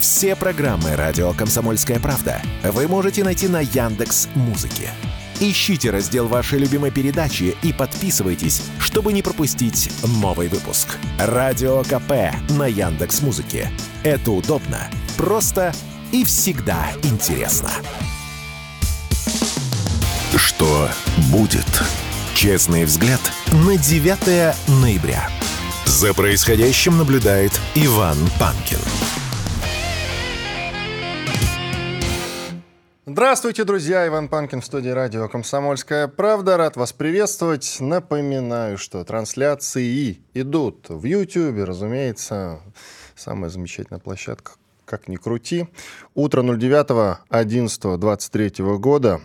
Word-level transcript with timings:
Все 0.00 0.34
программы 0.34 0.96
«Радио 0.96 1.34
Комсомольская 1.34 2.00
правда» 2.00 2.40
вы 2.64 2.88
можете 2.88 3.22
найти 3.22 3.48
на 3.48 3.60
Яндекс 3.60 4.28
Музыке. 4.34 4.88
Ищите 5.40 5.90
раздел 5.90 6.26
вашей 6.26 6.58
любимой 6.58 6.90
передачи 6.90 7.54
и 7.62 7.74
подписывайтесь, 7.74 8.62
чтобы 8.78 9.12
не 9.12 9.20
пропустить 9.20 9.92
новый 10.02 10.48
выпуск. 10.48 10.96
Радио 11.18 11.82
КП 11.82 12.34
на 12.56 12.66
Яндекс 12.66 13.20
Музыке. 13.20 13.70
Это 14.02 14.30
удобно, 14.30 14.90
просто 15.18 15.74
и 16.12 16.24
всегда 16.24 16.86
интересно. 17.02 17.70
Что 20.34 20.88
будет? 21.30 21.82
Честный 22.34 22.84
взгляд 22.84 23.20
на 23.52 23.76
9 23.76 24.54
ноября. 24.80 25.28
За 25.84 26.14
происходящим 26.14 26.96
наблюдает 26.96 27.52
Иван 27.74 28.16
Панкин. 28.38 28.78
Здравствуйте, 33.20 33.64
друзья! 33.64 34.08
Иван 34.08 34.30
Панкин 34.30 34.62
в 34.62 34.64
студии 34.64 34.88
радио 34.88 35.28
«Комсомольская 35.28 36.08
правда». 36.08 36.56
Рад 36.56 36.78
вас 36.78 36.94
приветствовать. 36.94 37.76
Напоминаю, 37.78 38.78
что 38.78 39.04
трансляции 39.04 40.22
идут 40.32 40.88
в 40.88 41.04
YouTube, 41.04 41.66
разумеется. 41.66 42.62
Самая 43.14 43.50
замечательная 43.50 44.00
площадка, 44.00 44.52
как 44.86 45.06
ни 45.06 45.16
крути. 45.16 45.68
Утро 46.14 46.42
09.11.23 46.42 48.78
года. 48.78 49.20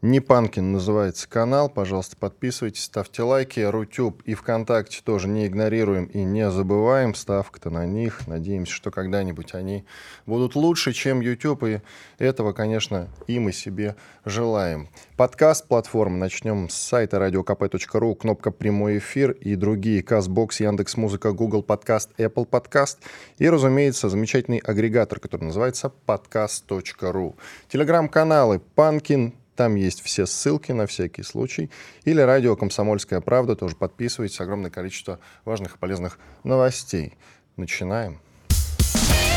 Не 0.00 0.20
Панкин 0.20 0.70
называется 0.70 1.28
канал. 1.28 1.68
Пожалуйста, 1.68 2.16
подписывайтесь, 2.16 2.84
ставьте 2.84 3.24
лайки. 3.24 3.58
Рутюб 3.58 4.22
и 4.22 4.34
ВКонтакте 4.34 5.00
тоже 5.02 5.26
не 5.26 5.48
игнорируем 5.48 6.04
и 6.04 6.22
не 6.22 6.48
забываем. 6.52 7.16
Ставка-то 7.16 7.70
на 7.70 7.84
них. 7.84 8.28
Надеемся, 8.28 8.72
что 8.72 8.92
когда-нибудь 8.92 9.54
они 9.54 9.84
будут 10.24 10.54
лучше, 10.54 10.92
чем 10.92 11.20
YouTube. 11.20 11.64
И 11.64 11.80
этого, 12.18 12.52
конечно, 12.52 13.08
и 13.26 13.40
мы 13.40 13.50
себе 13.50 13.96
желаем. 14.24 14.88
Подкаст 15.16 15.66
платформы. 15.66 16.16
Начнем 16.16 16.68
с 16.68 16.74
сайта 16.74 17.16
radiokp.ru. 17.16 18.14
Кнопка 18.14 18.52
«Прямой 18.52 18.98
эфир» 18.98 19.32
и 19.32 19.56
другие. 19.56 20.04
Казбокс, 20.04 20.60
Яндекс 20.60 20.96
Музыка, 20.96 21.32
Google 21.32 21.64
Подкаст, 21.64 22.10
Apple 22.18 22.46
Подкаст. 22.46 23.00
И, 23.38 23.48
разумеется, 23.48 24.08
замечательный 24.08 24.58
агрегатор, 24.58 25.18
который 25.18 25.46
называется 25.46 25.92
podcast.ru. 26.06 27.34
Телеграм-каналы 27.68 28.60
Панкин, 28.76 29.34
там 29.58 29.74
есть 29.74 30.02
все 30.02 30.24
ссылки 30.24 30.70
на 30.70 30.86
всякий 30.86 31.24
случай. 31.24 31.68
Или 32.04 32.20
радио 32.20 32.54
«Комсомольская 32.54 33.20
правда». 33.20 33.56
Тоже 33.56 33.74
подписывайтесь. 33.74 34.40
Огромное 34.40 34.70
количество 34.70 35.18
важных 35.44 35.74
и 35.74 35.78
полезных 35.78 36.20
новостей. 36.44 37.18
Начинаем. 37.56 38.20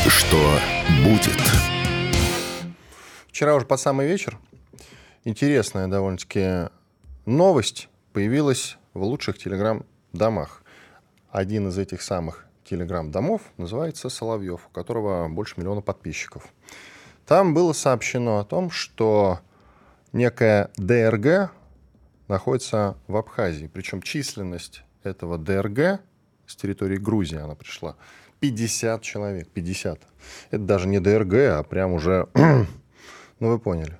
Что 0.06 0.60
будет? 1.04 1.36
Вчера 3.26 3.56
уже 3.56 3.66
под 3.66 3.80
самый 3.80 4.06
вечер 4.06 4.38
интересная 5.24 5.88
довольно-таки 5.88 6.70
новость 7.26 7.88
появилась 8.12 8.78
в 8.94 9.02
лучших 9.02 9.38
телеграм-домах. 9.38 10.62
Один 11.32 11.66
из 11.66 11.78
этих 11.78 12.00
самых 12.00 12.46
телеграм-домов 12.62 13.42
называется 13.56 14.08
«Соловьев», 14.08 14.68
у 14.68 14.72
которого 14.72 15.26
больше 15.28 15.54
миллиона 15.56 15.80
подписчиков. 15.80 16.44
Там 17.26 17.54
было 17.54 17.72
сообщено 17.72 18.38
о 18.38 18.44
том, 18.44 18.70
что 18.70 19.40
некая 20.12 20.70
ДРГ 20.76 21.50
находится 22.28 22.96
в 23.06 23.16
Абхазии. 23.16 23.70
Причем 23.72 24.02
численность 24.02 24.84
этого 25.02 25.38
ДРГ 25.38 26.00
с 26.46 26.56
территории 26.56 26.96
Грузии 26.96 27.38
она 27.38 27.54
пришла. 27.54 27.96
50 28.40 29.02
человек, 29.02 29.48
50. 29.48 30.00
Это 30.50 30.62
даже 30.62 30.88
не 30.88 30.98
ДРГ, 30.98 31.34
а 31.34 31.62
прям 31.62 31.92
уже, 31.92 32.28
ну 32.34 32.66
вы 33.48 33.58
поняли. 33.58 33.98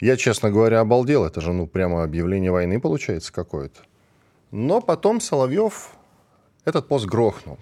Я, 0.00 0.16
честно 0.16 0.50
говоря, 0.50 0.80
обалдел. 0.80 1.24
Это 1.24 1.40
же, 1.40 1.52
ну, 1.52 1.66
прямо 1.66 2.02
объявление 2.02 2.50
войны 2.50 2.78
получается 2.78 3.32
какое-то. 3.32 3.80
Но 4.50 4.82
потом 4.82 5.20
Соловьев 5.20 5.92
этот 6.66 6.88
пост 6.88 7.06
грохнул. 7.06 7.58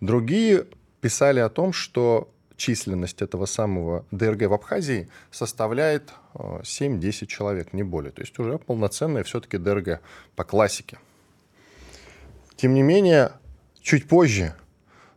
Другие 0.00 0.66
писали 1.00 1.40
о 1.40 1.48
том, 1.48 1.72
что 1.72 2.32
численность 2.60 3.22
этого 3.22 3.46
самого 3.46 4.04
ДРГ 4.10 4.42
в 4.42 4.52
Абхазии 4.52 5.08
составляет 5.30 6.12
7-10 6.34 7.24
э, 7.24 7.26
человек, 7.26 7.72
не 7.72 7.82
более. 7.82 8.12
То 8.12 8.20
есть 8.20 8.38
уже 8.38 8.58
полноценная 8.58 9.24
все-таки 9.24 9.56
ДРГ 9.56 10.00
по 10.36 10.44
классике. 10.44 10.98
Тем 12.56 12.74
не 12.74 12.82
менее, 12.82 13.32
чуть 13.80 14.06
позже 14.06 14.54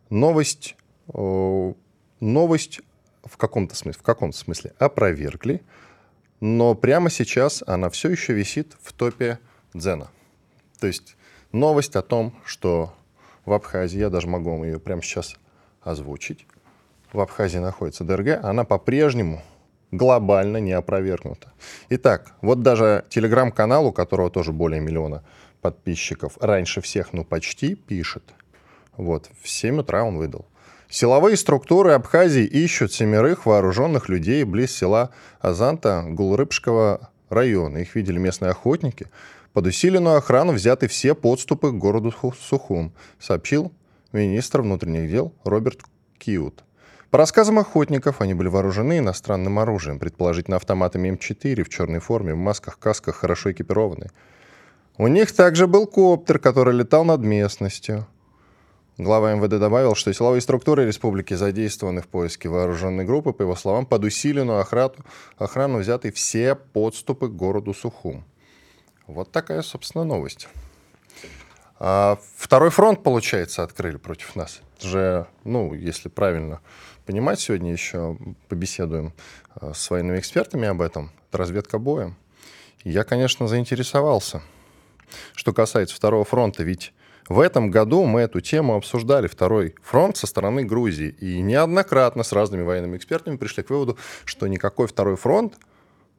новость, 0.08 0.76
э, 1.12 1.74
новость 2.20 2.80
в 3.22 3.36
каком-то 3.36 3.76
смысле, 3.76 4.00
в 4.00 4.02
каком-то 4.02 4.38
смысле 4.38 4.72
опровергли, 4.78 5.62
но 6.40 6.74
прямо 6.74 7.10
сейчас 7.10 7.62
она 7.66 7.90
все 7.90 8.08
еще 8.08 8.32
висит 8.32 8.74
в 8.80 8.94
топе 8.94 9.38
Дзена. 9.74 10.08
То 10.80 10.86
есть 10.86 11.14
новость 11.52 11.94
о 11.96 12.02
том, 12.02 12.34
что 12.46 12.94
в 13.44 13.52
Абхазии, 13.52 13.98
я 13.98 14.08
даже 14.08 14.28
могу 14.28 14.50
вам 14.50 14.64
ее 14.64 14.80
прямо 14.80 15.02
сейчас 15.02 15.36
озвучить, 15.82 16.46
в 17.14 17.20
Абхазии 17.20 17.58
находится 17.58 18.04
ДРГ, 18.04 18.44
она 18.44 18.64
по-прежнему 18.64 19.42
глобально 19.90 20.58
не 20.58 20.72
опровергнута. 20.72 21.52
Итак, 21.88 22.34
вот 22.42 22.62
даже 22.62 23.04
телеграм-канал, 23.08 23.86
у 23.86 23.92
которого 23.92 24.30
тоже 24.30 24.52
более 24.52 24.80
миллиона 24.80 25.22
подписчиков, 25.60 26.36
раньше 26.40 26.80
всех, 26.80 27.12
ну 27.12 27.24
почти, 27.24 27.76
пишет. 27.76 28.24
Вот, 28.96 29.30
в 29.42 29.48
7 29.48 29.80
утра 29.80 30.04
он 30.04 30.18
выдал. 30.18 30.46
Силовые 30.88 31.36
структуры 31.36 31.92
Абхазии 31.92 32.44
ищут 32.44 32.92
семерых 32.92 33.46
вооруженных 33.46 34.08
людей 34.08 34.44
близ 34.44 34.76
села 34.76 35.10
Азанта 35.40 36.04
Гулрыбского 36.06 37.10
района. 37.30 37.78
Их 37.78 37.94
видели 37.94 38.18
местные 38.18 38.50
охотники. 38.50 39.08
Под 39.52 39.66
усиленную 39.66 40.16
охрану 40.16 40.52
взяты 40.52 40.88
все 40.88 41.14
подступы 41.14 41.70
к 41.70 41.78
городу 41.78 42.12
Сухум, 42.40 42.92
сообщил 43.18 43.72
министр 44.12 44.62
внутренних 44.62 45.10
дел 45.10 45.32
Роберт 45.44 45.80
Киут. 46.18 46.64
По 47.14 47.18
рассказам 47.18 47.60
охотников, 47.60 48.20
они 48.20 48.34
были 48.34 48.48
вооружены 48.48 48.98
иностранным 48.98 49.60
оружием, 49.60 50.00
предположительно 50.00 50.56
автоматами 50.56 51.10
М4 51.10 51.62
в 51.62 51.68
черной 51.68 52.00
форме, 52.00 52.34
в 52.34 52.38
масках, 52.38 52.76
касках, 52.80 53.14
хорошо 53.14 53.52
экипированы. 53.52 54.10
У 54.98 55.06
них 55.06 55.30
также 55.30 55.68
был 55.68 55.86
коптер, 55.86 56.40
который 56.40 56.74
летал 56.74 57.04
над 57.04 57.20
местностью. 57.20 58.08
Глава 58.98 59.32
МВД 59.32 59.60
добавил, 59.60 59.94
что 59.94 60.12
силовые 60.12 60.40
структуры 60.40 60.86
республики 60.86 61.34
задействованы 61.34 62.02
в 62.02 62.08
поиске 62.08 62.48
вооруженной 62.48 63.04
группы, 63.04 63.32
по 63.32 63.42
его 63.42 63.54
словам, 63.54 63.86
под 63.86 64.02
усиленную 64.02 64.58
охрану, 64.58 64.96
охрану 65.38 65.78
взяты 65.78 66.10
все 66.10 66.56
подступы 66.56 67.28
к 67.28 67.36
городу 67.36 67.74
Сухум. 67.74 68.24
Вот 69.06 69.30
такая, 69.30 69.62
собственно, 69.62 70.02
новость. 70.02 70.48
А 71.78 72.18
второй 72.36 72.70
фронт, 72.70 73.04
получается, 73.04 73.62
открыли 73.62 73.98
против 73.98 74.34
нас. 74.34 74.60
Это 74.78 74.88
же, 74.88 75.26
ну, 75.44 75.74
если 75.74 76.08
правильно 76.08 76.60
понимать. 77.04 77.40
Сегодня 77.40 77.72
еще 77.72 78.16
побеседуем 78.48 79.12
э, 79.60 79.72
с 79.74 79.90
военными 79.90 80.18
экспертами 80.18 80.66
об 80.68 80.80
этом. 80.80 81.12
Это 81.28 81.38
разведка 81.38 81.78
боя. 81.78 82.14
я, 82.84 83.04
конечно, 83.04 83.48
заинтересовался. 83.48 84.42
Что 85.34 85.52
касается 85.52 85.94
второго 85.94 86.24
фронта, 86.24 86.62
ведь 86.62 86.92
в 87.28 87.40
этом 87.40 87.70
году 87.70 88.04
мы 88.04 88.20
эту 88.20 88.40
тему 88.40 88.74
обсуждали, 88.74 89.28
второй 89.28 89.74
фронт 89.82 90.16
со 90.16 90.26
стороны 90.26 90.64
Грузии. 90.64 91.16
И 91.20 91.40
неоднократно 91.40 92.22
с 92.22 92.32
разными 92.32 92.62
военными 92.62 92.96
экспертами 92.96 93.36
пришли 93.36 93.62
к 93.62 93.70
выводу, 93.70 93.96
что 94.24 94.46
никакой 94.46 94.86
второй 94.86 95.16
фронт 95.16 95.54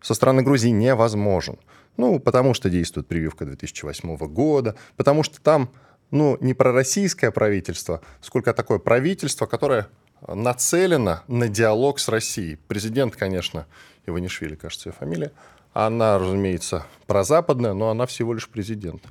со 0.01 0.13
стороны 0.13 0.41
Грузии 0.41 0.69
невозможен. 0.69 1.57
Ну, 1.97 2.19
потому 2.19 2.53
что 2.53 2.69
действует 2.69 3.07
прививка 3.07 3.45
2008 3.45 4.17
года, 4.27 4.75
потому 4.97 5.23
что 5.23 5.39
там, 5.41 5.69
ну, 6.11 6.37
не 6.41 6.53
пророссийское 6.53 7.31
правительство, 7.31 8.01
сколько 8.21 8.53
такое 8.53 8.79
правительство, 8.79 9.45
которое 9.45 9.87
нацелена 10.27 11.23
на 11.27 11.47
диалог 11.47 11.99
с 11.99 12.07
Россией. 12.07 12.57
Президент, 12.67 13.15
конечно, 13.15 13.65
Иванишвили, 14.05 14.55
кажется, 14.55 14.89
ее 14.89 14.93
фамилия. 14.93 15.31
Она, 15.73 16.17
разумеется, 16.17 16.85
прозападная, 17.07 17.73
но 17.73 17.89
она 17.89 18.05
всего 18.05 18.33
лишь 18.33 18.47
президент. 18.47 19.03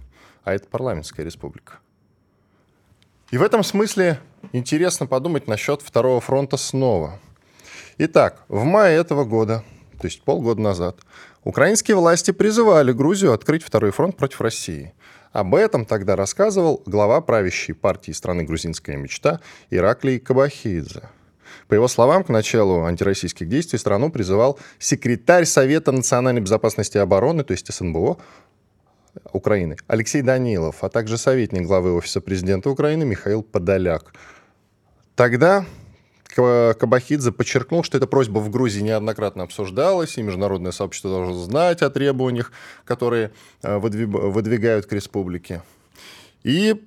А 0.45 0.55
это 0.55 0.67
парламентская 0.67 1.25
республика. 1.25 1.79
И 3.31 3.39
в 3.39 3.43
этом 3.43 3.65
смысле 3.65 4.21
интересно 4.53 5.07
подумать 5.07 5.49
насчет 5.49 5.83
Второго 5.83 6.21
фронта 6.21 6.57
снова. 6.57 7.19
Итак, 7.99 8.45
в 8.49 8.65
мае 8.65 8.97
этого 8.97 9.25
года, 9.25 9.65
то 10.01 10.07
есть 10.07 10.23
полгода 10.23 10.61
назад, 10.61 10.99
украинские 11.43 11.97
власти 11.97 12.31
призывали 12.31 12.93
Грузию 12.93 13.33
открыть 13.33 13.63
Второй 13.63 13.91
фронт 13.91 14.17
против 14.17 14.41
России– 14.41 14.93
об 15.35 15.57
этом 15.57 15.85
тогда 15.85 16.15
рассказывал 16.15 16.81
глава 16.87 17.21
правящей 17.21 17.75
партии 17.75 18.13
страны 18.13 18.45
«Грузинская 18.45 18.97
мечта» 18.97 19.41
Ираклий 19.69 20.21
Кабахидзе. 20.21 21.03
По 21.67 21.75
его 21.75 21.89
словам, 21.89 22.23
к 22.23 22.29
началу 22.29 22.85
антироссийских 22.85 23.49
действий 23.49 23.81
страну 23.81 24.13
призывал 24.13 24.61
секретарь 24.79 25.45
Совета 25.45 25.91
национальной 25.91 26.41
безопасности 26.41 26.99
и 26.99 27.01
обороны, 27.01 27.43
то 27.43 27.51
есть 27.51 27.67
СНБО, 27.67 28.17
Украины, 29.33 29.77
Алексей 29.89 30.23
Данилов, 30.23 30.85
а 30.85 30.89
также 30.89 31.19
советник 31.19 31.67
главы 31.67 31.97
Офиса 31.97 32.21
президента 32.21 32.71
Украины 32.71 33.05
Михаил 33.05 33.43
Подоляк. 33.43 34.13
Тогда 35.17 35.67
Кабахидзе 36.35 37.33
подчеркнул, 37.33 37.83
что 37.83 37.99
эта 37.99 38.07
просьба 38.07 38.39
в 38.39 38.51
Грузии 38.51 38.81
неоднократно 38.81 39.45
обсуждалась, 39.45 40.19
и 40.19 40.23
международное 40.23 40.73
сообщество 40.73 41.11
должно 41.11 41.35
знать 41.35 41.83
о 41.83 41.91
требованиях, 41.91 42.53
которые 42.85 43.33
э, 43.63 43.79
выдвигают 43.79 44.87
к 44.87 44.93
республике. 44.93 45.63
И 46.43 46.83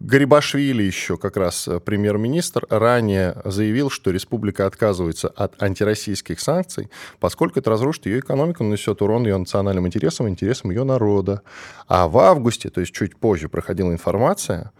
Гарибашвили 0.00 0.84
еще 0.84 1.16
как 1.16 1.36
раз 1.36 1.66
э, 1.66 1.80
премьер-министр 1.80 2.66
ранее 2.70 3.36
заявил, 3.44 3.90
что 3.90 4.12
республика 4.12 4.64
отказывается 4.66 5.28
от 5.28 5.60
антироссийских 5.60 6.38
санкций, 6.38 6.88
поскольку 7.18 7.58
это 7.58 7.70
разрушит 7.70 8.06
ее 8.06 8.20
экономику, 8.20 8.62
нанесет 8.62 9.02
урон 9.02 9.24
ее 9.24 9.36
национальным 9.36 9.88
интересам, 9.88 10.28
интересам 10.28 10.70
ее 10.70 10.84
народа. 10.84 11.42
А 11.88 12.06
в 12.06 12.16
августе, 12.18 12.70
то 12.70 12.80
есть 12.80 12.92
чуть 12.94 13.16
позже, 13.16 13.48
проходила 13.48 13.90
информация 13.90 14.70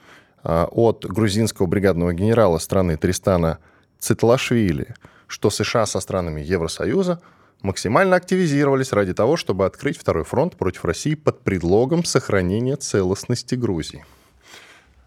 э, 0.45 0.67
от 0.71 1.05
грузинского 1.05 1.67
бригадного 1.67 2.15
генерала 2.15 2.59
страны 2.59 2.97
Тристана 2.97 3.59
Цитлашвили, 3.99 4.95
что 5.27 5.51
США 5.51 5.87
со 5.87 6.01
странами 6.01 6.41
Евросоюза 6.41 7.21
максимально 7.63 8.17
активизировались 8.17 8.93
ради 8.93 9.15
того, 9.15 9.37
чтобы 9.37 9.67
открыть 9.67 9.99
второй 9.99 10.25
фронт 10.25 10.57
против 10.57 10.85
России 10.85 11.15
под 11.15 11.41
предлогом 11.41 12.05
сохранения 12.05 12.77
целостности 12.77 13.55
Грузии. 13.55 14.05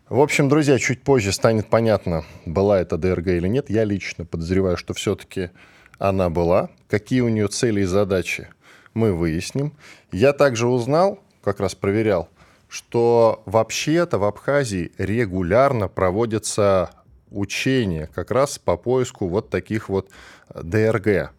В 0.09 0.19
общем, 0.19 0.49
друзья, 0.49 0.77
чуть 0.77 1.03
позже 1.03 1.31
станет 1.31 1.69
понятно, 1.69 2.25
была 2.45 2.81
это 2.81 2.97
ДРГ 2.97 3.27
или 3.27 3.47
нет. 3.47 3.69
Я 3.69 3.85
лично 3.85 4.25
подозреваю, 4.25 4.75
что 4.75 4.93
все-таки 4.93 5.51
она 5.99 6.29
была. 6.29 6.69
Какие 6.89 7.21
у 7.21 7.29
нее 7.29 7.47
цели 7.47 7.81
и 7.81 7.85
задачи, 7.85 8.49
мы 8.93 9.13
выясним. 9.13 9.73
Я 10.11 10.33
также 10.33 10.67
узнал, 10.67 11.19
как 11.41 11.61
раз 11.61 11.75
проверял, 11.75 12.27
что 12.67 13.41
вообще-то 13.45 14.17
в 14.17 14.25
Абхазии 14.25 14.91
регулярно 14.97 15.87
проводятся 15.87 16.91
учения 17.31 18.07
как 18.13 18.29
раз 18.29 18.59
по 18.59 18.77
поиску 18.77 19.27
вот 19.27 19.49
таких 19.49 19.89
вот 19.89 20.09
ДРГ. 20.53 21.31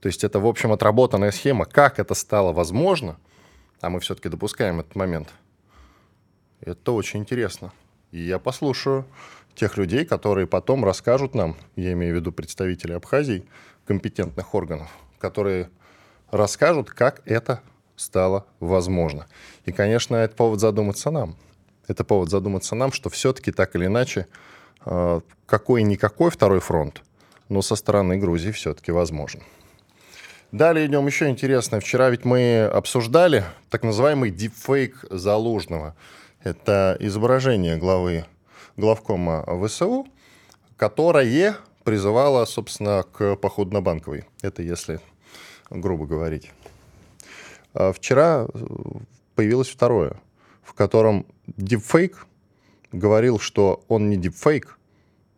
То 0.00 0.06
есть 0.06 0.24
это, 0.24 0.38
в 0.38 0.46
общем, 0.46 0.72
отработанная 0.72 1.30
схема. 1.32 1.64
Как 1.64 1.98
это 1.98 2.14
стало 2.14 2.52
возможно, 2.52 3.18
а 3.80 3.90
мы 3.90 4.00
все-таки 4.00 4.28
допускаем 4.28 4.80
этот 4.80 4.94
момент, 4.94 5.28
это 6.60 6.92
очень 6.92 7.20
интересно. 7.20 7.72
И 8.12 8.20
я 8.20 8.38
послушаю 8.38 9.06
тех 9.54 9.76
людей, 9.76 10.04
которые 10.04 10.46
потом 10.46 10.84
расскажут 10.84 11.34
нам, 11.34 11.56
я 11.76 11.92
имею 11.92 12.14
в 12.14 12.16
виду 12.16 12.32
представителей 12.32 12.94
Абхазии, 12.94 13.46
компетентных 13.86 14.54
органов, 14.54 14.90
которые 15.18 15.70
расскажут, 16.30 16.90
как 16.90 17.22
это 17.24 17.60
стало 17.96 18.46
возможно. 18.60 19.26
И, 19.64 19.72
конечно, 19.72 20.16
это 20.16 20.34
повод 20.34 20.60
задуматься 20.60 21.10
нам. 21.10 21.36
Это 21.86 22.04
повод 22.04 22.30
задуматься 22.30 22.74
нам, 22.74 22.92
что 22.92 23.10
все-таки 23.10 23.52
так 23.52 23.74
или 23.74 23.86
иначе, 23.86 24.20
э, 24.20 24.26
какой-никакой 25.46 26.30
второй 26.30 26.60
фронт, 26.60 27.02
но 27.48 27.62
со 27.62 27.76
стороны 27.76 28.16
Грузии 28.16 28.50
все-таки 28.50 28.92
возможен. 28.92 29.42
Далее 30.52 30.86
идем 30.86 31.06
еще 31.06 31.28
интересно. 31.28 31.78
Вчера 31.80 32.10
ведь 32.10 32.24
мы 32.24 32.64
обсуждали 32.64 33.44
так 33.68 33.82
называемый 33.84 34.30
дипфейк 34.30 35.04
Залужного– 35.10 35.94
это 36.42 36.96
изображение 37.00 37.76
главы 37.76 38.24
главкома 38.76 39.44
ВСУ, 39.62 40.06
которое 40.76 41.56
призывало, 41.84 42.44
собственно, 42.46 43.02
к 43.02 43.36
походу 43.36 43.74
на 43.74 43.82
Банковой. 43.82 44.24
Это 44.40 44.62
если 44.62 45.00
грубо 45.68 46.06
говорить. 46.06 46.50
А 47.74 47.92
вчера 47.92 48.46
появилось 49.34 49.68
второе, 49.68 50.16
в 50.62 50.72
котором 50.72 51.26
дипфейк 51.46 52.26
говорил, 52.92 53.38
что 53.38 53.84
он 53.88 54.10
не 54.10 54.16
дипфейк, 54.16 54.78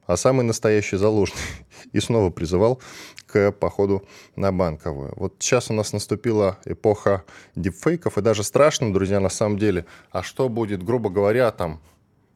а 0.06 0.16
самый 0.16 0.44
настоящий 0.44 0.96
заложный. 0.96 1.40
И 1.93 2.00
снова 2.00 2.31
призывал 2.31 2.81
к 3.26 3.52
походу 3.52 4.06
на 4.37 4.52
банковую. 4.52 5.12
Вот 5.16 5.37
сейчас 5.38 5.70
у 5.70 5.75
нас 5.75 5.93
наступила 5.93 6.58
эпоха 6.64 7.25
дипфейков, 7.56 8.19
и 8.19 8.22
даже 8.22 8.44
страшно, 8.44 8.93
друзья, 8.93 9.20
на 9.20 9.31
самом 9.31 9.58
деле, 9.58 9.87
а 10.10 10.22
что 10.22 10.49
будет, 10.49 10.82
грубо 10.82 11.10
говоря, 11.10 11.50
там, 11.50 11.81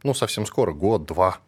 ну, 0.03 0.15
совсем 0.15 0.47
скоро, 0.47 0.73
год-два. 0.73 1.39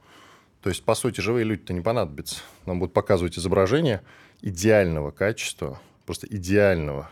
То 0.63 0.69
есть, 0.69 0.85
по 0.85 0.95
сути, 0.95 1.21
живые 1.21 1.45
люди-то 1.45 1.73
не 1.73 1.81
понадобятся. 1.81 2.41
Нам 2.67 2.79
будут 2.79 2.93
показывать 2.93 3.39
изображение 3.39 4.03
идеального 4.43 5.11
качества, 5.11 5.81
просто 6.05 6.27
идеального. 6.27 7.11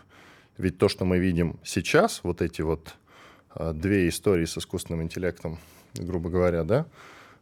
Ведь 0.58 0.78
то, 0.78 0.88
что 0.88 1.04
мы 1.04 1.18
видим 1.18 1.58
сейчас, 1.64 2.20
вот 2.22 2.42
эти 2.42 2.62
вот 2.62 2.94
а, 3.50 3.72
две 3.72 4.08
истории 4.08 4.44
с 4.44 4.58
искусственным 4.58 5.02
интеллектом, 5.02 5.58
грубо 5.98 6.30
говоря, 6.30 6.64
да, 6.64 6.86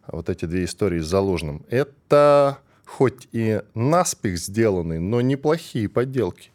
вот 0.07 0.29
эти 0.29 0.45
две 0.45 0.65
истории 0.65 1.01
с 1.01 1.07
заложенным, 1.07 1.65
это 1.69 2.59
хоть 2.85 3.29
и 3.33 3.63
наспех 3.75 4.39
сделанные, 4.39 5.01
но 5.01 5.21
неплохие 5.21 5.89
подделки. 5.89 6.51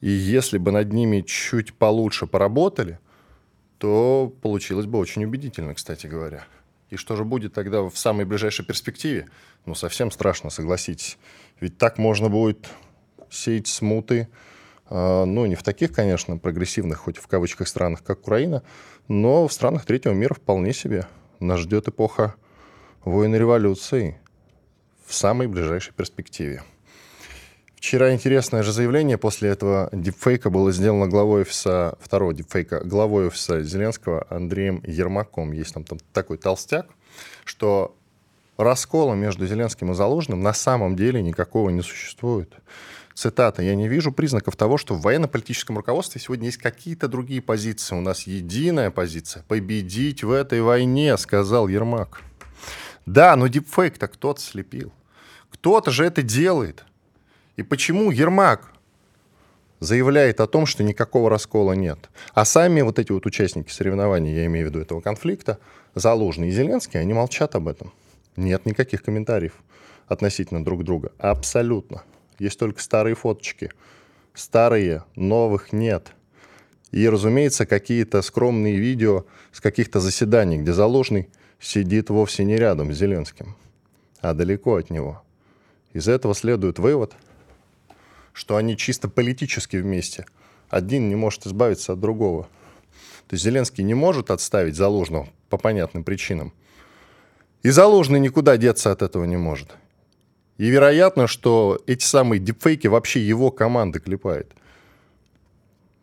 И 0.00 0.10
если 0.10 0.58
бы 0.58 0.72
над 0.72 0.92
ними 0.92 1.22
чуть 1.22 1.74
получше 1.74 2.26
поработали, 2.26 2.98
то 3.78 4.32
получилось 4.42 4.86
бы 4.86 4.98
очень 4.98 5.24
убедительно, 5.24 5.74
кстати 5.74 6.06
говоря. 6.06 6.44
И 6.90 6.96
что 6.96 7.16
же 7.16 7.24
будет 7.24 7.54
тогда 7.54 7.82
в 7.82 7.96
самой 7.96 8.26
ближайшей 8.26 8.64
перспективе? 8.64 9.28
Ну, 9.64 9.74
совсем 9.74 10.10
страшно, 10.10 10.50
согласитесь. 10.50 11.18
Ведь 11.60 11.78
так 11.78 11.98
можно 11.98 12.28
будет 12.28 12.68
сеять 13.30 13.66
смуты, 13.66 14.28
э, 14.90 15.24
ну, 15.24 15.46
не 15.46 15.54
в 15.54 15.62
таких, 15.62 15.92
конечно, 15.92 16.36
прогрессивных, 16.36 16.98
хоть 16.98 17.16
в 17.16 17.26
кавычках 17.26 17.66
странах, 17.66 18.02
как 18.02 18.20
Украина, 18.20 18.62
но 19.08 19.48
в 19.48 19.52
странах 19.52 19.86
третьего 19.86 20.12
мира 20.12 20.34
вполне 20.34 20.72
себе. 20.72 21.06
Нас 21.42 21.58
ждет 21.58 21.88
эпоха 21.88 22.36
войны 23.04 23.34
революции 23.34 24.16
в 25.04 25.12
самой 25.12 25.48
ближайшей 25.48 25.92
перспективе. 25.92 26.62
Вчера 27.74 28.14
интересное 28.14 28.62
же 28.62 28.70
заявление 28.70 29.18
после 29.18 29.50
этого 29.50 29.88
дипфейка 29.92 30.50
было 30.50 30.70
сделано 30.70 31.08
главой 31.08 31.40
офиса, 31.40 31.98
второго 32.00 32.32
дипфейка, 32.32 32.84
главой 32.84 33.26
офиса 33.26 33.60
Зеленского 33.60 34.24
Андреем 34.30 34.84
Ермаком. 34.86 35.50
Есть 35.50 35.74
там, 35.74 35.82
там 35.82 35.98
такой 36.12 36.38
толстяк, 36.38 36.86
что 37.44 37.96
раскола 38.56 39.14
между 39.14 39.44
Зеленским 39.44 39.90
и 39.90 39.94
Залужным 39.94 40.42
на 40.42 40.52
самом 40.52 40.94
деле 40.94 41.20
никакого 41.22 41.70
не 41.70 41.82
существует. 41.82 42.54
Цитата. 43.14 43.62
«Я 43.62 43.74
не 43.74 43.88
вижу 43.88 44.12
признаков 44.12 44.56
того, 44.56 44.78
что 44.78 44.94
в 44.94 45.02
военно-политическом 45.02 45.76
руководстве 45.76 46.20
сегодня 46.20 46.46
есть 46.46 46.58
какие-то 46.58 47.08
другие 47.08 47.42
позиции. 47.42 47.94
У 47.94 48.00
нас 48.00 48.22
единая 48.22 48.90
позиция. 48.90 49.44
Победить 49.48 50.24
в 50.24 50.30
этой 50.30 50.62
войне»,— 50.62 51.16
сказал 51.18 51.68
Ермак. 51.68 52.22
Да, 53.06 53.36
но 53.36 53.48
дипфейк-то 53.48 54.08
кто-то 54.08 54.40
слепил. 54.40 54.92
Кто-то 55.50 55.90
же 55.90 56.04
это 56.04 56.22
делает. 56.22 56.84
И 57.56 57.62
почему 57.62 58.10
Ермак 58.10 58.72
заявляет 59.80 60.40
о 60.40 60.46
том, 60.46 60.66
что 60.66 60.84
никакого 60.84 61.28
раскола 61.28 61.72
нет. 61.72 62.10
А 62.34 62.44
сами 62.44 62.82
вот 62.82 62.98
эти 62.98 63.10
вот 63.12 63.26
участники 63.26 63.70
соревнований, 63.70 64.34
я 64.34 64.46
имею 64.46 64.66
в 64.66 64.70
виду 64.70 64.80
этого 64.80 65.00
конфликта, 65.00 65.58
Залужный 65.94 66.48
и 66.48 66.52
Зеленский, 66.52 67.00
они 67.00 67.12
молчат 67.12 67.54
об 67.54 67.68
этом. 67.68 67.92
Нет 68.36 68.64
никаких 68.64 69.02
комментариев 69.02 69.52
относительно 70.06 70.64
друг 70.64 70.84
друга. 70.84 71.12
Абсолютно. 71.18 72.02
Есть 72.42 72.58
только 72.58 72.82
старые 72.82 73.14
фоточки. 73.14 73.70
Старые, 74.34 75.04
новых 75.14 75.72
нет. 75.72 76.12
И, 76.90 77.08
разумеется, 77.08 77.66
какие-то 77.66 78.20
скромные 78.20 78.78
видео 78.78 79.26
с 79.52 79.60
каких-то 79.60 80.00
заседаний, 80.00 80.58
где 80.58 80.72
Залужный 80.72 81.28
сидит 81.60 82.10
вовсе 82.10 82.42
не 82.42 82.56
рядом 82.56 82.92
с 82.92 82.96
Зеленским, 82.96 83.54
а 84.20 84.34
далеко 84.34 84.74
от 84.74 84.90
него. 84.90 85.22
Из 85.92 86.08
этого 86.08 86.34
следует 86.34 86.80
вывод, 86.80 87.14
что 88.32 88.56
они 88.56 88.76
чисто 88.76 89.08
политически 89.08 89.76
вместе. 89.76 90.26
Один 90.68 91.08
не 91.08 91.14
может 91.14 91.46
избавиться 91.46 91.92
от 91.92 92.00
другого. 92.00 92.48
То 93.28 93.34
есть 93.34 93.44
Зеленский 93.44 93.84
не 93.84 93.94
может 93.94 94.32
отставить 94.32 94.74
Залужного 94.74 95.28
по 95.48 95.58
понятным 95.58 96.02
причинам. 96.02 96.52
И 97.62 97.70
Залужный 97.70 98.18
никуда 98.18 98.56
деться 98.56 98.90
от 98.90 99.00
этого 99.00 99.26
не 99.26 99.36
может. 99.36 99.76
И 100.58 100.68
вероятно, 100.68 101.26
что 101.26 101.80
эти 101.86 102.04
самые 102.04 102.38
дипфейки 102.38 102.86
вообще 102.86 103.20
его 103.20 103.50
команды 103.50 104.00
клепает. 104.00 104.52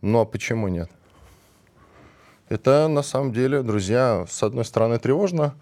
Ну 0.02 0.20
а 0.20 0.26
почему 0.26 0.68
нет? 0.68 0.90
Это 2.50 2.88
на 2.88 3.04
самом 3.04 3.32
деле, 3.32 3.62
друзья, 3.62 4.26
с 4.28 4.42
одной 4.42 4.66
стороны 4.66 4.98
тревожно, 4.98 5.54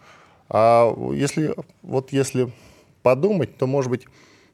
а 0.50 0.94
если, 1.13 1.53
вот 1.82 2.13
если 2.13 2.53
подумать, 3.03 3.58
то, 3.58 3.67
может 3.67 3.89
быть, 3.91 4.06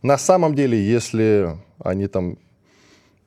на 0.01 0.17
самом 0.17 0.55
деле, 0.55 0.83
если 0.83 1.57
они 1.77 2.07
там 2.07 2.37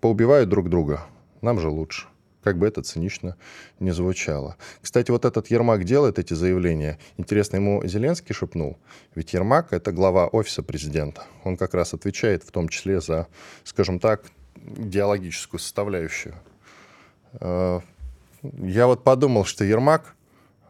поубивают 0.00 0.48
друг 0.48 0.68
друга, 0.68 1.06
нам 1.40 1.60
же 1.60 1.68
лучше. 1.68 2.08
Как 2.46 2.58
бы 2.58 2.68
это 2.68 2.80
цинично 2.80 3.36
не 3.80 3.90
звучало. 3.90 4.54
Кстати, 4.80 5.10
вот 5.10 5.24
этот 5.24 5.50
Ермак 5.50 5.82
делает 5.82 6.20
эти 6.20 6.32
заявления. 6.32 6.96
Интересно, 7.16 7.56
ему 7.56 7.84
Зеленский 7.84 8.36
шепнул. 8.36 8.78
Ведь 9.16 9.32
Ермак— 9.32 9.66
это 9.72 9.90
глава 9.90 10.28
офиса 10.28 10.62
президента. 10.62 11.24
Он 11.42 11.56
как 11.56 11.74
раз 11.74 11.92
отвечает 11.92 12.44
в 12.44 12.52
том 12.52 12.68
числе 12.68 13.00
за, 13.00 13.26
скажем 13.64 13.98
так, 13.98 14.22
идеологическую 14.76 15.58
составляющую 15.58 16.36
э, 17.40 17.80
я 18.42 18.86
вот 18.86 19.02
подумал, 19.02 19.44
что 19.44 19.64
Ермак 19.64 20.14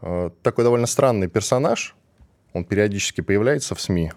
э, 0.00 0.30
такой 0.42 0.64
довольно 0.64 0.86
странный 0.86 1.28
персонаж. 1.28 1.94
Он 2.54 2.64
периодически 2.64 3.20
появляется 3.20 3.74
в 3.74 3.82
СМИ. 3.82 4.12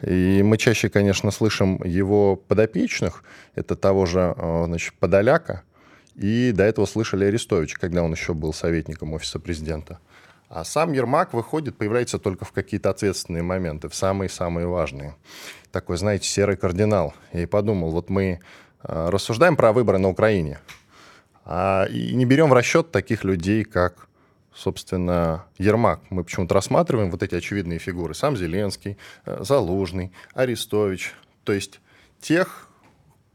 И 0.00 0.44
мы 0.44 0.58
чаще, 0.58 0.88
конечно, 0.88 1.32
слышим 1.32 1.82
его 1.82 2.36
подопечных, 2.36 3.24
это 3.56 3.74
того 3.74 4.06
же, 4.06 4.32
э, 4.36 4.64
значит, 4.66 4.94
Подоляка, 5.00 5.64
и 6.14 6.52
до 6.52 6.64
этого 6.64 6.86
слышали 6.86 7.24
Арестовича, 7.24 7.76
когда 7.80 8.02
он 8.02 8.12
еще 8.12 8.34
был 8.34 8.52
советником 8.52 9.12
офиса 9.12 9.38
президента. 9.38 9.98
А 10.48 10.64
сам 10.64 10.92
Ермак 10.92 11.32
выходит, 11.32 11.76
появляется 11.76 12.18
только 12.18 12.44
в 12.44 12.52
какие-то 12.52 12.90
ответственные 12.90 13.42
моменты, 13.42 13.88
в 13.88 13.94
самые-самые 13.94 14.66
важные. 14.66 15.16
Такой, 15.72 15.96
знаете, 15.96 16.28
серый 16.28 16.56
кардинал. 16.56 17.14
Я 17.32 17.42
и 17.42 17.46
подумал, 17.46 17.90
вот 17.90 18.08
мы 18.10 18.40
э, 18.82 19.08
рассуждаем 19.10 19.56
про 19.56 19.72
выборы 19.72 19.98
на 19.98 20.08
Украине, 20.08 20.60
а, 21.44 21.86
и 21.86 22.14
не 22.14 22.24
берем 22.24 22.50
в 22.50 22.52
расчет 22.52 22.90
таких 22.90 23.24
людей, 23.24 23.64
как 23.64 24.08
собственно, 24.54 25.46
Ермак. 25.58 26.00
Мы 26.10 26.24
почему-то 26.24 26.54
рассматриваем 26.54 27.10
вот 27.10 27.22
эти 27.22 27.34
очевидные 27.34 27.78
фигуры. 27.78 28.14
Сам 28.14 28.36
Зеленский, 28.36 28.96
э, 29.26 29.42
Залужный, 29.42 30.12
Арестович. 30.32 31.12
То 31.42 31.52
есть 31.52 31.80
тех, 32.20 32.68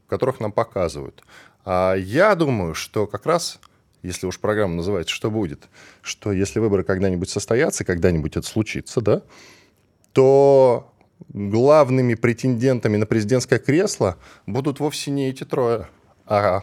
которых 0.08 0.40
нам 0.40 0.50
показывают. 0.50 1.22
А 1.64 1.94
я 1.94 2.34
думаю, 2.34 2.74
что 2.74 3.06
как 3.06 3.26
раз, 3.26 3.60
если 4.02 4.26
уж 4.26 4.38
программа 4.38 4.74
называется 4.74 5.14
«Что 5.14 5.30
будет?», 5.30 5.68
что 6.02 6.32
если 6.32 6.58
выборы 6.58 6.84
когда-нибудь 6.84 7.28
состоятся, 7.28 7.84
когда-нибудь 7.84 8.36
это 8.36 8.46
случится, 8.46 9.00
да, 9.00 9.22
то 10.12 10.92
главными 11.28 12.14
претендентами 12.14 12.96
на 12.96 13.06
президентское 13.06 13.58
кресло 13.58 14.16
будут 14.46 14.80
вовсе 14.80 15.10
не 15.10 15.28
эти 15.28 15.44
трое, 15.44 15.88
а 16.26 16.62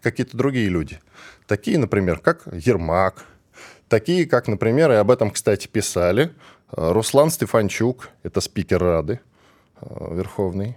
какие-то 0.00 0.36
другие 0.36 0.68
люди. 0.68 1.00
Такие, 1.46 1.78
например, 1.78 2.18
как 2.18 2.46
Ермак, 2.52 3.26
Такие, 3.88 4.26
как, 4.26 4.48
например, 4.48 4.90
и 4.90 4.96
об 4.96 5.12
этом, 5.12 5.30
кстати, 5.30 5.68
писали, 5.68 6.32
э, 6.72 6.92
Руслан 6.92 7.30
Стефанчук, 7.30 8.10
это 8.24 8.40
спикер 8.40 8.82
Рады 8.82 9.20
э, 9.80 10.14
Верховный, 10.16 10.76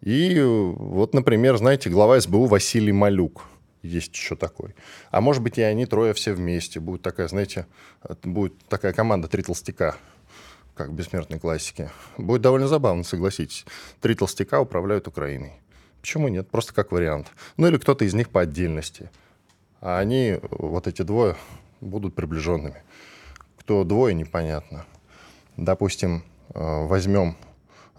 и 0.00 0.40
вот, 0.40 1.14
например, 1.14 1.56
знаете, 1.58 1.90
глава 1.90 2.20
СБУ 2.20 2.46
Василий 2.46 2.92
Малюк, 2.92 3.44
есть 3.82 4.14
еще 4.14 4.36
такой. 4.36 4.74
А 5.10 5.20
может 5.20 5.42
быть, 5.42 5.58
и 5.58 5.62
они 5.62 5.86
трое 5.86 6.14
все 6.14 6.32
вместе. 6.32 6.80
Будет 6.80 7.02
такая, 7.02 7.28
знаете, 7.28 7.66
будет 8.22 8.56
такая 8.68 8.92
команда 8.92 9.28
«Три 9.28 9.42
толстяка», 9.42 9.96
как 10.74 10.88
в 10.88 10.92
бессмертной 10.92 11.38
классике. 11.38 11.90
Будет 12.16 12.42
довольно 12.42 12.68
забавно, 12.68 13.04
согласитесь. 13.04 13.66
Три 14.00 14.14
толстяка 14.14 14.60
управляют 14.60 15.08
Украиной. 15.08 15.52
Почему 16.00 16.28
нет? 16.28 16.48
Просто 16.50 16.72
как 16.72 16.92
вариант. 16.92 17.28
Ну 17.56 17.66
или 17.66 17.76
кто-то 17.76 18.04
из 18.04 18.14
них 18.14 18.30
по 18.30 18.40
отдельности. 18.40 19.10
А 19.80 19.98
они, 19.98 20.38
вот 20.50 20.86
эти 20.86 21.02
двое, 21.02 21.36
будут 21.80 22.14
приближенными. 22.14 22.82
Кто 23.58 23.84
двое, 23.84 24.14
непонятно. 24.14 24.86
Допустим, 25.56 26.24
э, 26.54 26.86
возьмем 26.86 27.36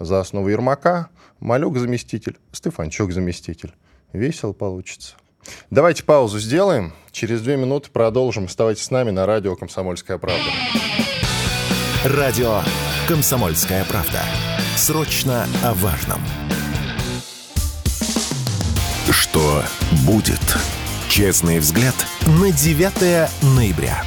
за 0.05 0.20
основу 0.20 0.50
Ермака, 0.50 1.10
Малюк 1.39 1.77
заместитель, 1.77 2.38
Стефанчук 2.51 3.12
заместитель. 3.12 3.74
Весело 4.13 4.53
получится. 4.53 5.15
Давайте 5.70 6.03
паузу 6.03 6.39
сделаем. 6.39 6.93
Через 7.12 7.41
две 7.41 7.58
минуты 7.58 7.89
продолжим. 7.91 8.46
Оставайтесь 8.46 8.84
с 8.84 8.91
нами 8.91 9.12
на 9.12 9.25
радио 9.25 9.55
«Комсомольская 9.55 10.17
правда». 10.17 10.50
Радио 12.05 12.62
«Комсомольская 13.08 13.84
правда». 13.86 14.22
Срочно 14.75 15.48
о 15.63 15.74
важном. 15.74 16.22
Что 19.10 19.63
будет? 20.05 20.39
Честный 21.10 21.60
взгляд 21.60 21.96
на 22.25 22.51
9 22.51 23.29
ноября. 23.55 24.03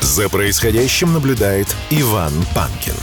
За 0.00 0.28
происходящим 0.28 1.12
наблюдает 1.12 1.74
Иван 1.90 2.32
Панкин. 2.54 2.94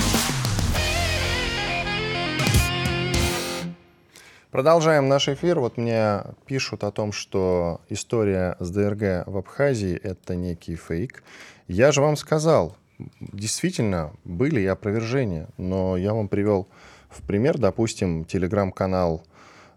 Продолжаем 4.60 5.08
наш 5.08 5.30
эфир. 5.30 5.62
Вот 5.62 5.78
мне 5.78 6.22
пишут 6.46 6.84
о 6.84 6.92
том, 6.92 7.14
что 7.14 7.80
история 7.88 8.58
с 8.60 8.70
ДРГ 8.70 9.26
в 9.26 9.38
Абхазии— 9.38 9.96
это 10.04 10.36
некий 10.36 10.76
фейк. 10.76 11.24
Я 11.70 11.94
же 11.94 12.02
вам 12.02 12.18
сказал, 12.18 12.76
действительно, 13.22 14.12
были 14.26 14.60
и 14.60 14.66
опровержения, 14.66 15.48
но 15.56 15.96
я 15.96 16.14
вам 16.14 16.28
привел 16.28 16.68
в 17.10 17.26
пример, 17.26 17.58
допустим, 17.58 18.26
телеграм-канал 18.26 19.24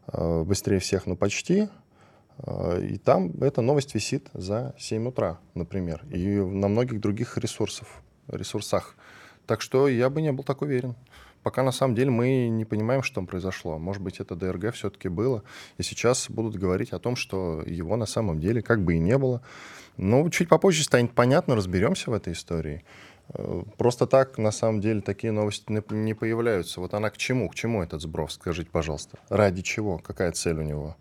э, 0.08 0.42
«Быстрее 0.42 0.80
всех, 0.80 1.06
но 1.06 1.14
почти», 1.14 1.68
Э, 2.38 2.80
и 2.82 2.98
там 2.98 3.30
эта 3.40 3.60
новость 3.60 3.94
висит 3.94 4.28
за 4.34 4.74
7 4.78 5.08
утра, 5.08 5.38
например, 5.54 6.02
и 6.10 6.38
на 6.38 6.68
многих 6.68 7.00
других 7.00 7.38
ресурсов, 7.38 8.02
ресурсах. 8.28 8.96
Так 9.46 9.60
что 9.60 9.88
я 9.88 10.08
бы 10.10 10.22
не 10.22 10.32
был 10.32 10.44
так 10.44 10.62
уверен. 10.62 10.94
Пока 11.42 11.62
на 11.62 11.72
самом 11.72 11.94
деле 11.94 12.10
мы 12.10 12.48
не 12.48 12.64
понимаем, 12.64 13.02
что 13.02 13.16
там 13.16 13.26
произошло. 13.26 13.78
Может 13.78 14.02
быть, 14.02 14.20
это 14.20 14.36
ДРГ 14.36 14.74
все-таки 14.74 15.08
было. 15.08 15.42
И 15.78 15.82
сейчас 15.82 16.30
будут 16.30 16.56
говорить 16.56 16.92
о 16.92 16.98
том, 16.98 17.16
что 17.16 17.62
его 17.66 17.96
на 17.96 18.06
самом 18.06 18.40
деле 18.40 18.62
как 18.62 18.84
бы 18.84 18.94
и 18.94 18.98
не 18.98 19.18
было. 19.18 19.42
Но 19.96 20.28
чуть 20.30 20.48
попозже 20.48 20.84
станет 20.84 21.12
понятно, 21.12 21.56
разберемся 21.56 22.10
в 22.10 22.14
этой 22.14 22.32
истории. 22.32 22.84
Э, 23.34 23.62
просто 23.76 24.06
так, 24.06 24.38
на 24.38 24.52
самом 24.52 24.80
деле, 24.80 25.00
такие 25.00 25.32
новости 25.32 25.64
не 25.90 26.14
появляются. 26.14 26.80
Вот 26.80 26.94
она 26.94 27.10
к 27.10 27.16
чему? 27.16 27.48
К 27.48 27.54
чему 27.54 27.82
этот 27.82 28.00
сброс? 28.00 28.34
Скажите, 28.34 28.70
пожалуйста. 28.70 29.18
Ради 29.28 29.62
чего? 29.62 29.98
Какая 29.98 30.32
цель 30.32 30.58
у 30.58 30.62
него? 30.62 30.96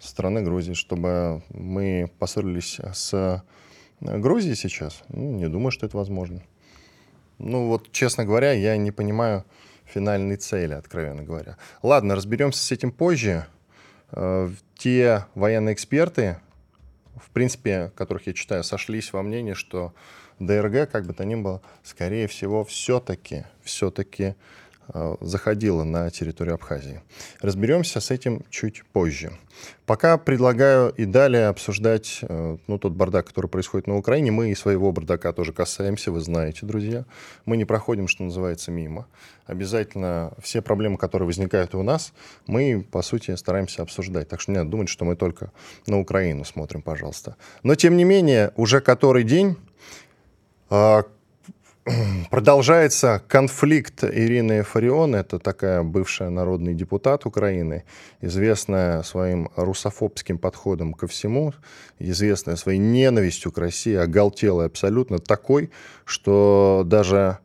страны 0.00 0.42
Грузии, 0.42 0.72
чтобы 0.72 1.42
мы 1.50 2.10
поссорились 2.18 2.80
с 2.92 3.44
Грузией 4.00 4.56
сейчас? 4.56 5.02
Ну, 5.08 5.32
не 5.32 5.48
думаю, 5.48 5.70
что 5.70 5.86
это 5.86 5.96
возможно. 5.96 6.42
Ну 7.42 7.68
вот, 7.68 7.90
честно 7.90 8.26
говоря, 8.26 8.52
я 8.52 8.76
не 8.76 8.90
понимаю 8.90 9.44
финальной 9.86 10.36
цели, 10.36 10.74
откровенно 10.74 11.22
говоря. 11.22 11.56
Ладно, 11.82 12.14
разберемся 12.14 12.62
с 12.62 12.70
этим 12.70 12.92
позже. 12.92 13.46
Э, 14.12 14.50
те 14.76 15.24
военные 15.34 15.72
эксперты, 15.72 16.38
в 17.16 17.30
принципе, 17.30 17.92
которых 17.96 18.26
я 18.26 18.34
читаю, 18.34 18.62
сошлись 18.62 19.14
во 19.14 19.22
мнении, 19.22 19.54
что 19.54 19.94
ДРГ, 20.38 20.90
как 20.90 21.06
бы 21.06 21.14
то 21.14 21.24
ни 21.24 21.34
было, 21.34 21.62
скорее 21.82 22.26
всего, 22.26 22.62
все-таки, 22.64 23.44
все-таки 23.62 24.34
заходила 25.20 25.84
на 25.84 26.10
территорию 26.10 26.54
Абхазии. 26.54 27.00
Разберемся 27.40 28.00
с 28.00 28.10
этим 28.10 28.42
чуть 28.50 28.84
позже. 28.92 29.32
Пока 29.86 30.18
предлагаю 30.18 30.90
и 30.90 31.04
далее 31.04 31.48
обсуждать 31.48 32.20
э, 32.22 32.56
ну, 32.66 32.78
тот 32.78 32.92
бардак, 32.92 33.26
который 33.26 33.48
происходит 33.48 33.86
на 33.86 33.96
Украине. 33.96 34.30
Мы 34.30 34.52
и 34.52 34.54
своего 34.54 34.92
бардака 34.92 35.32
тоже 35.32 35.52
касаемся, 35.52 36.12
вы 36.12 36.20
знаете, 36.20 36.64
друзья. 36.64 37.04
Мы 37.44 37.56
не 37.56 37.64
проходим, 37.64 38.06
что 38.08 38.22
называется, 38.22 38.70
мимо. 38.70 39.06
Обязательно 39.46 40.32
все 40.40 40.62
проблемы, 40.62 40.96
которые 40.96 41.26
возникают 41.26 41.74
у 41.74 41.82
нас, 41.82 42.12
мы, 42.46 42.86
по 42.88 43.02
сути, 43.02 43.34
стараемся 43.34 43.82
обсуждать. 43.82 44.28
Так 44.28 44.40
что 44.40 44.52
не 44.52 44.58
надо 44.58 44.70
думать, 44.70 44.88
что 44.88 45.04
мы 45.04 45.16
только 45.16 45.50
на 45.86 45.98
Украину 45.98 46.44
смотрим, 46.44 46.82
пожалуйста. 46.82 47.36
Но, 47.62 47.74
тем 47.74 47.96
не 47.96 48.04
менее, 48.04 48.52
уже 48.56 48.80
который 48.80 49.24
день 49.24 49.56
э, 50.70 51.02
Продолжается 52.30 53.22
конфликт 53.26 54.04
Ирины 54.04 54.62
Фарион, 54.62 55.14
это 55.14 55.38
такая 55.38 55.82
бывшая 55.82 56.28
народный 56.28 56.74
депутат 56.74 57.24
Украины, 57.24 57.84
известная 58.20 59.02
своим 59.02 59.50
русофобским 59.56 60.38
подходом 60.38 60.92
ко 60.92 61.06
всему, 61.06 61.54
известная 61.98 62.56
своей 62.56 62.78
ненавистью 62.78 63.50
к 63.50 63.58
России, 63.58 63.94
оголтелая 63.94 64.66
абсолютно, 64.66 65.18
такой, 65.18 65.70
что 66.04 66.82
даже 66.84 67.38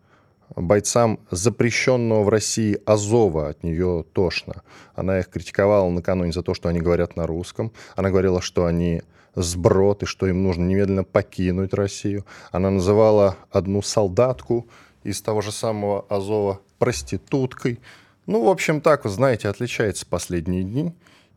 бойцам 0.55 1.19
запрещенного 1.31 2.23
в 2.23 2.29
России 2.29 2.77
Азова 2.85 3.49
от 3.49 3.63
нее 3.63 4.05
тошно. 4.13 4.63
Она 4.95 5.19
их 5.19 5.29
критиковала 5.29 5.89
накануне 5.89 6.33
за 6.33 6.43
то, 6.43 6.53
что 6.53 6.69
они 6.69 6.81
говорят 6.81 7.15
на 7.15 7.25
русском. 7.25 7.71
Она 7.95 8.09
говорила, 8.09 8.41
что 8.41 8.65
они 8.65 9.01
сброд 9.35 10.03
и 10.03 10.05
что 10.05 10.27
им 10.27 10.43
нужно 10.43 10.63
немедленно 10.63 11.03
покинуть 11.03 11.73
Россию. 11.73 12.25
Она 12.51 12.69
называла 12.69 13.37
одну 13.51 13.81
солдатку 13.81 14.67
из 15.03 15.21
того 15.21 15.41
же 15.41 15.51
самого 15.51 16.05
Азова 16.09 16.61
проституткой. 16.79 17.79
Ну, 18.25 18.43
в 18.43 18.49
общем, 18.49 18.81
так, 18.81 19.03
вы 19.03 19.09
знаете, 19.09 19.49
отличается 19.49 20.05
последние 20.05 20.63
дни. 20.63 20.93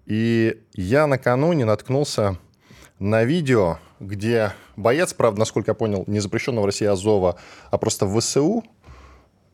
И 0.06 0.58
я 0.72 1.06
накануне 1.06 1.64
наткнулся 1.66 2.38
на 2.98 3.24
видео, 3.24 3.78
где 4.00 4.52
боец, 4.76 5.12
правда, 5.12 5.40
насколько 5.40 5.72
я 5.72 5.74
понял, 5.74 6.04
не 6.06 6.20
запрещенного 6.20 6.62
в 6.62 6.66
России 6.66 6.86
Азова, 6.86 7.38
а 7.70 7.78
просто 7.78 8.06
в 8.06 8.18
ВСУ, 8.18 8.64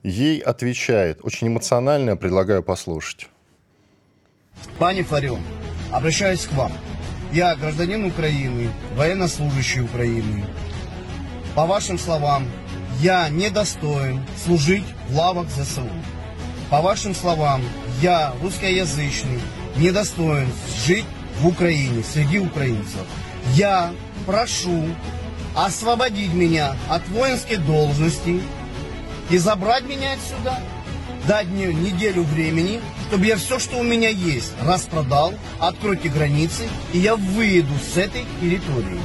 ей 0.05 0.39
отвечает. 0.39 1.19
Очень 1.23 1.49
эмоционально, 1.49 2.17
предлагаю 2.17 2.63
послушать. 2.63 3.29
Пани 4.79 5.03
Фарен, 5.03 5.41
обращаюсь 5.91 6.47
к 6.47 6.53
вам. 6.53 6.73
Я 7.35 7.57
гражданин 7.57 8.05
Украины, 8.05 8.71
военнослужащий 8.95 9.81
Украины. 9.81 10.45
По 11.57 11.67
вашим 11.67 11.99
словам, 11.99 12.47
я 13.01 13.29
недостоин 13.29 14.25
служить 14.45 14.85
в 15.09 15.17
лавах 15.17 15.49
ЗСУ. 15.49 15.89
По 16.71 16.81
вашим 16.81 17.13
словам, 17.13 17.61
я 18.01 18.33
русскоязычный, 18.41 19.41
недостоин 19.77 20.47
жить 20.87 21.07
в 21.41 21.49
Украине, 21.49 22.05
среди 22.05 22.39
украинцев. 22.39 23.05
Я 23.55 23.93
прошу 24.27 24.85
освободить 25.57 26.33
меня 26.33 26.77
от 26.89 27.09
воинской 27.09 27.57
должности 27.57 28.41
и 29.29 29.39
забрать 29.39 29.83
меня 29.89 30.13
отсюда 30.13 30.61
дать 31.27 31.47
мне 31.47 31.67
неделю 31.67 32.23
времени, 32.23 32.81
чтобы 33.09 33.27
я 33.27 33.37
все, 33.37 33.59
что 33.59 33.79
у 33.79 33.83
меня 33.83 34.09
есть, 34.09 34.53
распродал, 34.63 35.35
откройте 35.59 36.09
границы, 36.09 36.69
и 36.93 36.99
я 36.99 37.17
выйду 37.17 37.73
с 37.79 37.97
этой 37.97 38.25
территории. 38.41 39.01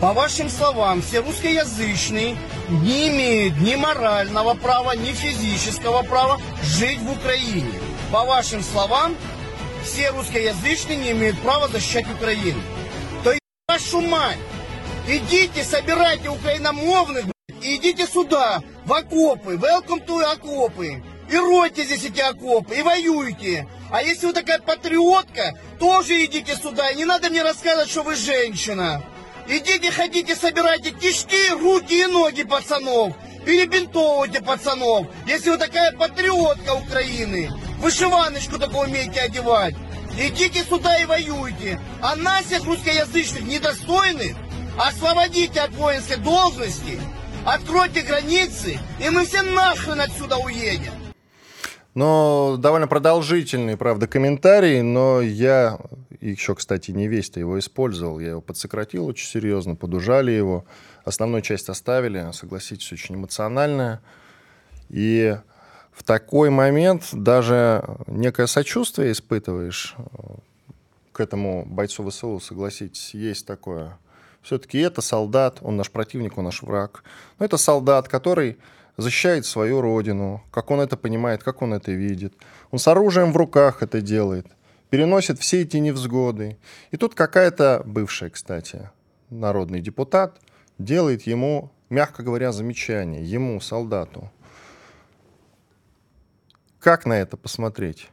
По 0.00 0.12
вашим 0.12 0.48
словам, 0.48 1.00
все 1.00 1.20
русскоязычные 1.20 2.36
не 2.68 3.08
имеют 3.08 3.58
ни 3.60 3.76
морального 3.76 4.54
права, 4.54 4.96
ни 4.96 5.12
физического 5.12 6.02
права 6.02 6.40
жить 6.62 6.98
в 6.98 7.12
Украине. 7.12 7.72
По 8.10 8.24
вашим 8.24 8.62
словам, 8.62 9.14
все 9.84 10.10
русскоязычные 10.10 10.96
не 10.96 11.10
имеют 11.12 11.40
права 11.40 11.68
защищать 11.68 12.10
Украину. 12.10 12.60
То 13.22 13.30
есть, 13.30 13.42
вашу 13.68 14.00
мать, 14.00 14.38
идите, 15.06 15.62
собирайте 15.62 16.28
украиномовных, 16.28 17.26
и 17.62 17.76
идите 17.76 18.06
сюда, 18.06 18.60
в 18.84 18.92
окопы, 18.92 19.54
welcome 19.54 20.04
to 20.04 20.20
окопы. 20.24 21.00
И 21.32 21.36
ройте 21.38 21.84
здесь 21.84 22.04
эти 22.04 22.20
окопы, 22.20 22.76
и 22.76 22.82
воюйте. 22.82 23.66
А 23.90 24.02
если 24.02 24.26
вы 24.26 24.34
такая 24.34 24.58
патриотка, 24.58 25.58
тоже 25.80 26.26
идите 26.26 26.54
сюда. 26.56 26.90
И 26.90 26.96
не 26.96 27.06
надо 27.06 27.30
мне 27.30 27.42
рассказывать, 27.42 27.88
что 27.88 28.02
вы 28.02 28.16
женщина. 28.16 29.02
Идите, 29.48 29.90
ходите, 29.90 30.36
собирайте 30.36 30.90
кишки, 30.90 31.48
руки 31.52 32.02
и 32.02 32.04
ноги 32.04 32.42
пацанов. 32.42 33.16
Перебинтовывайте 33.46 34.42
пацанов. 34.42 35.06
Если 35.26 35.48
вы 35.48 35.56
такая 35.56 35.92
патриотка 35.92 36.74
Украины, 36.74 37.50
вышиваночку 37.78 38.58
такую 38.58 38.88
умеете 38.88 39.22
одевать. 39.22 39.74
Идите 40.18 40.62
сюда 40.64 40.98
и 40.98 41.06
воюйте. 41.06 41.80
А 42.02 42.14
нас, 42.14 42.44
всех 42.44 42.64
русскоязычных, 42.64 43.44
недостойных, 43.44 44.36
освободите 44.78 45.62
от 45.62 45.70
воинской 45.76 46.18
должности, 46.18 47.00
откройте 47.46 48.02
границы, 48.02 48.78
и 49.00 49.08
мы 49.08 49.24
все 49.24 49.40
нахрен 49.40 49.98
отсюда 49.98 50.36
уедем. 50.36 51.01
Но 51.94 52.56
довольно 52.58 52.88
продолжительный, 52.88 53.76
правда, 53.76 54.06
комментарий, 54.06 54.80
но 54.80 55.20
я 55.20 55.78
еще, 56.20 56.54
кстати, 56.54 56.90
не 56.90 57.06
весь-то 57.06 57.38
его 57.38 57.58
использовал. 57.58 58.18
Я 58.18 58.30
его 58.30 58.40
подсократил 58.40 59.06
очень 59.06 59.26
серьезно, 59.26 59.74
подужали 59.74 60.30
его. 60.30 60.64
Основную 61.04 61.42
часть 61.42 61.68
оставили, 61.68 62.30
согласитесь, 62.32 62.92
очень 62.92 63.16
эмоциональная. 63.16 64.00
И 64.88 65.36
в 65.92 66.02
такой 66.02 66.48
момент 66.48 67.08
даже 67.12 67.84
некое 68.06 68.46
сочувствие 68.46 69.12
испытываешь 69.12 69.94
э, 69.98 70.02
к 71.12 71.20
этому 71.20 71.66
бойцу 71.66 72.08
ВСУ, 72.08 72.40
согласитесь, 72.40 73.12
есть 73.12 73.46
такое. 73.46 73.98
Все-таки 74.42 74.78
это 74.78 75.02
солдат, 75.02 75.58
он 75.60 75.76
наш 75.76 75.90
противник, 75.90 76.38
он 76.38 76.44
наш 76.44 76.62
враг. 76.62 77.04
Но 77.38 77.44
это 77.44 77.58
солдат, 77.58 78.08
который 78.08 78.56
защищает 78.96 79.46
свою 79.46 79.80
родину, 79.80 80.42
как 80.50 80.70
он 80.70 80.80
это 80.80 80.96
понимает, 80.96 81.42
как 81.42 81.62
он 81.62 81.74
это 81.74 81.92
видит. 81.92 82.34
Он 82.70 82.78
с 82.78 82.88
оружием 82.88 83.32
в 83.32 83.36
руках 83.36 83.82
это 83.82 84.00
делает, 84.00 84.46
переносит 84.90 85.38
все 85.38 85.62
эти 85.62 85.78
невзгоды. 85.78 86.58
И 86.90 86.96
тут 86.96 87.14
какая-то 87.14 87.82
бывшая, 87.86 88.30
кстати, 88.30 88.90
народный 89.30 89.80
депутат 89.80 90.40
делает 90.78 91.22
ему, 91.22 91.70
мягко 91.90 92.22
говоря, 92.22 92.52
замечание, 92.52 93.24
ему, 93.24 93.60
солдату. 93.60 94.30
Как 96.78 97.06
на 97.06 97.14
это 97.14 97.36
посмотреть? 97.36 98.10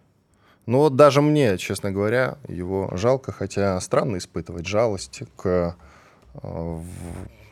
Ну 0.65 0.77
вот 0.77 0.95
даже 0.95 1.21
мне, 1.21 1.57
честно 1.57 1.91
говоря, 1.91 2.37
его 2.47 2.91
жалко, 2.93 3.31
хотя 3.31 3.79
странно 3.81 4.17
испытывать 4.17 4.67
жалость 4.67 5.23
к 5.35 5.75
э, 6.43 6.81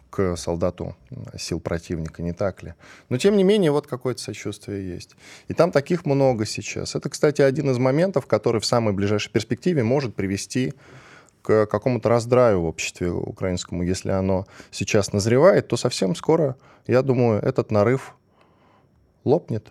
к 0.10 0.36
солдату 0.36 0.96
сил 1.38 1.60
противника, 1.60 2.22
не 2.22 2.34
так 2.34 2.64
ли? 2.64 2.74
Но, 3.10 3.18
тем 3.18 3.38
не 3.38 3.44
менее, 3.44 3.72
вот 3.72 3.88
какое-то 3.88 4.22
сочувствие 4.22 4.88
есть. 4.88 5.16
И 5.48 5.54
там 5.54 5.72
таких 5.72 6.06
много 6.06 6.46
сейчас. 6.46 6.96
Это, 6.96 7.10
кстати, 7.10 7.42
один 7.42 7.70
из 7.70 7.78
моментов, 7.78 8.26
который 8.26 8.62
в 8.62 8.66
самой 8.66 8.94
ближайшей 8.94 9.32
перспективе 9.32 9.84
может 9.84 10.16
привести 10.16 10.74
к 11.42 11.66
какому-то 11.66 12.10
раздраю 12.10 12.62
в 12.62 12.66
обществе 12.66 13.10
украинскому. 13.10 13.84
Если 13.84 14.12
оно 14.12 14.46
сейчас 14.72 15.14
назревает, 15.14 15.68
то 15.68 15.78
совсем 15.78 16.16
скоро, 16.16 16.58
я 16.88 17.02
думаю, 17.02 17.42
этот 17.42 17.72
нарыв 17.72 18.16
лопнет. 19.24 19.68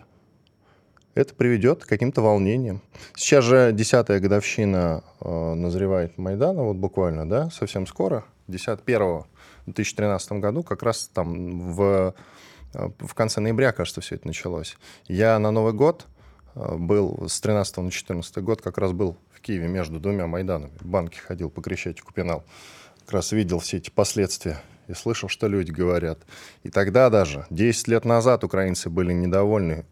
Это 1.13 1.33
приведет 1.33 1.83
к 1.83 1.87
каким-то 1.87 2.21
волнениям. 2.21 2.81
Сейчас 3.15 3.43
же 3.43 3.71
десятая 3.73 4.19
годовщина 4.19 5.03
э, 5.19 5.53
назревает 5.53 6.17
Майдана, 6.17 6.63
вот 6.63 6.77
буквально, 6.77 7.27
да, 7.27 7.49
совсем 7.49 7.87
скоро, 7.87 8.23
10 8.47 8.79
1 8.85 8.99
в 8.99 9.25
2013 9.65 10.31
году, 10.33 10.63
как 10.63 10.83
раз 10.83 11.09
там 11.13 11.73
в, 11.73 12.15
в 12.73 13.13
конце 13.13 13.41
ноября, 13.41 13.71
кажется, 13.71 14.01
все 14.01 14.15
это 14.15 14.27
началось. 14.27 14.77
Я 15.07 15.37
на 15.39 15.51
Новый 15.51 15.73
год 15.73 16.07
э, 16.55 16.75
был 16.75 17.27
с 17.27 17.39
13 17.41 17.77
на 17.77 17.91
14 17.91 18.37
год, 18.37 18.61
как 18.61 18.77
раз 18.77 18.91
был 18.91 19.17
в 19.31 19.41
Киеве 19.41 19.67
между 19.67 19.99
двумя 19.99 20.27
Майданами. 20.27 20.71
В 20.79 20.85
банке 20.85 21.19
ходил 21.19 21.49
по 21.49 21.61
Крещатику 21.61 22.13
пенал. 22.13 22.43
Как 23.01 23.13
раз 23.13 23.31
видел 23.31 23.59
все 23.59 23.77
эти 23.77 23.89
последствия 23.89 24.61
и 24.87 24.93
слышал, 24.93 25.29
что 25.29 25.47
люди 25.47 25.71
говорят. 25.71 26.19
И 26.63 26.69
тогда 26.69 27.09
даже, 27.09 27.45
10 27.49 27.87
лет 27.87 28.05
назад, 28.05 28.43
украинцы 28.43 28.89
были 28.89 29.13
недовольны 29.13 29.85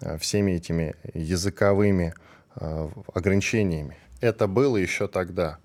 э, 0.00 0.18
всеми 0.18 0.52
этими 0.52 0.94
языковыми 1.14 2.14
э, 2.56 2.88
ограничениями. 3.14 3.96
Это 4.20 4.46
было 4.46 4.76
еще 4.76 5.08
тогда 5.08 5.58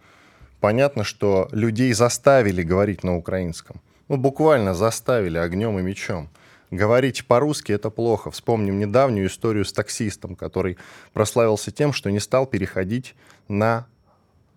понятно, 0.60 1.04
что 1.04 1.48
людей 1.52 1.93
заставили 1.93 2.63
говорить 2.63 3.04
на 3.04 3.15
украинском. 3.15 3.82
Ну, 4.08 4.17
буквально 4.17 4.74
заставили 4.74 5.38
огнем 5.38 5.78
и 5.80 5.82
мечом. 5.82 6.30
Говорить 6.72 7.26
по-русски 7.26 7.72
это 7.72 7.89
плохо. 7.89 8.32
Вспомним 8.32 8.80
недавнюю 8.80 9.28
историю 9.28 9.65
с 9.65 9.72
таксистом, 9.72 10.36
который 10.36 10.78
прославился 11.13 11.72
тем, 11.72 11.93
что 11.93 12.10
не 12.10 12.20
стал 12.20 12.46
переходить 12.46 13.15
на 13.48 13.88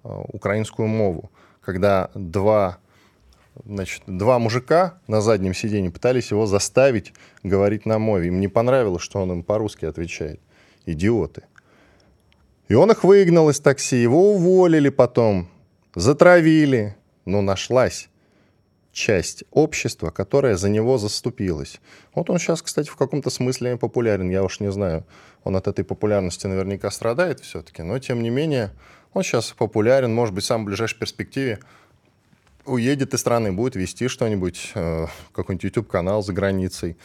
э, 0.03 0.09
украинскую 0.09 0.89
мову. 0.89 1.31
Когда 1.61 2.11
два, 2.15 2.79
значит, 3.65 4.03
два 4.07 4.39
мужика 4.39 4.99
на 5.07 5.21
заднем 5.21 5.55
сиденье 5.55 5.93
пытались 5.93 6.33
его 6.33 6.47
заставить 6.47 7.13
говорить 7.45 7.87
на 7.87 7.99
мове. 7.99 8.29
Им 8.29 8.41
не 8.41 8.49
понравилось, 8.49 9.03
что 9.03 9.21
он 9.21 9.31
им 9.33 9.43
по-русски 9.45 9.85
отвечает. 9.85 10.41
Идиоты. 10.87 11.43
И 12.69 12.75
он 12.75 12.91
их 12.91 13.05
выгнал 13.05 13.51
из 13.51 13.61
такси, 13.61 13.97
его 13.97 14.33
уволили 14.33 14.89
потом 14.89 15.49
затравили, 15.95 16.97
но 17.25 17.43
нашлась 17.43 18.09
часть 18.93 19.45
общества, 19.51 20.11
которая 20.11 20.57
за 20.57 20.69
него 20.69 20.99
заступилась. 20.99 21.81
Вот 22.15 22.29
он 22.31 22.39
сейчас, 22.39 22.63
кстати, 22.63 22.89
в 22.89 22.97
каком-то 22.97 23.31
смысле 23.31 23.77
популярен, 23.77 24.31
я 24.31 24.43
уж 24.43 24.61
не 24.61 24.73
знаю, 24.73 25.05
он 25.45 25.57
от 25.57 25.69
этой 25.69 25.85
популярности 25.85 26.47
наверняка 26.47 26.91
страдает 26.91 27.41
все-таки, 27.41 27.83
но 27.83 27.99
тем 27.99 28.23
не 28.23 28.31
менее 28.31 28.73
он 29.13 29.23
сейчас 29.23 29.51
популярен, 29.53 30.13
может 30.15 30.35
быть, 30.35 30.45
в 30.45 30.47
самой 30.47 30.67
ближайшей 30.67 30.99
перспективе 30.99 31.61
уедет 32.65 33.15
из 33.15 33.21
страны, 33.21 33.53
будет 33.53 33.77
вести 33.77 34.09
что-нибудь, 34.09 34.73
э, 34.75 35.07
какой-нибудь 35.33 35.65
YouTube-канал 35.65 36.23
за 36.23 36.33
границей 36.33 36.97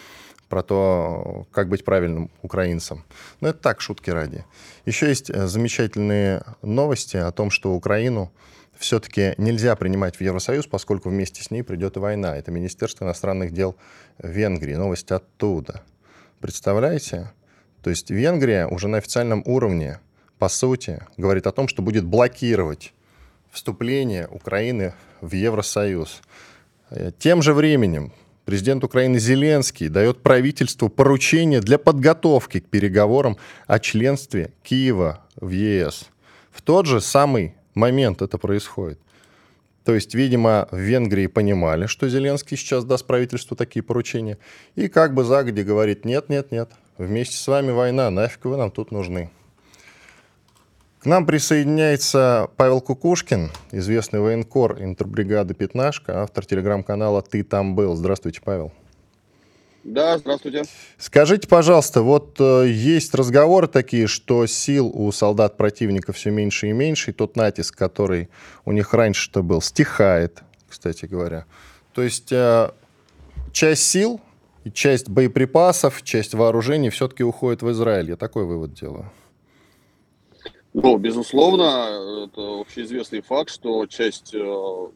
про 0.49 0.61
то, 0.61 1.47
как 1.51 1.69
быть 1.69 1.83
правильным 1.83 2.29
украинцем. 2.41 3.03
Но 3.41 3.49
это 3.49 3.59
так, 3.59 3.81
шутки 3.81 4.09
ради. 4.09 4.45
Еще 4.85 5.07
есть 5.07 5.29
э, 5.29 5.47
замечательные 5.47 6.43
новости 6.61 7.17
о 7.17 7.31
том, 7.31 7.49
что 7.49 7.73
Украину 7.73 8.31
все-таки 8.77 9.33
нельзя 9.37 9.75
принимать 9.75 10.17
в 10.17 10.21
Евросоюз, 10.21 10.67
поскольку 10.67 11.09
вместе 11.09 11.43
с 11.43 11.51
ней 11.51 11.63
придет 11.63 11.97
и 11.97 11.99
война. 11.99 12.35
Это 12.35 12.51
Министерство 12.51 13.05
иностранных 13.05 13.51
дел 13.51 13.75
Венгрии. 14.17 14.75
Новость 14.75 15.11
оттуда. 15.11 15.83
Представляете? 16.39 17.31
То 17.81 17.89
есть 17.89 18.09
Венгрия 18.09 18.67
уже 18.67 18.87
на 18.87 18.97
официальном 18.97 19.43
уровне, 19.45 19.99
по 20.39 20.49
сути, 20.49 21.01
говорит 21.17 21.47
о 21.47 21.51
том, 21.51 21.67
что 21.67 21.81
будет 21.81 22.03
блокировать 22.03 22.93
вступление 23.51 24.27
Украины 24.27 24.93
в 25.21 25.33
Евросоюз. 25.33 26.21
Тем 27.19 27.41
же 27.41 27.53
временем 27.53 28.11
президент 28.43 28.83
Украины 28.83 29.17
Зеленский 29.17 29.87
дает 29.87 30.21
правительству 30.21 30.89
поручение 30.89 31.61
для 31.61 31.77
подготовки 31.77 32.59
к 32.59 32.69
переговорам 32.69 33.37
о 33.65 33.79
членстве 33.79 34.51
Киева 34.63 35.23
в 35.35 35.49
ЕС. 35.49 36.09
В 36.51 36.61
тот 36.61 36.85
же 36.85 37.01
самый 37.01 37.55
момент 37.75 38.21
это 38.21 38.37
происходит. 38.37 38.99
То 39.83 39.93
есть, 39.93 40.15
видимо, 40.15 40.67
в 40.71 40.77
Венгрии 40.77 41.27
понимали, 41.27 41.85
что 41.85 42.09
Зеленский 42.09 42.57
сейчас 42.57 42.83
даст 42.85 43.05
правительству 43.05 43.55
такие 43.55 43.83
поручения, 43.83 44.39
и 44.73 44.87
как 44.87 45.13
бы 45.13 45.23
загоди 45.23 45.61
говорит, 45.61 46.05
нет, 46.05 46.27
нет, 46.27 46.51
нет, 46.51 46.71
вместе 46.97 47.37
с 47.37 47.47
вами 47.47 47.71
война, 47.71 48.09
нафиг 48.09 48.45
вы 48.45 48.57
нам 48.57 48.71
тут 48.71 48.91
нужны. 48.91 49.29
К 50.99 51.05
нам 51.05 51.27
присоединяется 51.27 52.49
Павел 52.57 52.81
Кукушкин, 52.81 53.51
известный 53.71 54.21
военкор 54.21 54.81
интербригады 54.81 55.53
«Пятнашка», 55.53 56.23
автор 56.23 56.43
телеграм-канала 56.47 57.21
«Ты 57.21 57.43
там 57.43 57.75
был». 57.75 57.95
Здравствуйте, 57.95 58.41
Павел. 58.43 58.71
Да, 59.85 60.17
здравствуйте. 60.17 60.63
Скажите, 60.97 61.47
пожалуйста, 61.47 62.01
вот 62.01 62.41
э, 62.41 62.67
есть 62.67 63.13
разговоры 63.13 63.67
такие, 63.67 64.07
что 64.07 64.47
сил 64.47 64.87
у 64.87 65.11
солдат 65.11 65.57
противника 65.57 66.11
все 66.11 66.31
меньше 66.31 66.69
и 66.69 66.71
меньше, 66.71 67.11
и 67.11 67.13
тот 67.13 67.35
натиск, 67.35 67.77
который 67.77 68.29
у 68.65 68.71
них 68.71 68.95
раньше-то 68.95 69.43
был, 69.43 69.61
стихает, 69.61 70.41
кстати 70.67 71.05
говоря. 71.05 71.45
То 71.93 72.01
есть 72.01 72.31
э, 72.31 72.71
часть 73.51 73.83
сил 73.83 74.19
и 74.63 74.71
часть 74.71 75.07
боеприпасов, 75.07 76.01
часть 76.01 76.33
вооружений 76.33 76.89
все-таки 76.89 77.23
уходит 77.23 77.61
в 77.61 77.69
Израиль. 77.69 78.09
Я 78.09 78.15
такой 78.15 78.45
вывод 78.45 78.73
делаю. 78.73 79.11
Ну, 80.73 80.97
безусловно, 80.97 82.25
это 82.25 82.61
общеизвестный 82.61 83.21
факт, 83.21 83.51
что 83.51 83.85
часть 83.85 84.33
э, 84.33 84.87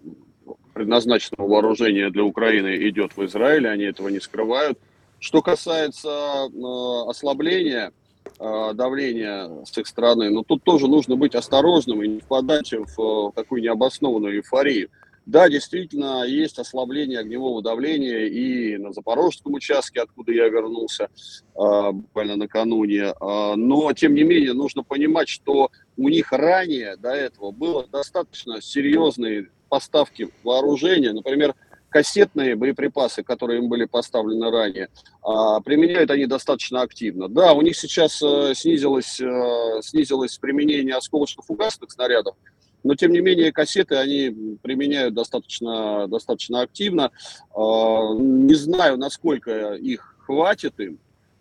предназначенного 0.80 1.46
вооружения 1.46 2.10
для 2.10 2.24
Украины 2.24 2.88
идет 2.88 3.18
в 3.18 3.26
Израиль, 3.26 3.68
они 3.68 3.84
этого 3.84 4.08
не 4.08 4.22
скрывают. 4.22 4.80
Что 5.20 5.42
касается 5.42 6.08
э, 6.08 7.10
ослабления 7.10 7.92
э, 8.40 8.74
давления 8.74 9.66
с 9.66 9.78
их 9.78 9.88
стороны, 9.88 10.30
ну 10.30 10.46
тут 10.46 10.64
тоже 10.64 10.88
нужно 10.88 11.18
быть 11.18 11.36
осторожным 11.36 12.02
и 12.02 12.08
не 12.08 12.20
впадать 12.22 12.72
в 12.72 13.34
такую 13.36 13.62
необоснованную 13.62 14.38
эйфорию. 14.38 14.88
Да, 15.26 15.50
действительно, 15.50 16.24
есть 16.24 16.58
ослабление 16.58 17.20
огневого 17.20 17.62
давления 17.62 18.28
и 18.28 18.78
на 18.78 18.94
Запорожском 18.94 19.56
участке, 19.56 20.00
откуда 20.00 20.32
я 20.32 20.48
вернулся 20.48 21.10
э, 21.56 21.92
буквально 21.92 22.38
накануне. 22.38 23.14
Э, 23.20 23.56
но, 23.58 23.92
тем 23.92 24.14
не 24.14 24.24
менее, 24.24 24.54
нужно 24.54 24.84
понимать, 24.84 25.28
что 25.28 25.72
у 25.98 26.08
них 26.08 26.32
ранее 26.32 26.96
до 26.96 27.10
этого 27.10 27.52
было 27.52 27.86
достаточно 27.86 28.62
серьезные 28.62 29.50
поставки 29.70 30.30
вооружения. 30.44 31.14
Например, 31.14 31.56
кассетные 31.90 32.56
боеприпасы, 32.56 33.24
которые 33.24 33.60
им 33.60 33.70
были 33.70 33.86
поставлены 33.86 34.50
ранее, 34.52 34.86
э, 34.88 35.62
применяют 35.64 36.12
они 36.12 36.26
достаточно 36.26 36.82
активно. 36.82 37.28
Да, 37.28 37.54
у 37.54 37.62
них 37.62 37.76
сейчас 37.76 38.22
э, 38.22 38.54
снизилось, 38.56 39.20
э, 39.20 39.82
снизилось 39.82 40.38
применение 40.38 40.96
осколочно-фугасных 40.96 41.90
снарядов, 41.90 42.36
но 42.84 42.96
тем 42.96 43.12
не 43.12 43.20
менее 43.20 43.52
кассеты 43.52 43.96
они 43.96 44.58
применяют 44.62 45.14
достаточно, 45.14 46.08
достаточно 46.08 46.62
активно. 46.62 47.12
А, 47.54 48.14
не 48.14 48.56
знаю, 48.56 48.98
насколько 48.98 49.74
их 49.74 50.16
хватит 50.26 50.80
им, 50.80 51.00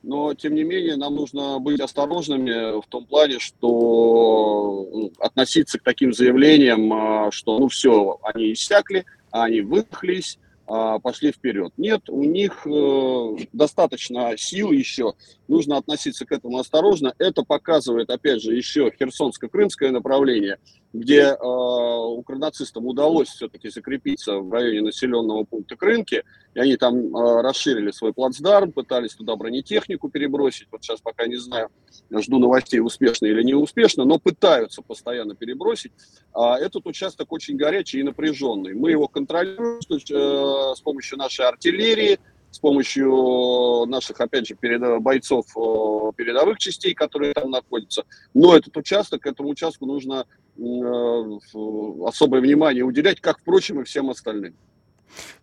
но 0.09 0.33
тем 0.33 0.55
не 0.55 0.65
менее 0.65 0.97
нам 0.97 1.17
нужно 1.17 1.59
быть 1.59 1.81
осторожными 1.81 2.81
в 2.81 2.87
том 2.87 3.05
плане, 3.05 3.39
что 3.39 4.89
ну, 4.91 5.13
относиться 5.19 5.79
к 5.79 5.83
таким 5.83 6.15
заявлениям, 6.15 6.91
а, 6.91 7.31
что 7.31 7.59
ну 7.59 7.69
все, 7.69 8.19
они 8.23 8.55
иссякли, 8.55 9.05
они 9.31 9.61
выдохлись, 9.61 10.39
а, 10.67 10.99
пошли 10.99 11.31
вперед. 11.31 11.75
Нет, 11.77 12.09
у 12.09 12.25
них 12.25 12.67
э, 12.67 13.37
достаточно 13.53 14.35
сил 14.39 14.73
еще, 14.73 15.13
нужно 15.47 15.77
относиться 15.77 16.25
к 16.25 16.33
этому 16.33 16.59
осторожно. 16.59 17.13
Это 17.19 17.43
показывает, 17.43 18.09
опять 18.09 18.41
же, 18.41 18.55
еще 18.55 18.91
Херсонско-Крымское 18.91 19.91
направление, 19.91 20.57
где 20.93 21.21
э, 21.21 21.37
укронацистам 21.39 22.87
удалось 22.87 23.29
все-таки 23.29 23.69
закрепиться 23.69 24.39
в 24.39 24.51
районе 24.51 24.81
населенного 24.83 25.45
пункта 25.45 25.77
Крынки, 25.77 26.25
и 26.55 26.61
они 26.61 26.77
там 26.77 27.15
э, 27.15 27.43
расширили 27.43 27.91
свой 27.91 28.15
плацдарм, 28.15 28.73
пытались 28.73 29.15
туда 29.15 29.37
бронетехнику 29.37 30.09
перебросить. 30.09 30.69
Вот 30.71 30.83
сейчас 30.83 31.01
пока 31.01 31.27
не 31.27 31.37
знаю, 31.37 31.69
жду 32.11 32.39
новостей, 32.39 32.81
успешно 32.81 33.27
или 33.27 33.43
не 33.43 33.55
успешно, 33.55 34.05
но 34.05 34.19
пытаются 34.19 34.81
постоянно 34.81 35.35
перебросить. 35.35 35.93
А 36.33 36.59
этот 36.59 36.87
участок 36.87 37.33
очень 37.33 37.57
горячий 37.57 38.01
и 38.01 38.03
напряженный. 38.03 38.75
Мы 38.75 38.91
его 38.91 39.09
контролируем 39.09 39.81
э, 39.81 40.75
с 40.75 40.81
помощью 40.81 41.19
нашей 41.19 41.47
артиллерии, 41.47 42.19
с 42.51 42.59
помощью 42.59 43.85
наших, 43.87 44.21
опять 44.21 44.49
же, 44.49 44.55
перед, 44.55 44.81
бойцов 45.03 45.47
э, 45.55 46.13
передовых 46.17 46.59
частей, 46.59 46.95
которые 46.95 47.35
там 47.35 47.51
находятся. 47.51 48.05
Но 48.33 48.57
этот 48.57 48.77
участок, 48.77 49.27
этому 49.27 49.51
участку 49.51 49.87
нужно 49.87 50.27
особое 50.59 52.41
внимание 52.41 52.85
уделять, 52.85 53.21
как, 53.21 53.39
впрочем, 53.39 53.81
и 53.81 53.85
всем 53.85 54.11
остальным. 54.11 54.55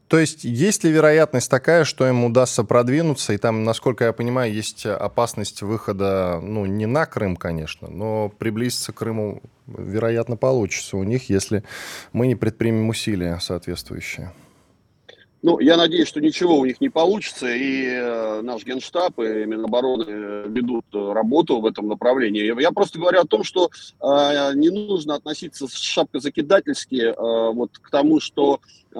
То 0.07 0.19
есть 0.19 0.43
есть 0.43 0.83
ли 0.83 0.91
вероятность 0.91 1.49
такая, 1.49 1.83
что 1.83 2.07
им 2.07 2.25
удастся 2.25 2.63
продвинуться, 2.63 3.33
и 3.33 3.37
там, 3.37 3.63
насколько 3.63 4.05
я 4.05 4.13
понимаю, 4.13 4.53
есть 4.53 4.85
опасность 4.85 5.63
выхода, 5.63 6.39
ну, 6.43 6.65
не 6.67 6.85
на 6.85 7.07
Крым, 7.07 7.35
конечно, 7.35 7.87
но 7.89 8.29
приблизиться 8.29 8.91
к 8.93 8.97
Крыму, 8.97 9.41
вероятно, 9.65 10.37
получится 10.37 10.97
у 10.97 11.03
них, 11.03 11.29
если 11.29 11.63
мы 12.13 12.27
не 12.27 12.35
предпримем 12.35 12.87
усилия 12.89 13.39
соответствующие? 13.41 14.31
Ну, 15.45 15.59
я 15.59 15.77
надеюсь, 15.77 16.07
что 16.07 16.21
ничего 16.21 16.57
у 16.57 16.65
них 16.65 16.81
не 16.81 16.89
получится, 16.89 17.45
и 17.45 17.85
э, 17.85 18.41
наш 18.41 18.65
генштаб 18.65 19.19
и 19.19 19.45
Минобороны 19.45 20.47
ведут 20.47 20.85
работу 20.91 21.61
в 21.61 21.67
этом 21.67 21.87
направлении. 21.87 22.59
Я 22.59 22.71
просто 22.71 22.97
говорю 22.97 23.19
о 23.19 23.27
том, 23.27 23.43
что 23.43 23.69
э, 23.69 24.53
не 24.55 24.71
нужно 24.71 25.13
относиться 25.13 25.67
шапкозакидательски 25.71 26.95
э, 26.95 27.13
вот 27.53 27.77
к 27.77 27.91
тому, 27.91 28.19
что 28.19 28.59
э, 28.91 28.97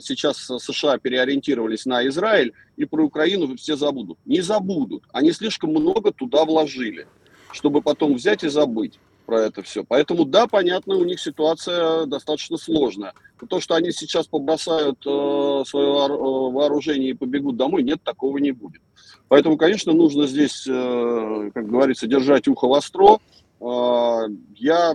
сейчас 0.00 0.38
США 0.38 0.96
переориентировались 0.96 1.84
на 1.84 2.08
Израиль, 2.08 2.54
и 2.78 2.86
про 2.86 3.04
Украину 3.04 3.54
все 3.58 3.76
забудут. 3.76 4.16
Не 4.24 4.40
забудут. 4.40 5.02
Они 5.12 5.32
слишком 5.32 5.68
много 5.68 6.12
туда 6.12 6.46
вложили, 6.46 7.06
чтобы 7.52 7.82
потом 7.82 8.14
взять 8.14 8.42
и 8.42 8.48
забыть 8.48 8.98
про 9.28 9.42
это 9.42 9.62
все. 9.62 9.84
Поэтому, 9.84 10.24
да, 10.24 10.46
понятно, 10.46 10.96
у 10.96 11.04
них 11.04 11.20
ситуация 11.20 12.06
достаточно 12.06 12.56
сложная. 12.56 13.12
Но 13.38 13.46
то, 13.46 13.60
что 13.60 13.74
они 13.74 13.92
сейчас 13.92 14.26
побросают 14.26 15.00
э, 15.06 15.64
свое 15.66 16.06
э, 16.06 16.08
вооружение 16.08 17.10
и 17.10 17.14
побегут 17.14 17.58
домой, 17.58 17.82
нет, 17.82 18.02
такого 18.02 18.38
не 18.38 18.52
будет. 18.52 18.80
Поэтому, 19.28 19.58
конечно, 19.58 19.92
нужно 19.92 20.26
здесь, 20.26 20.66
э, 20.66 21.50
как 21.52 21.68
говорится, 21.68 22.06
держать 22.06 22.48
ухо 22.48 22.68
востро. 22.68 23.18
Э, 23.60 24.28
я 24.54 24.94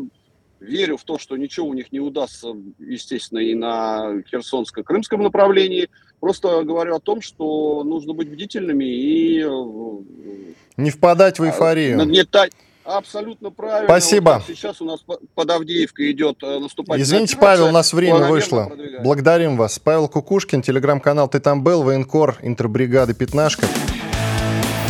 верю 0.59 0.97
в 0.97 1.03
то, 1.03 1.19
что 1.19 1.37
ничего 1.37 1.67
у 1.67 1.75
них 1.75 1.91
не 1.91 1.99
удастся, 1.99 2.55
естественно, 2.79 3.37
и 3.37 3.53
на 3.53 4.23
Херсонско-Крымском 4.31 5.21
направлении. 5.21 5.89
Просто 6.19 6.63
говорю 6.63 6.95
о 6.95 6.99
том, 6.99 7.21
что 7.21 7.83
нужно 7.83 8.13
быть 8.13 8.31
бдительными 8.31 8.85
и... 8.85 9.43
Э, 9.43 10.53
не 10.77 10.89
впадать 10.89 11.37
в 11.37 11.43
эйфорию. 11.43 11.99
Нагнетать, 11.99 12.53
Абсолютно 12.85 13.49
правильно. 13.49 13.87
Спасибо. 13.87 14.43
Вот 14.45 14.55
сейчас 14.55 14.81
у 14.81 14.85
нас 14.85 14.99
под 15.35 15.49
Авдеевкой 15.49 16.11
идет 16.11 16.37
э, 16.43 16.59
наступательная 16.59 17.03
Извините, 17.05 17.37
Павел, 17.37 17.67
у 17.67 17.71
нас 17.71 17.93
время 17.93 18.27
вышло. 18.27 18.71
Благодарим 19.03 19.57
вас. 19.57 19.79
Павел 19.79 20.07
Кукушкин, 20.07 20.61
телеграм-канал 20.61 21.27
«Ты 21.29 21.39
там 21.39 21.63
был», 21.63 21.83
военкор, 21.83 22.37
интербригады 22.41 23.13
«Пятнашка». 23.13 23.67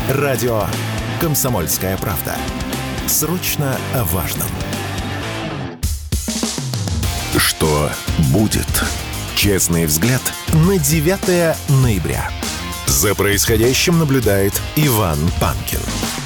Радио 0.10 0.63
«Комсомольская 1.21 1.97
правда». 1.97 2.36
Срочно 3.08 3.77
о 3.93 4.03
важном. 4.06 4.47
Что 7.38 7.89
будет? 8.34 8.67
Честный 9.36 9.86
взгляд 9.86 10.21
на 10.53 10.77
9 10.79 11.56
ноября. 11.84 12.29
За 12.88 13.13
происходящим 13.15 13.99
наблюдает 13.99 14.53
Иван 14.75 15.17
Панкин. 15.39 16.22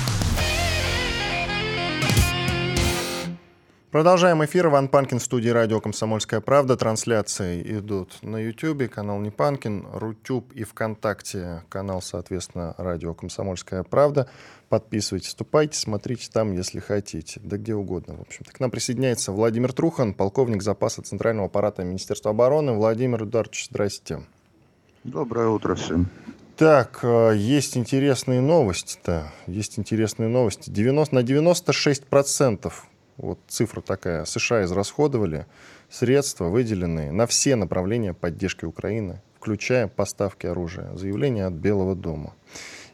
Продолжаем 3.97 4.45
эфир. 4.45 4.67
Иван 4.67 4.89
Панкин 4.89 5.17
в 5.17 5.23
студии 5.23 5.49
радио 5.49 5.81
«Комсомольская 5.81 6.39
правда». 6.39 6.77
Трансляции 6.77 7.63
идут 7.79 8.19
на 8.21 8.37
YouTube, 8.37 8.87
канал 8.91 9.19
Не 9.19 9.31
Панкин, 9.31 9.87
Рутюб 9.91 10.53
и 10.53 10.65
ВКонтакте, 10.65 11.63
канал, 11.67 12.03
соответственно, 12.03 12.75
радио 12.77 13.15
«Комсомольская 13.15 13.81
правда». 13.81 14.29
Подписывайтесь, 14.69 15.29
вступайте, 15.29 15.79
смотрите 15.79 16.29
там, 16.31 16.51
если 16.51 16.79
хотите. 16.79 17.41
Да 17.43 17.57
где 17.57 17.73
угодно, 17.73 18.17
в 18.17 18.21
общем-то. 18.21 18.51
К 18.51 18.59
нам 18.59 18.69
присоединяется 18.69 19.31
Владимир 19.31 19.73
Трухан, 19.73 20.13
полковник 20.13 20.61
запаса 20.61 21.01
Центрального 21.01 21.47
аппарата 21.47 21.83
Министерства 21.83 22.29
обороны. 22.29 22.73
Владимир 22.73 23.23
Эдуардович, 23.23 23.65
здрасте. 23.71 24.21
Доброе 25.05 25.47
утро 25.47 25.73
всем. 25.73 26.05
Так, 26.55 26.99
э, 27.01 27.33
есть 27.35 27.75
интересные 27.75 28.41
новости-то. 28.41 29.33
Есть 29.47 29.79
интересные 29.79 30.29
новости. 30.29 30.69
90, 30.69 31.15
на 31.15 31.23
96 31.23 32.05
процентов 32.05 32.87
вот 33.17 33.39
цифра 33.47 33.81
такая, 33.81 34.25
США 34.25 34.63
израсходовали 34.63 35.45
средства, 35.89 36.45
выделенные 36.45 37.11
на 37.11 37.25
все 37.27 37.55
направления 37.55 38.13
поддержки 38.13 38.65
Украины, 38.65 39.21
включая 39.39 39.87
поставки 39.87 40.45
оружия. 40.45 40.95
Заявление 40.95 41.45
от 41.45 41.53
Белого 41.53 41.95
дома. 41.95 42.33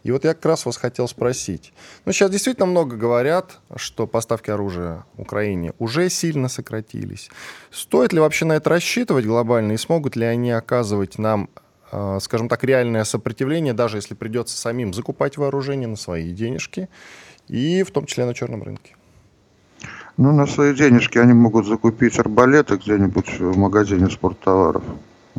И 0.04 0.12
вот 0.12 0.26
я 0.26 0.34
как 0.34 0.46
раз 0.46 0.66
вас 0.66 0.76
хотел 0.76 1.08
спросить. 1.08 1.74
Ну, 2.06 2.12
сейчас 2.12 2.30
действительно 2.30 2.66
много 2.66 2.98
говорят, 2.98 3.60
что 3.78 4.06
поставки 4.06 4.50
оружия 4.50 5.06
Украине 5.18 5.74
уже 5.80 6.10
сильно 6.10 6.50
сократились. 6.50 7.30
Стоит 7.72 8.12
ли 8.12 8.20
вообще 8.20 8.44
на 8.46 8.54
это 8.54 8.70
рассчитывать 8.70 9.26
глобально, 9.26 9.74
и 9.74 9.78
смогут 9.78 10.18
ли 10.18 10.26
они 10.26 10.52
оказывать 10.52 11.18
нам, 11.18 11.50
э, 11.92 12.20
скажем 12.22 12.50
так, 12.50 12.66
реальное 12.66 13.06
сопротивление, 13.06 13.74
даже 13.74 13.98
если 13.98 14.14
придется 14.14 14.58
самим 14.58 14.94
закупать 14.94 15.38
вооружение 15.38 15.88
на 15.88 15.96
свои 15.96 16.34
денежки, 16.34 16.90
и 17.48 17.84
в 17.84 17.92
том 17.92 18.06
числе 18.06 18.26
на 18.26 18.34
черном 18.34 18.64
рынке? 18.64 18.96
Ну, 20.18 20.32
на 20.32 20.46
свои 20.46 20.76
денежки 20.76 21.18
они 21.18 21.34
могут 21.34 21.66
закупить 21.66 22.20
арбалеты 22.20 22.76
где-нибудь 22.78 23.40
в 23.40 23.58
магазине 23.58 24.10
спорттоваров. 24.10 24.84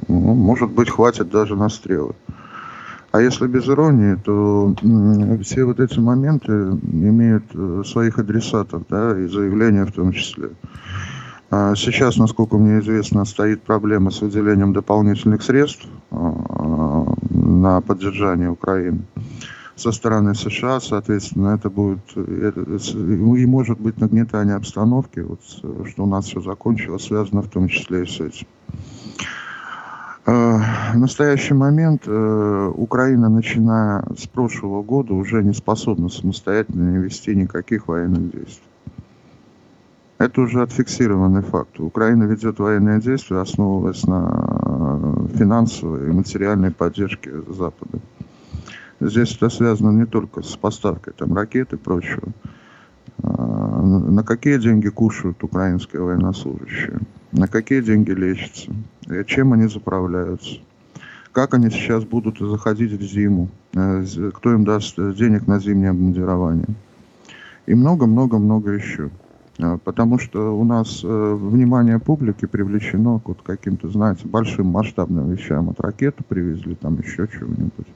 Ну, 0.09 0.35
может 0.35 0.71
быть, 0.71 0.91
хватит 0.91 1.31
даже 1.31 1.55
на 1.55 1.69
стрелы. 1.69 2.15
А 3.13 3.21
если 3.21 3.47
без 3.47 3.69
иронии, 3.69 4.17
то 4.17 4.75
все 5.43 5.65
вот 5.65 5.79
эти 5.79 6.01
моменты 6.01 6.51
имеют 6.51 7.45
э, 7.55 7.83
своих 7.87 8.19
адресатов, 8.19 8.83
да, 8.89 9.17
и 9.17 9.29
заявления 9.29 9.85
в 9.85 9.93
том 9.93 10.13
числе. 10.13 10.51
А 11.53 11.77
сейчас, 11.77 12.17
насколько 12.17 12.57
мне 12.57 12.81
известно, 12.81 13.25
стоит 13.25 13.63
проблема 13.63 14.11
с 14.11 14.21
выделением 14.21 14.73
дополнительных 14.73 15.45
средств. 15.45 15.87
А, 16.11 17.07
на 17.31 17.81
поддержание 17.81 18.51
Украины 18.51 19.03
со 19.77 19.93
стороны 19.93 20.35
США, 20.35 20.81
соответственно, 20.81 21.55
это 21.55 21.69
будет 21.69 22.17
это, 22.17 22.61
и 22.61 23.47
может 23.47 23.81
быть 23.81 23.99
нагнетание 23.99 24.55
обстановки, 24.55 25.21
вот, 25.21 25.41
что 25.43 26.05
у 26.05 26.07
нас 26.07 26.27
все 26.27 26.41
закончилось, 26.41 27.05
связано 27.05 27.43
в 27.43 27.49
том 27.49 27.69
числе 27.69 28.05
и 28.05 28.07
с 28.07 28.21
этим. 28.21 28.47
Э, 30.27 30.59
в 30.95 30.97
настоящий 30.97 31.55
момент 31.55 32.05
э, 32.07 32.73
Украина, 32.75 33.29
начиная 33.29 34.05
с 34.17 34.27
прошлого 34.27 34.83
года, 34.83 35.13
уже 35.13 35.43
не 35.43 35.53
способна 35.53 36.09
самостоятельно 36.09 36.99
вести 36.99 37.35
никаких 37.35 37.89
военных 37.89 38.31
действий. 38.31 38.69
Это 40.19 40.41
уже 40.41 40.63
отфиксированный 40.63 41.43
факт. 41.43 41.79
Украина 41.81 42.25
ведет 42.25 42.59
военные 42.59 43.01
действия, 43.01 43.41
основываясь 43.41 44.07
на 44.07 45.29
финансовой 45.37 46.09
и 46.09 46.13
материальной 46.13 46.71
поддержке 46.71 47.31
Запада. 47.49 47.99
Здесь 49.01 49.35
это 49.37 49.49
связано 49.49 49.91
не 49.91 50.07
только 50.07 50.43
с 50.43 50.57
поставкой 50.57 51.13
там, 51.17 51.35
ракет 51.35 51.73
и 51.73 51.77
прочего. 51.77 52.29
А, 53.23 53.83
на 53.83 54.23
какие 54.23 54.59
деньги 54.59 54.89
кушают 54.89 55.43
украинские 55.43 56.03
военнослужащие? 56.03 57.01
На 57.33 57.49
какие 57.49 57.81
деньги 57.81 58.11
лечатся? 58.11 58.71
И 59.09 59.25
чем 59.27 59.53
они 59.53 59.69
заправляются? 59.69 60.59
Как 61.33 61.53
они 61.55 61.71
сейчас 61.71 62.05
будут 62.05 62.39
заходить 62.39 62.93
в 62.93 63.03
зиму? 63.03 63.49
Э, 63.75 64.05
кто 64.33 64.53
им 64.53 64.65
даст 64.65 64.97
денег 64.97 65.49
на 65.49 65.59
зимнее 65.59 65.91
обмундирование? 65.91 66.69
И 67.67 67.75
много-много-много 67.75 68.71
еще. 68.71 69.11
А, 69.59 69.79
потому 69.79 70.19
что 70.19 70.57
у 70.57 70.65
нас 70.65 71.01
э, 71.03 71.35
внимание 71.35 71.99
публики 71.99 72.47
привлечено 72.47 73.19
к 73.19 73.29
вот 73.29 73.43
каким-то, 73.43 73.89
знаете, 73.89 74.27
большим 74.27 74.67
масштабным 74.67 75.31
вещам. 75.31 75.71
От 75.71 75.81
ракеты 75.81 76.23
привезли, 76.27 76.75
там 76.75 76.99
еще 77.01 77.29
чего-нибудь. 77.29 77.87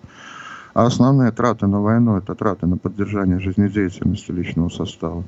А 0.78 0.86
основные 0.86 1.32
траты 1.32 1.66
на 1.66 1.80
войну– 1.80 2.16
это 2.18 2.36
траты 2.36 2.68
на 2.68 2.76
поддержание 2.76 3.40
жизнедеятельности 3.40 4.30
личного 4.30 4.68
состава, 4.68 5.24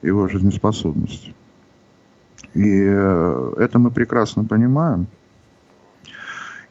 его 0.00 0.28
жизнеспособности. 0.28 1.34
И 2.54 2.82
э, 2.82 3.52
это 3.58 3.78
мы 3.78 3.90
прекрасно 3.90 4.44
понимаем. 4.44 5.08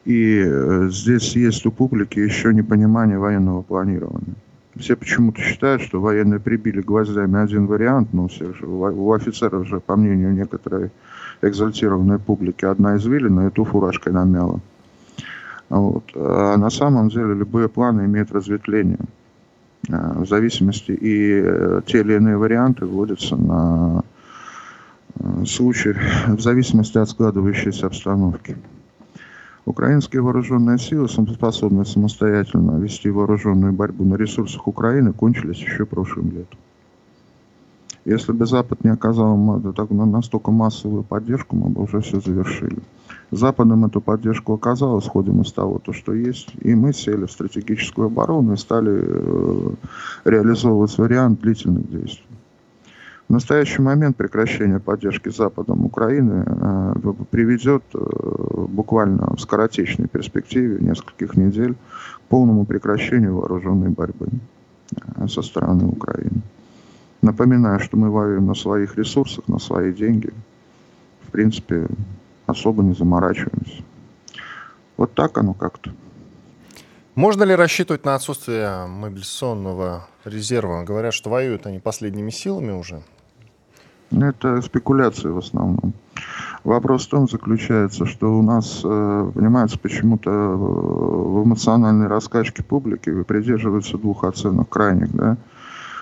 И 0.04 0.44
э, 0.44 0.88
здесь 0.90 1.36
есть 1.36 1.64
у 1.68 1.72
публики 1.72 2.18
еще 2.18 2.52
непонимание 2.56 3.20
военного 3.20 3.62
планирования. 3.62 4.34
Все 4.78 4.96
почему-то 4.96 5.40
считают, 5.40 5.84
что 5.84 6.02
военные 6.02 6.40
прибили 6.40 6.82
гвоздями 6.82 7.38
один 7.38 7.68
вариант, 7.68 8.14
но 8.14 8.24
у, 8.24 8.28
всех 8.30 8.56
же, 8.58 8.66
у 8.66 9.14
офицеров 9.14 9.68
же, 9.68 9.80
по 9.80 9.96
мнению 9.96 10.34
некоторой 10.34 10.90
экзальтированной 11.44 12.18
публики, 12.18 12.66
одна 12.66 12.98
извилина 12.98 13.46
и 13.46 13.52
ту 13.52 13.64
фуражкой 13.64 14.12
намяла. 14.12 14.60
Вот. 15.72 16.04
А 16.16 16.58
на 16.58 16.70
самом 16.70 17.08
деле 17.08 17.34
любые 17.34 17.70
планы 17.70 18.02
имеют 18.02 18.34
разветвление. 18.34 19.00
А, 19.90 20.20
в 20.20 20.28
зависимости 20.28 20.92
и 20.92 21.42
э, 21.42 21.82
те 21.88 22.02
или 22.02 22.16
иные 22.16 22.36
варианты 22.36 22.86
вводятся 22.86 23.38
на 23.38 24.04
э, 25.16 25.46
случай 25.46 25.96
в 26.28 26.42
зависимости 26.42 26.98
от 26.98 27.10
складывающейся 27.10 27.88
обстановки. 27.88 28.58
Украинские 29.66 30.22
вооруженные 30.22 30.78
силы, 30.78 31.08
способные 31.08 31.86
самостоятельно 31.86 32.78
вести 32.78 33.10
вооруженную 33.10 33.72
борьбу 33.72 34.04
на 34.04 34.16
ресурсах 34.16 34.68
Украины, 34.68 35.14
кончились 35.14 35.62
еще 35.62 35.86
прошлым 35.86 36.32
летом. 36.32 36.60
Если 38.04 38.34
бы 38.34 38.46
Запад 38.46 38.84
не 38.84 38.90
оказал 38.90 39.38
настолько 39.38 40.52
массовую 40.52 41.04
поддержку, 41.04 41.56
мы 41.56 41.70
бы 41.70 41.84
уже 41.84 42.02
все 42.02 42.20
завершили. 42.20 42.80
Западом 43.32 43.86
эту 43.86 44.02
поддержку 44.02 44.54
оказал, 44.54 45.00
исходим 45.00 45.42
из 45.42 45.54
того, 45.54 45.80
то, 45.80 45.94
что 45.94 46.14
есть. 46.14 46.50
И 46.60 46.76
мы 46.76 46.92
сели 46.92 47.26
в 47.26 47.32
стратегическую 47.32 48.08
оборону 48.08 48.54
и 48.54 48.58
стали 48.58 49.04
э, 49.04 49.70
реализовывать 50.26 50.98
вариант 50.98 51.40
длительных 51.40 51.90
действий. 51.90 52.26
В 53.30 53.34
настоящий 53.34 53.82
момент 53.82 54.18
прекращение 54.18 54.82
поддержки 54.82 55.30
Западом 55.30 55.86
Украины 55.86 56.44
э, 56.46 56.94
приведет 57.30 57.84
э, 57.94 58.00
буквально 58.68 59.34
в 59.38 59.40
скоротечной 59.40 60.10
перспективе 60.10 60.80
нескольких 60.82 61.38
недель 61.38 61.76
к 62.18 62.22
полному 62.28 62.66
прекращению 62.66 63.38
вооруженной 63.38 63.92
борьбы 63.92 64.28
э, 65.16 65.28
со 65.30 65.42
стороны 65.42 65.86
Украины. 65.86 66.42
Напоминаю, 67.22 67.80
что 67.80 67.96
мы 67.96 68.10
воюем 68.10 68.48
на 68.48 68.56
своих 68.56 68.98
ресурсах, 68.98 69.48
на 69.48 69.60
свои 69.60 69.94
деньги. 69.94 70.34
В 71.22 71.32
принципе, 71.32 71.88
особо 72.52 72.84
не 72.84 72.94
заморачиваемся. 72.94 73.84
Вот 74.98 75.14
так 75.14 75.38
оно 75.38 75.54
как-то. 75.54 75.92
Можно 77.16 77.44
ли 77.44 77.56
рассчитывать 77.56 78.06
на 78.06 78.16
отсутствие 78.16 78.86
мобилизационного 78.88 80.08
резерва? 80.24 80.84
Говорят, 80.84 81.14
что 81.14 81.30
воюют 81.30 81.66
они 81.66 81.80
последними 81.80 82.30
силами 82.30 82.72
уже. 82.72 83.02
Это 84.12 84.62
спекуляции 84.62 85.30
в 85.30 85.38
основном. 85.38 85.94
Вопрос 86.64 87.08
в 87.08 87.10
том 87.10 87.28
заключается, 87.28 88.06
что 88.06 88.38
у 88.38 88.42
нас, 88.44 88.82
э, 88.84 89.32
понимаете, 89.34 89.80
почему-то 89.80 90.30
э, 90.30 90.56
в 90.56 91.44
эмоциональной 91.44 92.08
раскачке 92.08 92.64
публики 92.64 93.24
придерживаются 93.24 93.98
двух 93.98 94.24
оценок 94.24 94.70
крайних, 94.70 95.12
да. 95.12 95.38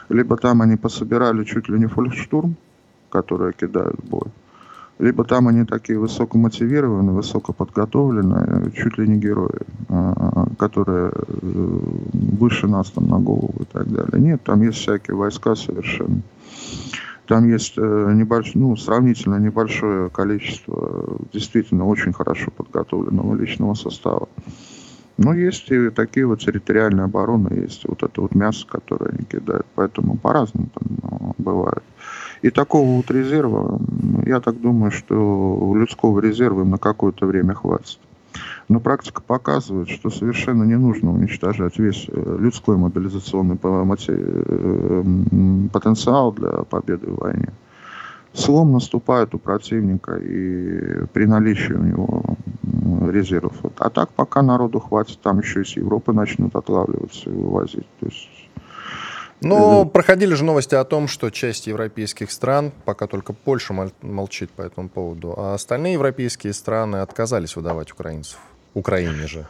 Либо 0.10 0.36
там 0.38 0.62
они 0.62 0.76
пособирали 0.76 1.46
чуть 1.46 1.70
ли 1.70 1.80
не 1.80 1.86
фолькштурм, 1.86 2.56
которые 3.10 3.54
кидают 3.54 4.00
в 4.04 4.10
бой, 4.10 4.28
либо 5.00 5.24
там 5.24 5.48
они 5.48 5.64
такие 5.64 5.98
высокомотивированные, 5.98 7.16
высокоподготовленные, 7.16 8.72
чуть 8.76 8.98
ли 8.98 9.08
не 9.08 9.18
герои, 9.18 9.62
а, 9.88 10.46
которые 10.60 11.12
э, 11.12 11.80
выше 12.12 12.68
нас 12.68 12.92
там 12.92 13.08
на 13.08 13.18
голову 13.18 13.56
и 13.62 13.64
так 13.64 13.88
далее. 13.88 14.22
Нет, 14.22 14.44
там 14.44 14.62
есть 14.62 14.78
всякие 14.80 15.16
войска 15.16 15.56
совершенно. 15.56 16.22
Там 17.28 17.48
есть 17.48 17.76
э, 17.78 18.12
небольш... 18.14 18.56
ну, 18.56 18.76
сравнительно 18.76 19.38
небольшое 19.38 20.10
количество 20.10 21.18
действительно 21.32 21.86
очень 21.86 22.12
хорошо 22.12 22.52
подготовленного 22.52 23.36
личного 23.36 23.76
состава. 23.76 24.28
Но 25.18 25.34
есть 25.34 25.70
и 25.70 25.90
такие 25.92 26.26
вот 26.26 26.40
территориальные 26.40 27.06
обороны, 27.06 27.54
есть 27.54 27.86
вот 27.88 28.04
это 28.04 28.22
вот 28.22 28.36
мясо, 28.36 28.66
которое 28.68 29.12
они 29.12 29.26
кидают. 29.26 29.66
Поэтому 29.76 30.18
по-разному 30.18 30.70
ну, 30.82 31.36
бывает. 31.38 31.84
И 32.42 32.50
такого 32.52 32.98
вот 32.98 33.12
резерва, 33.12 33.80
я 34.26 34.40
так 34.40 34.60
думаю, 34.62 34.92
что 34.92 35.74
людского 35.76 36.20
резерва 36.20 36.62
им 36.62 36.70
на 36.72 36.78
какое-то 36.78 37.26
время 37.26 37.54
хватит. 37.54 38.00
Но 38.70 38.80
практика 38.80 39.22
показывает, 39.22 39.90
что 39.90 40.10
совершенно 40.10 40.64
не 40.64 40.78
нужно 40.78 41.12
уничтожать 41.12 41.80
весь 41.80 42.08
э, 42.08 42.38
людской 42.40 42.78
мобилизационный 42.78 43.58
э, 43.62 45.04
потенциал 45.74 46.32
для 46.32 46.52
победы 46.64 47.08
в 47.08 47.16
войне. 47.18 47.50
Слом 48.34 48.74
наступает 48.74 49.34
у 49.34 49.40
противника 49.40 50.18
и 50.18 51.04
при 51.14 51.26
наличии 51.26 51.74
у 51.74 51.84
него 51.84 52.24
резервов. 53.10 53.56
А 53.80 53.90
так 53.90 54.10
пока 54.10 54.44
народу 54.44 54.80
хватит, 54.80 55.20
там 55.22 55.40
еще 55.40 55.64
из 55.64 55.76
Европы 55.76 56.14
начнут 56.14 56.56
отлавливаться 56.56 57.32
и 57.32 57.34
вывозить. 57.34 57.88
То 58.00 58.06
есть 58.06 58.39
но 59.42 59.86
проходили 59.86 60.34
же 60.34 60.44
новости 60.44 60.76
о 60.76 60.84
том, 60.84 61.08
что 61.08 61.30
часть 61.30 61.68
европейских 61.68 62.32
стран, 62.32 62.72
пока 62.86 63.08
только 63.08 63.34
Польша 63.34 63.74
молчит 64.02 64.50
по 64.52 64.62
этому 64.62 64.90
поводу, 64.90 65.34
а 65.38 65.54
остальные 65.54 65.94
европейские 65.94 66.54
страны 66.54 66.98
отказались 66.98 67.56
выдавать 67.56 67.92
украинцев. 67.92 68.38
Украине 68.74 69.28
же. 69.28 69.48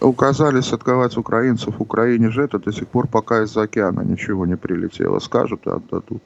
Указались 0.00 0.72
отковать 0.72 1.16
украинцев. 1.16 1.80
Украине 1.80 2.30
же 2.30 2.42
это 2.44 2.58
до 2.58 2.72
сих 2.72 2.88
пор 2.88 3.06
пока 3.06 3.42
из-за 3.42 3.62
океана 3.62 4.00
ничего 4.00 4.46
не 4.46 4.56
прилетело. 4.56 5.18
Скажут 5.18 5.66
и 5.66 5.70
отдадут. 5.70 6.22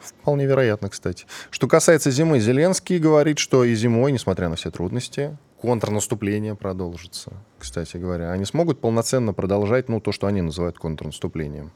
Вполне 0.00 0.46
вероятно, 0.46 0.88
кстати. 0.88 1.26
Что 1.50 1.68
касается 1.68 2.10
зимы, 2.10 2.40
Зеленский 2.40 2.98
говорит, 2.98 3.38
что 3.38 3.62
и 3.62 3.74
зимой, 3.74 4.10
несмотря 4.10 4.48
на 4.48 4.56
все 4.56 4.70
трудности, 4.70 5.36
контрнаступление 5.60 6.56
продолжится, 6.56 7.32
кстати 7.58 7.98
говоря. 7.98 8.32
Они 8.32 8.44
смогут 8.44 8.80
полноценно 8.80 9.32
продолжать 9.32 9.88
ну, 9.88 10.00
то, 10.00 10.10
что 10.10 10.26
они 10.26 10.42
называют 10.42 10.78
контрнаступлением 10.78 11.70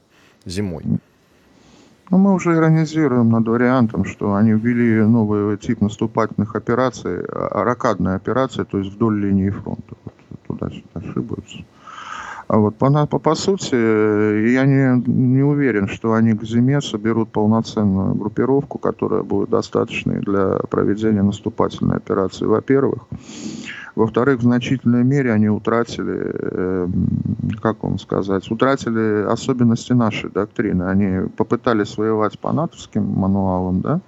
зимой. 0.46 0.84
Ну, 2.10 2.18
мы 2.18 2.34
уже 2.34 2.54
иронизируем 2.54 3.30
над 3.30 3.48
вариантом, 3.48 4.04
что 4.04 4.34
они 4.34 4.52
ввели 4.52 5.04
новый 5.04 5.56
тип 5.56 5.80
наступательных 5.80 6.54
операций, 6.54 7.24
а, 7.24 7.64
ракадные 7.64 8.14
операции, 8.14 8.62
то 8.62 8.78
есть 8.78 8.92
вдоль 8.92 9.20
линии 9.20 9.50
фронта. 9.50 9.96
Вот, 10.04 10.14
туда-сюда 10.46 10.84
ошибаются. 10.94 11.58
А 12.48 12.58
вот 12.58 12.76
по, 12.76 13.06
по, 13.06 13.18
по 13.18 13.34
сути, 13.34 13.74
я 13.74 14.64
не, 14.66 15.02
не 15.06 15.42
уверен, 15.42 15.88
что 15.88 16.12
они 16.12 16.32
к 16.32 16.44
зиме 16.44 16.80
соберут 16.80 17.30
полноценную 17.30 18.14
группировку, 18.14 18.78
которая 18.78 19.22
будет 19.22 19.50
достаточной 19.50 20.20
для 20.20 20.58
проведения 20.70 21.22
наступательной 21.22 21.96
операции, 21.96 22.44
во-первых. 22.44 23.08
Во-вторых, 23.96 24.40
в 24.40 24.42
значительной 24.42 25.02
мере 25.02 25.32
они 25.32 25.48
утратили, 25.48 26.32
э, 26.34 26.88
как 27.62 27.82
вам 27.82 27.98
сказать, 27.98 28.48
утратили 28.50 29.24
особенности 29.24 29.92
нашей 29.92 30.30
доктрины. 30.30 30.84
Они 30.84 31.28
попытались 31.28 31.96
воевать 31.96 32.38
по 32.38 32.52
натовским 32.52 33.04
мануалам, 33.04 33.80
да? 33.80 34.00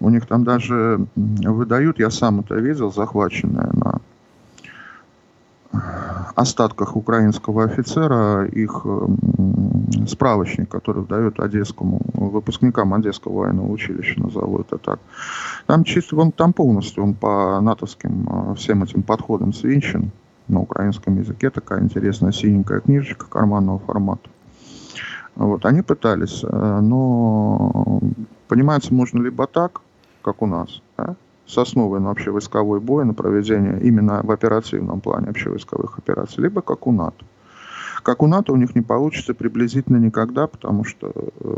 У 0.00 0.10
них 0.10 0.26
там 0.26 0.44
даже 0.44 1.06
выдают, 1.14 1.98
я 1.98 2.10
сам 2.10 2.40
это 2.40 2.56
видел, 2.56 2.92
захваченное 2.92 3.70
на 3.72 4.00
остатках 6.34 6.96
украинского 6.96 7.64
офицера 7.64 8.44
их 8.46 8.86
справочник, 10.06 10.68
который 10.68 11.04
дает 11.04 11.40
одесскому 11.40 12.00
выпускникам 12.14 12.94
Одесского 12.94 13.40
военного 13.40 13.70
училища, 13.70 14.20
назову 14.20 14.60
это 14.60 14.78
так. 14.78 15.00
Там 15.66 15.84
чисто, 15.84 16.16
он 16.16 16.32
там 16.32 16.52
полностью, 16.52 17.02
он 17.02 17.14
по 17.14 17.60
натовским 17.60 18.28
э, 18.28 18.54
всем 18.54 18.82
этим 18.82 19.02
подходам 19.02 19.52
свинчен 19.52 20.10
на 20.48 20.60
украинском 20.60 21.18
языке, 21.18 21.50
такая 21.50 21.82
интересная 21.82 22.32
синенькая 22.32 22.80
книжечка 22.80 23.26
карманного 23.26 23.78
формата. 23.80 24.28
Вот, 25.34 25.66
они 25.66 25.82
пытались, 25.82 26.42
э, 26.44 26.80
но 26.80 28.00
понимается, 28.48 28.94
можно 28.94 29.22
либо 29.22 29.46
так, 29.46 29.80
как 30.22 30.42
у 30.42 30.46
нас, 30.46 30.80
да, 30.96 31.16
с 31.46 31.58
основой 31.58 32.00
на 32.00 32.10
общевойсковой 32.10 32.80
бой, 32.80 33.04
на 33.04 33.14
проведение 33.14 33.80
именно 33.80 34.20
в 34.22 34.30
оперативном 34.30 35.00
плане 35.00 35.28
общевойсковых 35.28 35.98
операций, 35.98 36.42
либо 36.42 36.60
как 36.60 36.86
у 36.86 36.92
НАТО. 36.92 37.24
Как 38.06 38.22
у 38.22 38.28
НАТО 38.28 38.52
у 38.52 38.56
них 38.56 38.74
не 38.76 38.82
получится 38.82 39.34
приблизительно 39.34 39.96
никогда, 39.96 40.46
потому 40.46 40.84
что 40.84 41.10
э, 41.12 41.56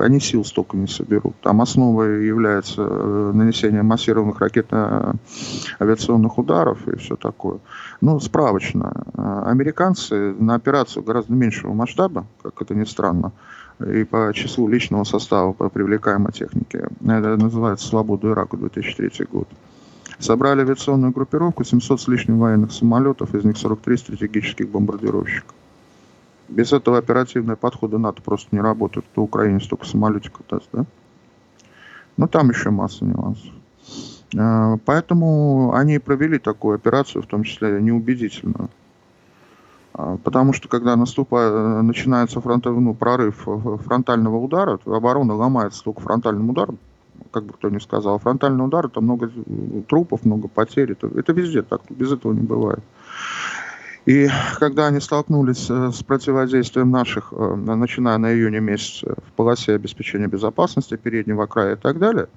они 0.00 0.18
сил 0.18 0.46
столько 0.46 0.78
не 0.78 0.86
соберут. 0.86 1.34
Там 1.42 1.60
основой 1.60 2.26
является 2.26 2.80
э, 2.82 3.32
нанесение 3.34 3.82
массированных 3.82 4.40
ракетно-авиационных 4.40 6.38
ударов 6.38 6.88
и 6.88 6.96
все 6.96 7.16
такое. 7.16 7.58
Ну, 8.00 8.18
справочно. 8.18 9.04
Э, 9.14 9.42
американцы 9.46 10.34
на 10.38 10.54
операцию 10.54 11.02
гораздо 11.02 11.34
меньшего 11.34 11.74
масштаба, 11.74 12.24
как 12.42 12.62
это 12.62 12.74
ни 12.74 12.84
странно, 12.84 13.32
и 13.80 14.04
по 14.04 14.32
числу 14.34 14.68
личного 14.68 15.04
состава, 15.04 15.52
по 15.52 15.68
привлекаемой 15.68 16.32
технике. 16.32 16.88
Это 17.00 17.36
называется 17.36 17.86
«Свободу 17.86 18.30
Ираку» 18.30 18.56
2003 18.56 19.26
год. 19.30 19.48
Собрали 20.18 20.60
авиационную 20.60 21.12
группировку, 21.12 21.64
700 21.64 22.00
с 22.00 22.08
лишним 22.08 22.38
военных 22.38 22.72
самолетов, 22.72 23.34
из 23.34 23.44
них 23.44 23.56
43 23.56 23.96
стратегических 23.96 24.68
бомбардировщиков. 24.68 25.54
Без 26.48 26.72
этого 26.72 26.98
оперативные 26.98 27.56
подходы 27.56 27.98
НАТО 27.98 28.22
просто 28.22 28.48
не 28.52 28.60
работают. 28.60 29.06
То 29.14 29.22
Украине 29.22 29.58
столько 29.60 29.86
самолетиков 29.86 30.44
даст, 30.48 30.68
да? 30.72 30.84
Но 32.16 32.26
там 32.26 32.50
еще 32.50 32.70
масса 32.70 33.04
нюансов. 33.04 33.50
А, 34.36 34.76
поэтому 34.84 35.72
они 35.74 35.98
провели 35.98 36.38
такую 36.38 36.76
операцию, 36.76 37.22
в 37.22 37.26
том 37.26 37.42
числе 37.42 37.80
неубедительную. 37.80 38.68
А, 39.94 40.16
потому 40.16 40.52
что 40.52 40.68
когда 40.68 40.96
наступает, 40.96 41.82
начинается 41.82 42.40
фронтовой, 42.40 42.80
ну, 42.80 42.94
прорыв 42.94 43.46
фронтального 43.84 44.36
удара, 44.36 44.78
оборона 44.86 45.34
ломается 45.34 45.84
только 45.84 46.00
фронтальным 46.00 46.50
ударом, 46.50 46.78
как 47.30 47.44
бы 47.44 47.52
кто 47.52 47.68
ни 47.68 47.78
сказал. 47.78 48.18
Фронтальный 48.18 48.64
удар, 48.64 48.86
это 48.86 49.00
много 49.00 49.30
трупов, 49.88 50.24
много 50.24 50.48
потерь. 50.48 50.92
Это, 50.92 51.08
это 51.08 51.32
везде 51.32 51.62
так, 51.62 51.82
без 51.90 52.12
этого 52.12 52.32
не 52.32 52.42
бывает. 52.42 52.80
И 54.04 54.28
когда 54.58 54.88
они 54.88 54.98
столкнулись 54.98 55.70
э, 55.70 55.90
с 55.92 56.02
противодействием 56.02 56.90
наших, 56.90 57.32
э, 57.32 57.54
начиная 57.54 58.18
на 58.18 58.32
июне 58.32 58.58
месяце, 58.58 59.14
в 59.28 59.32
полосе 59.36 59.74
обеспечения 59.74 60.26
безопасности 60.26 60.96
переднего 60.96 61.46
края 61.46 61.76
и 61.76 61.78
так 61.78 62.00
далее, 62.00 62.28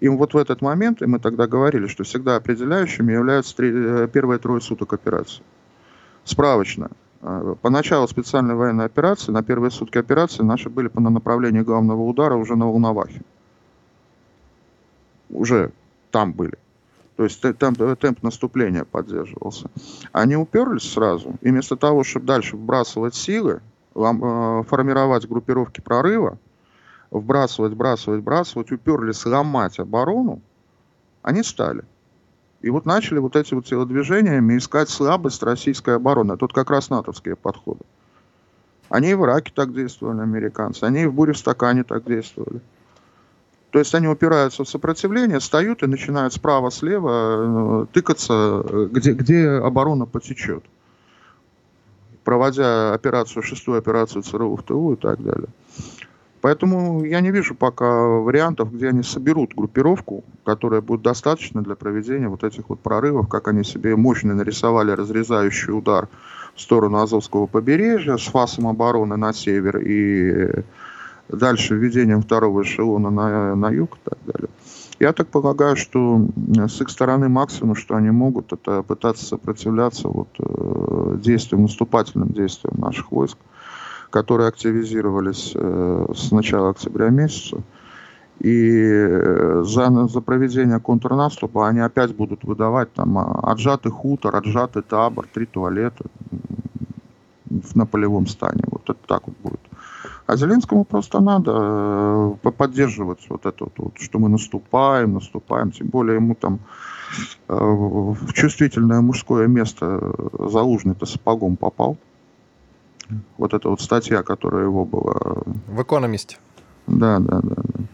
им 0.00 0.16
вот 0.16 0.32
в 0.32 0.38
этот 0.38 0.62
момент, 0.62 1.02
и 1.02 1.06
мы 1.06 1.18
тогда 1.18 1.46
говорили, 1.46 1.88
что 1.88 2.04
всегда 2.04 2.36
определяющими 2.36 3.12
являются 3.12 3.54
три, 3.54 3.70
э, 3.74 4.08
первые 4.10 4.38
трое 4.38 4.62
суток 4.62 4.94
операции. 4.94 5.42
Справочно. 6.24 6.90
Поначалу 7.62 8.06
специальной 8.06 8.54
военной 8.54 8.84
операции, 8.84 9.32
на 9.32 9.42
первые 9.42 9.70
сутки 9.70 9.98
операции 9.98 10.42
наши 10.42 10.68
были 10.68 10.88
по 10.88 11.00
направлению 11.00 11.64
главного 11.64 12.02
удара 12.02 12.34
уже 12.34 12.54
на 12.56 12.66
Волновахе 12.66 13.22
уже 15.34 15.72
там 16.10 16.32
были. 16.32 16.54
То 17.16 17.24
есть 17.24 17.40
темп, 17.58 17.98
темп 18.00 18.22
наступления 18.22 18.84
поддерживался. 18.84 19.70
Они 20.12 20.36
уперлись 20.36 20.90
сразу, 20.90 21.34
и 21.42 21.50
вместо 21.50 21.76
того, 21.76 22.02
чтобы 22.02 22.26
дальше 22.26 22.56
вбрасывать 22.56 23.14
силы, 23.14 23.60
э, 23.94 24.62
формировать 24.68 25.28
группировки 25.28 25.80
прорыва, 25.80 26.38
вбрасывать, 27.10 27.72
вбрасывать, 27.72 28.20
вбрасывать, 28.20 28.72
уперлись 28.72 29.24
ломать 29.26 29.78
оборону, 29.78 30.40
они 31.22 31.42
стали. 31.44 31.84
И 32.64 32.70
вот 32.70 32.86
начали 32.86 33.18
вот 33.18 33.36
эти 33.36 33.52
вот 33.52 33.66
телодвижениями 33.66 34.56
искать 34.56 34.88
слабость 34.88 35.42
российской 35.42 35.96
обороны. 35.96 36.38
Тут 36.38 36.54
как 36.54 36.70
раз 36.70 36.88
натовские 36.88 37.36
подходы. 37.36 37.84
Они 38.88 39.10
и 39.10 39.14
в 39.14 39.22
Ираке 39.22 39.52
так 39.54 39.74
действовали, 39.74 40.22
американцы. 40.22 40.84
Они 40.84 41.02
и 41.02 41.06
в 41.06 41.12
буре 41.12 41.34
в 41.34 41.38
стакане 41.38 41.84
так 41.84 42.06
действовали. 42.06 42.62
То 43.70 43.78
есть 43.80 43.94
они 43.94 44.08
упираются 44.08 44.64
в 44.64 44.68
сопротивление, 44.68 45.40
встают 45.40 45.82
и 45.82 45.86
начинают 45.86 46.32
справа-слева 46.32 47.82
э, 47.82 47.86
тыкаться, 47.92 48.64
где, 48.90 49.12
где 49.12 49.46
оборона 49.50 50.06
потечет. 50.06 50.64
Проводя 52.24 52.94
операцию, 52.94 53.42
шестую 53.42 53.76
операцию 53.76 54.22
ЦРУ 54.22 54.56
в 54.56 54.62
ТУ 54.62 54.94
и 54.94 54.96
так 54.96 55.22
далее. 55.22 55.48
Поэтому 56.44 57.02
я 57.04 57.22
не 57.22 57.30
вижу 57.30 57.54
пока 57.54 57.86
вариантов, 57.88 58.70
где 58.70 58.90
они 58.90 59.02
соберут 59.02 59.54
группировку, 59.54 60.24
которая 60.44 60.82
будет 60.82 61.00
достаточно 61.00 61.62
для 61.62 61.74
проведения 61.74 62.28
вот 62.28 62.44
этих 62.44 62.68
вот 62.68 62.80
прорывов, 62.80 63.28
как 63.28 63.48
они 63.48 63.64
себе 63.64 63.96
мощно 63.96 64.34
нарисовали 64.34 64.90
разрезающий 64.90 65.72
удар 65.72 66.06
в 66.54 66.60
сторону 66.60 66.98
Азовского 66.98 67.46
побережья 67.46 68.18
с 68.18 68.26
фасом 68.26 68.68
обороны 68.68 69.16
на 69.16 69.32
север 69.32 69.78
и 69.78 70.62
дальше 71.30 71.76
введением 71.76 72.20
второго 72.20 72.60
эшелона 72.60 73.08
на, 73.08 73.54
на 73.54 73.70
юг 73.70 73.96
и 73.96 74.10
так 74.10 74.18
далее. 74.26 74.50
Я 75.00 75.14
так 75.14 75.28
полагаю, 75.28 75.76
что 75.76 76.26
с 76.68 76.78
их 76.78 76.90
стороны 76.90 77.30
максимум, 77.30 77.74
что 77.74 77.96
они 77.96 78.10
могут, 78.10 78.52
это 78.52 78.82
пытаться 78.82 79.24
сопротивляться 79.24 80.08
вот, 80.08 80.28
э, 80.38 81.16
действиям, 81.22 81.62
наступательным 81.62 82.28
действиям 82.28 82.78
наших 82.78 83.10
войск, 83.12 83.38
которые 84.14 84.48
активизировались 84.48 85.52
э, 85.56 86.06
с 86.14 86.30
начала 86.30 86.70
октября 86.70 87.08
месяца. 87.08 87.56
И 88.38 88.80
э, 88.80 89.64
за, 89.66 90.06
за 90.06 90.20
проведение 90.20 90.78
контрнаступа 90.78 91.68
они 91.68 91.80
опять 91.80 92.14
будут 92.14 92.44
выдавать 92.44 92.92
там 92.92 93.18
отжатый 93.18 93.90
хутор, 93.90 94.36
отжатый 94.36 94.82
табор, 94.82 95.26
три 95.34 95.46
туалета 95.46 96.04
на 97.74 97.86
полевом 97.86 98.28
стане. 98.28 98.62
Вот 98.70 98.88
это 98.88 99.00
так 99.08 99.26
вот 99.26 99.36
будет. 99.42 99.60
А 100.28 100.36
Зеленскому 100.36 100.84
просто 100.84 101.18
надо 101.18 102.36
э, 102.44 102.50
поддерживать 102.52 103.26
вот 103.28 103.46
это 103.46 103.66
вот, 103.76 103.94
что 103.98 104.20
мы 104.20 104.28
наступаем, 104.28 105.14
наступаем. 105.14 105.72
Тем 105.72 105.88
более 105.88 106.16
ему 106.16 106.36
там 106.36 106.60
в 107.48 108.32
чувствительное 108.32 109.00
мужское 109.00 109.48
место 109.48 110.14
Залужный-то 110.38 111.04
сапогом 111.04 111.56
попал. 111.56 111.96
Вот 113.38 113.54
эта 113.54 113.68
вот 113.68 113.80
статья, 113.80 114.22
которая 114.22 114.64
его 114.64 114.84
была... 114.84 115.42
В 115.68 115.82
«Экономисте». 115.82 116.38
Да, 116.86 117.18
да, 117.18 117.40
да. 117.42 117.62
да. 117.62 117.84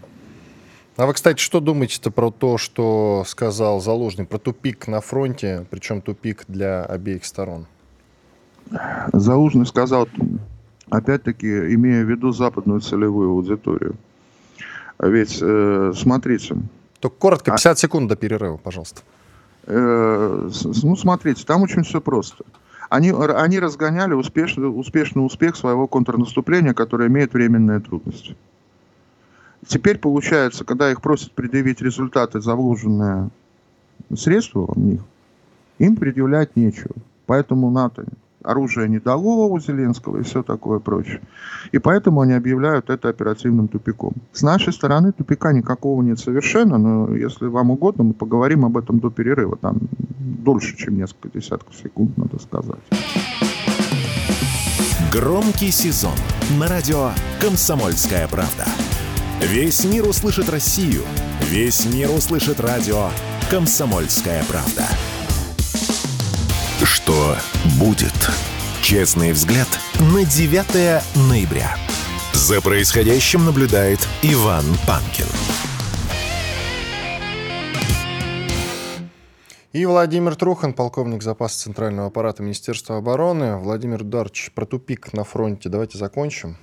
А 0.97 1.07
вы, 1.07 1.15
кстати, 1.15 1.41
что 1.41 1.61
думаете-то 1.61 2.11
про 2.11 2.31
то, 2.31 2.59
что 2.59 3.25
сказал 3.27 3.81
Залужный, 3.81 4.27
про 4.27 4.39
тупик 4.39 4.87
на 4.87 5.01
фронте, 5.01 5.67
причем 5.71 6.03
тупик 6.03 6.45
для 6.47 6.85
обеих 6.85 7.25
сторон? 7.25 7.67
Залужный 9.13 9.67
сказал 9.67 10.09
опять-таки, 10.91 11.75
имея 11.75 12.05
в 12.05 12.11
виду 12.11 12.33
западную 12.33 12.81
целевую 12.81 13.31
аудиторию. 13.31 13.95
Ведь, 14.99 15.39
э, 15.41 15.93
смотрите... 15.97 16.57
Только 16.99 17.17
коротко, 17.17 17.53
50 17.53 17.73
а, 17.73 17.81
секунд 17.81 18.09
до 18.09 18.17
перерыва, 18.17 18.59
пожалуйста. 18.59 19.01
Э, 19.65 20.51
ну, 20.83 20.97
смотрите, 20.97 21.45
там 21.47 21.63
очень 21.63 21.83
все 21.83 22.01
просто. 22.01 22.45
Они, 22.91 23.13
они 23.13 23.61
разгоняли 23.61 24.15
успешный, 24.15 24.65
успешный 24.65 25.25
успех 25.25 25.55
своего 25.55 25.87
контрнаступления, 25.87 26.75
которое 26.75 27.09
имеет 27.09 27.33
временные 27.33 27.79
трудности. 27.79 28.37
Теперь 29.65 29.97
получается, 29.97 30.65
когда 30.65 30.91
их 30.91 31.01
просят 31.01 31.31
предъявить 31.31 31.81
результаты 31.81 32.41
за 32.41 32.57
вложенные 32.57 33.31
средства 34.17 34.67
в 34.67 34.77
них, 34.77 35.03
им 35.79 35.95
предъявлять 35.95 36.57
нечего. 36.57 36.97
Поэтому 37.27 37.71
НАТО 37.71 38.07
оружие 38.43 38.89
не 38.89 38.99
дало 38.99 39.49
у 39.49 39.59
Зеленского 39.61 40.19
и 40.19 40.23
все 40.23 40.43
такое 40.43 40.79
прочее. 40.79 41.21
И 41.73 41.79
поэтому 41.79 42.21
они 42.21 42.33
объявляют 42.33 42.91
это 42.91 43.09
оперативным 43.09 43.69
тупиком. 43.69 44.15
С 44.33 44.43
нашей 44.43 44.73
стороны 44.73 45.13
тупика 45.13 45.53
никакого 45.53 46.03
нет 46.03 46.19
совершенно, 46.19 46.79
но 46.79 47.15
если 47.15 47.47
вам 47.47 47.71
угодно, 47.71 48.05
мы 48.05 48.15
поговорим 48.15 48.65
об 48.65 48.77
этом 48.77 48.99
до 48.99 49.11
перерыва. 49.11 49.57
Там 49.57 49.79
дольше, 50.19 50.77
чем 50.77 50.97
несколько 50.97 51.29
десятков 51.39 51.75
секунд, 51.75 52.17
надо 52.17 52.39
сказать. 52.39 52.81
Громкий 55.13 55.71
сезон 55.71 56.15
на 56.59 56.69
радио 56.69 57.11
«Комсомольская 57.41 58.29
правда». 58.29 58.65
Весь 59.41 59.85
мир 59.85 60.07
услышит 60.07 60.49
Россию. 60.49 61.03
Весь 61.43 61.87
мир 61.93 62.11
услышит 62.11 62.61
радио 62.61 63.09
«Комсомольская 63.51 64.45
правда». 64.49 64.85
Что 66.85 67.35
будет? 67.81 68.13
Честный 68.83 69.33
взгляд 69.33 69.67
на 69.99 70.25
9 70.25 71.03
ноября. 71.31 71.77
За 72.35 72.61
происходящим 72.61 73.47
наблюдает 73.47 73.99
Иван 74.23 74.65
Панкин. 74.87 75.25
И 79.73 79.87
Владимир 79.87 80.37
Трухан, 80.37 80.75
полковник 80.75 81.23
запаса 81.23 81.59
Центрального 81.59 82.09
аппарата 82.09 82.43
Министерства 82.43 82.99
обороны. 82.99 83.57
Владимир 83.57 84.03
Эдуардович, 84.03 84.53
про 84.55 84.67
тупик 84.67 85.15
на 85.15 85.25
фронте 85.25 85.71
давайте 85.71 85.97
закончим. 85.97 86.59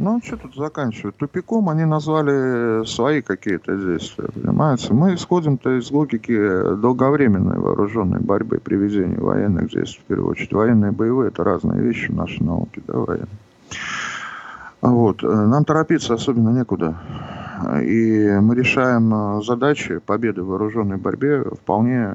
Ну, 0.00 0.20
что 0.24 0.36
тут 0.36 0.54
заканчивать? 0.54 1.16
Тупиком 1.16 1.68
они 1.68 1.84
назвали 1.84 2.86
свои 2.86 3.20
какие-то 3.20 3.76
действия, 3.76 4.28
понимаете? 4.32 4.94
Мы 4.94 5.14
исходим-то 5.14 5.76
из 5.76 5.90
логики 5.90 6.76
долговременной 6.76 7.58
вооруженной 7.58 8.20
борьбы 8.20 8.60
при 8.62 8.76
ведении 8.76 9.16
военных 9.16 9.70
действий, 9.70 10.00
в 10.04 10.06
первую 10.06 10.30
очередь. 10.30 10.52
Военные 10.52 10.92
и 10.92 10.94
боевые– 10.94 11.28
это 11.30 11.42
разные 11.42 11.80
вещи 11.80 12.12
в 12.12 12.14
нашей 12.14 12.46
науке, 12.46 12.80
да, 12.86 12.96
военные. 12.96 13.26
Вот. 14.82 15.24
Нам 15.24 15.64
торопиться 15.64 16.14
особенно 16.14 16.50
некуда. 16.50 16.96
И 17.82 18.38
мы 18.40 18.54
решаем 18.54 19.42
задачи 19.42 19.98
победы 19.98 20.44
в 20.44 20.46
вооруженной 20.46 20.96
борьбе 20.96 21.42
вполне 21.42 22.14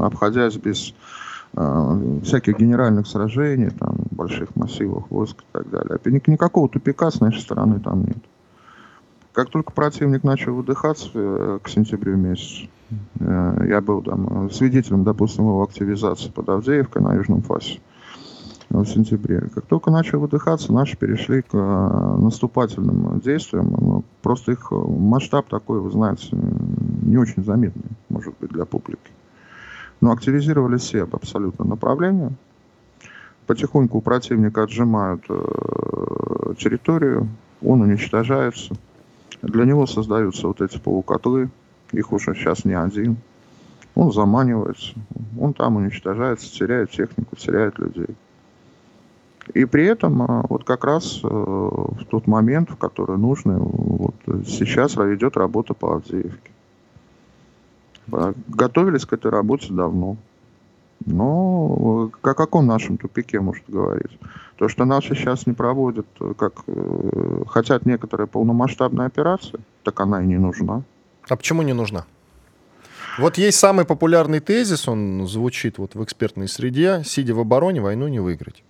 обходясь 0.00 0.56
без 0.56 0.92
Э, 0.92 1.21
всяких 1.52 2.58
генеральных 2.58 3.06
сражений, 3.06 3.70
там, 3.70 3.96
больших 4.10 4.56
массивов 4.56 5.04
войск 5.10 5.40
и 5.40 5.44
так 5.52 5.68
далее. 5.68 5.98
Никакого 6.26 6.68
тупика 6.68 7.10
с 7.10 7.20
нашей 7.20 7.40
стороны 7.40 7.78
там 7.78 8.04
нет. 8.04 8.18
Как 9.32 9.48
только 9.48 9.72
противник 9.72 10.24
начал 10.24 10.54
выдыхаться 10.54 11.08
э, 11.14 11.58
к 11.62 11.68
сентябрю 11.68 12.16
месяцу, 12.16 12.68
э, 13.18 13.66
я 13.68 13.80
был 13.80 14.02
там 14.02 14.50
свидетелем, 14.50 15.04
допустим, 15.04 15.44
его 15.44 15.62
активизации 15.62 16.28
под 16.28 16.50
Авдеевкой 16.50 17.00
на 17.00 17.14
Южном 17.14 17.40
фасе 17.40 17.80
в 18.68 18.84
сентябре. 18.84 19.40
Как 19.54 19.66
только 19.66 19.90
начал 19.90 20.20
выдыхаться, 20.20 20.72
наши 20.72 20.96
перешли 20.96 21.42
к 21.42 21.54
наступательным 21.54 23.20
действиям. 23.20 23.70
Ну, 23.70 24.04
просто 24.22 24.52
их 24.52 24.70
масштаб 24.70 25.48
такой, 25.48 25.80
вы 25.80 25.90
знаете, 25.90 26.28
не 26.32 27.16
очень 27.16 27.44
заметный, 27.44 27.90
может 28.08 28.34
быть, 28.40 28.50
для 28.50 28.64
публики. 28.64 29.10
Но 30.02 30.10
активизировали 30.10 30.78
все 30.78 31.04
абсолютно 31.04 31.64
направления. 31.64 32.32
Потихоньку 33.46 34.00
противника 34.00 34.64
отжимают 34.64 35.24
э, 35.28 36.54
территорию, 36.58 37.28
он 37.64 37.82
уничтожается. 37.82 38.74
Для 39.42 39.64
него 39.64 39.86
создаются 39.86 40.48
вот 40.48 40.60
эти 40.60 40.76
полукотлы, 40.78 41.50
их 41.92 42.12
уже 42.12 42.34
сейчас 42.34 42.64
не 42.64 42.74
один. 42.74 43.16
Он 43.94 44.12
заманивается, 44.12 44.94
он 45.38 45.54
там 45.54 45.76
уничтожается, 45.76 46.52
теряет 46.52 46.90
технику, 46.90 47.36
теряет 47.36 47.78
людей. 47.78 48.16
И 49.54 49.64
при 49.66 49.84
этом 49.84 50.20
э, 50.22 50.46
вот 50.48 50.64
как 50.64 50.84
раз 50.84 51.20
э, 51.22 51.28
в 51.28 52.04
тот 52.10 52.26
момент, 52.26 52.70
в 52.70 52.76
который 52.76 53.18
нужно, 53.18 53.56
вот 53.58 54.16
сейчас 54.48 54.96
идет 54.96 55.36
работа 55.36 55.74
по 55.74 55.94
Авдеевке. 55.94 56.51
Готовились 58.06 59.06
к 59.06 59.12
этой 59.12 59.30
работе 59.30 59.72
давно. 59.72 60.16
Но 61.04 62.10
о 62.22 62.34
каком 62.34 62.66
нашем 62.66 62.96
тупике 62.96 63.40
может 63.40 63.64
говорить? 63.68 64.18
То, 64.56 64.68
что 64.68 64.84
наши 64.84 65.14
сейчас 65.14 65.46
не 65.46 65.52
проводят, 65.52 66.06
как 66.36 66.62
э, 66.68 67.42
хотят 67.48 67.86
некоторые 67.86 68.28
полномасштабные 68.28 69.06
операции, 69.06 69.58
так 69.82 69.98
она 70.00 70.22
и 70.22 70.26
не 70.26 70.38
нужна. 70.38 70.82
А 71.28 71.36
почему 71.36 71.62
не 71.62 71.72
нужна? 71.72 72.04
Вот 73.18 73.36
есть 73.36 73.58
самый 73.58 73.84
популярный 73.84 74.40
тезис, 74.40 74.88
он 74.88 75.26
звучит 75.26 75.78
вот 75.78 75.94
в 75.94 76.02
экспертной 76.02 76.48
среде, 76.48 77.02
сидя 77.04 77.34
в 77.34 77.40
обороне, 77.40 77.80
войну 77.80 78.08
не 78.08 78.20
выиграть. 78.20 78.62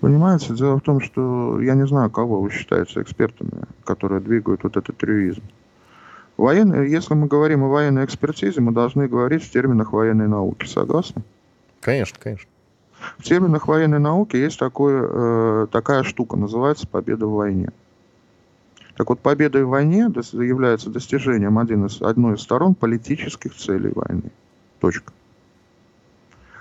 Понимаете, 0.00 0.54
дело 0.54 0.76
в 0.76 0.82
том, 0.82 1.00
что 1.00 1.60
я 1.60 1.74
не 1.74 1.86
знаю, 1.86 2.10
кого 2.10 2.40
вы 2.40 2.50
считаете 2.50 3.00
экспертами, 3.00 3.64
которые 3.84 4.20
двигают 4.20 4.62
вот 4.64 4.76
этот 4.76 4.96
трюизм. 4.98 5.42
Военные, 6.36 6.90
если 6.90 7.14
мы 7.14 7.26
говорим 7.28 7.64
о 7.64 7.68
военной 7.68 8.04
экспертизе, 8.04 8.60
мы 8.60 8.72
должны 8.72 9.08
говорить 9.08 9.42
в 9.42 9.50
терминах 9.50 9.92
военной 9.92 10.28
науки. 10.28 10.66
Согласны? 10.66 11.22
Конечно, 11.80 12.18
конечно. 12.22 12.50
В 13.18 13.22
терминах 13.22 13.68
военной 13.68 13.98
науки 13.98 14.36
есть 14.36 14.58
такое, 14.58 15.08
э, 15.08 15.66
такая 15.70 16.02
штука, 16.02 16.36
называется 16.36 16.86
победа 16.86 17.26
в 17.26 17.32
войне. 17.32 17.70
Так 18.96 19.08
вот, 19.10 19.20
победа 19.20 19.64
в 19.64 19.68
войне 19.68 20.10
является 20.32 20.90
достижением 20.90 21.58
один 21.58 21.86
из, 21.86 22.00
одной 22.00 22.34
из 22.34 22.40
сторон 22.40 22.74
политических 22.74 23.54
целей 23.54 23.92
войны. 23.94 24.30
Точка. 24.80 25.12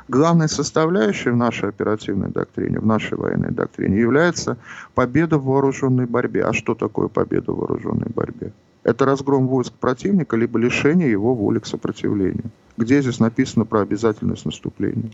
Главной 0.08 0.48
составляющей 0.48 1.32
в 1.32 1.36
нашей 1.36 1.70
оперативной 1.70 2.30
доктрине, 2.30 2.80
в 2.80 2.86
нашей 2.86 3.18
военной 3.18 3.52
доктрине 3.52 4.00
является 4.00 4.58
победа 4.94 5.38
в 5.38 5.46
вооруженной 5.46 6.06
борьбе. 6.06 6.44
А 6.46 6.54
что 6.54 6.76
такое 6.76 7.08
победа 7.08 7.52
в 7.52 7.58
вооруженной 7.58 8.10
борьбе? 8.14 8.52
Это 8.86 9.06
разгром 9.06 9.48
войск 9.48 9.74
противника, 9.74 10.38
либо 10.38 10.60
лишение 10.60 11.10
его 11.10 11.34
воли 11.34 11.58
к 11.58 11.66
сопротивлению. 11.66 12.52
Где 12.78 13.02
здесь 13.02 13.20
написано 13.20 13.66
про 13.66 13.82
обязательность 13.82 14.46
наступления? 14.46 15.10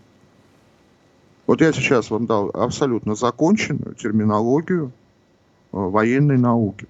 Вот 1.47 1.61
я 1.61 1.71
сейчас 1.71 2.11
вам 2.11 2.25
дал 2.25 2.51
абсолютно 2.53 3.15
законченную 3.15 3.95
терминологию 3.95 4.87
э, 4.87 4.89
военной 5.71 6.37
науки. 6.37 6.85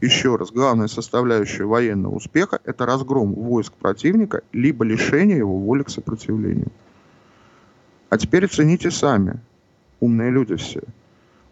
Еще 0.00 0.34
раз, 0.34 0.50
главная 0.50 0.88
составляющая 0.88 1.64
военного 1.64 2.16
успеха– 2.16 2.58
это 2.64 2.86
разгром 2.86 3.32
войск 3.32 3.74
противника, 3.74 4.42
либо 4.52 4.84
лишение 4.84 5.38
его 5.38 5.56
воли 5.56 5.84
к 5.84 5.90
сопротивлению. 5.90 6.72
А 8.10 8.18
теперь 8.18 8.46
оцените 8.46 8.90
сами, 8.90 9.38
умные 10.00 10.32
люди 10.32 10.56
все. 10.56 10.82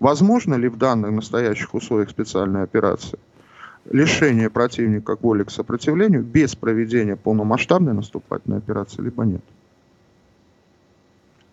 Возможно 0.01 0.57
ли 0.57 0.67
в 0.69 0.77
данных 0.77 1.13
настоящих 1.13 1.75
условиях 1.75 2.11
специальной 2.11 2.65
операции– 2.65 3.21
лишение 3.91 4.51
противника 4.51 5.17
воли 5.17 5.45
к 5.45 5.51
сопротивлению 5.51 6.23
без 6.23 6.55
проведения 6.55 7.17
полномасштабной 7.17 7.93
наступательной 7.93 8.59
операции, 8.59 9.03
либо 9.03 9.25
нет. 9.25 9.43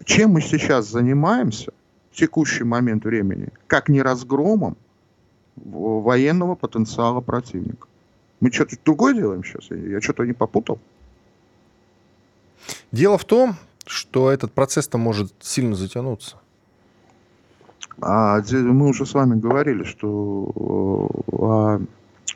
Чем 0.06 0.32
мы 0.32 0.42
сейчас 0.42 0.88
занимаемся 0.90 1.74
в 2.12 2.16
текущий 2.16 2.64
момент 2.64 3.06
времени, 3.06 3.50
как 3.68 3.90
не 3.90 4.02
разгромом 4.02 4.78
военного 5.56 6.56
потенциала 6.56 7.22
противника? 7.22 7.88
Мы 8.40 8.52
что-то 8.52 8.76
другое 8.84 9.14
делаем 9.14 9.44
сейчас? 9.44 9.70
Я 9.70 10.02
что-то 10.02 10.24
не 10.26 10.34
попутал? 10.34 10.80
Дело 12.92 13.18
в 13.18 13.26
том, 13.26 13.56
что 13.86 14.32
этот 14.32 14.52
процесс-то 14.52 14.98
может 14.98 15.34
сильно 15.42 15.76
затянуться. 15.76 16.38
А 18.00 18.42
мы 18.52 18.88
уже 18.88 19.06
с 19.06 19.14
вами 19.14 19.40
говорили, 19.40 19.84
что 19.84 21.10
а, 21.32 21.82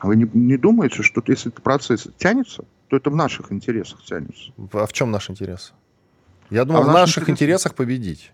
вы 0.02 0.16
не, 0.16 0.28
не 0.32 0.56
думаете, 0.56 1.02
что 1.02 1.22
если 1.26 1.50
этот 1.50 1.62
процесс 1.62 2.08
тянется, 2.18 2.64
то 2.88 2.96
это 2.96 3.10
в 3.10 3.16
наших 3.16 3.52
интересах 3.52 4.02
тянется? 4.04 4.52
А 4.72 4.86
в 4.86 4.92
чем 4.92 5.10
наш 5.10 5.30
интерес? 5.30 5.72
Я 6.50 6.64
думаю, 6.64 6.84
а 6.84 6.86
в, 6.86 6.90
в 6.90 6.92
наших 6.92 7.24
интерес... 7.24 7.36
интересах 7.36 7.74
победить. 7.74 8.32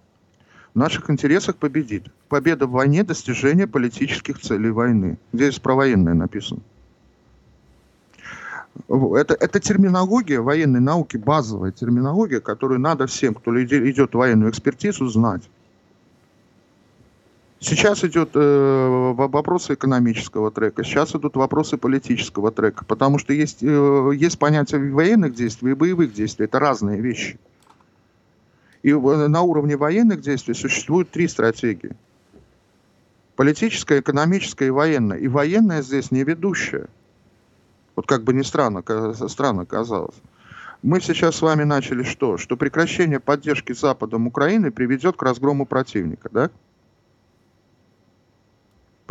В 0.75 0.79
наших 0.79 1.11
интересах 1.11 1.57
победить. 1.57 2.05
Победа 2.29 2.67
в 2.67 2.71
войне– 2.71 3.03
достижение 3.05 3.67
политических 3.67 4.39
целей 4.39 4.71
войны. 4.71 5.19
Здесь 5.33 5.59
про 5.59 5.75
военное 5.75 6.15
написано. 6.15 6.61
Это, 8.89 9.35
это 9.35 9.61
терминология 9.61 10.41
военной 10.41 10.81
науки, 10.81 11.19
базовая 11.19 11.73
терминология, 11.73 12.41
которую 12.41 12.81
надо 12.81 13.07
всем, 13.07 13.35
кто 13.35 13.63
идет 13.63 14.15
в 14.15 14.17
военную 14.17 14.51
экспертизу, 14.51 15.09
знать. 15.09 15.43
Сейчас 17.63 18.03
идет 18.03 18.31
э, 18.35 19.13
вопросы 19.15 19.75
экономического 19.75 20.51
трека, 20.51 20.83
сейчас 20.83 21.15
идут 21.15 21.37
вопросы 21.37 21.77
политического 21.77 22.51
трека, 22.51 22.85
потому 22.85 23.21
что 23.21 23.33
есть, 23.33 23.63
э, 23.63 24.11
есть 24.17 24.37
понятие 24.41 24.91
военных 24.91 25.33
действий 25.33 25.71
и 25.71 25.75
боевых 25.75 26.13
действий, 26.13 26.47
это 26.47 26.59
разные 26.59 27.01
вещи. 27.01 27.39
И 28.83 28.93
на 28.93 29.43
уровне 29.43 29.77
военных 29.77 30.23
действий 30.23 30.55
существуют 30.55 31.11
три 31.11 31.29
стратегии. 31.29 31.95
Политическая, 33.37 34.01
экономическая 34.01 34.67
и 34.67 34.71
военная. 34.71 35.19
И 35.19 35.29
военная 35.29 35.83
здесь 35.83 36.11
не 36.11 36.25
ведущая. 36.25 36.89
Вот 37.95 38.09
как 38.09 38.25
бы 38.25 38.33
ни 38.33 38.43
странно, 38.43 38.83
странно 39.29 39.67
казалось. 39.67 40.17
Мы 40.83 41.01
сейчас 41.01 41.37
с 41.37 41.43
вами 41.43 41.63
начали 41.63 42.03
что? 42.03 42.39
Что 42.39 42.57
прекращение 42.57 43.21
поддержки 43.21 43.73
Западом 43.73 44.27
Украины 44.27 44.73
приведет 44.73 45.17
к 45.17 45.23
разгрому 45.23 45.65
противника, 45.65 46.29
да? 46.33 46.51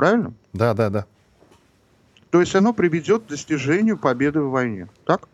Правильно? 0.02 0.34
Да, 0.52 0.74
да, 0.74 0.89
да. 0.89 1.06
То 2.32 2.39
есть 2.39 2.56
оно 2.56 2.74
приведет 2.74 3.26
к 3.26 3.28
достижению 3.28 3.99
победы 3.99 4.41
в 4.41 4.49
войне. 4.49 4.89
Так? 5.06 5.28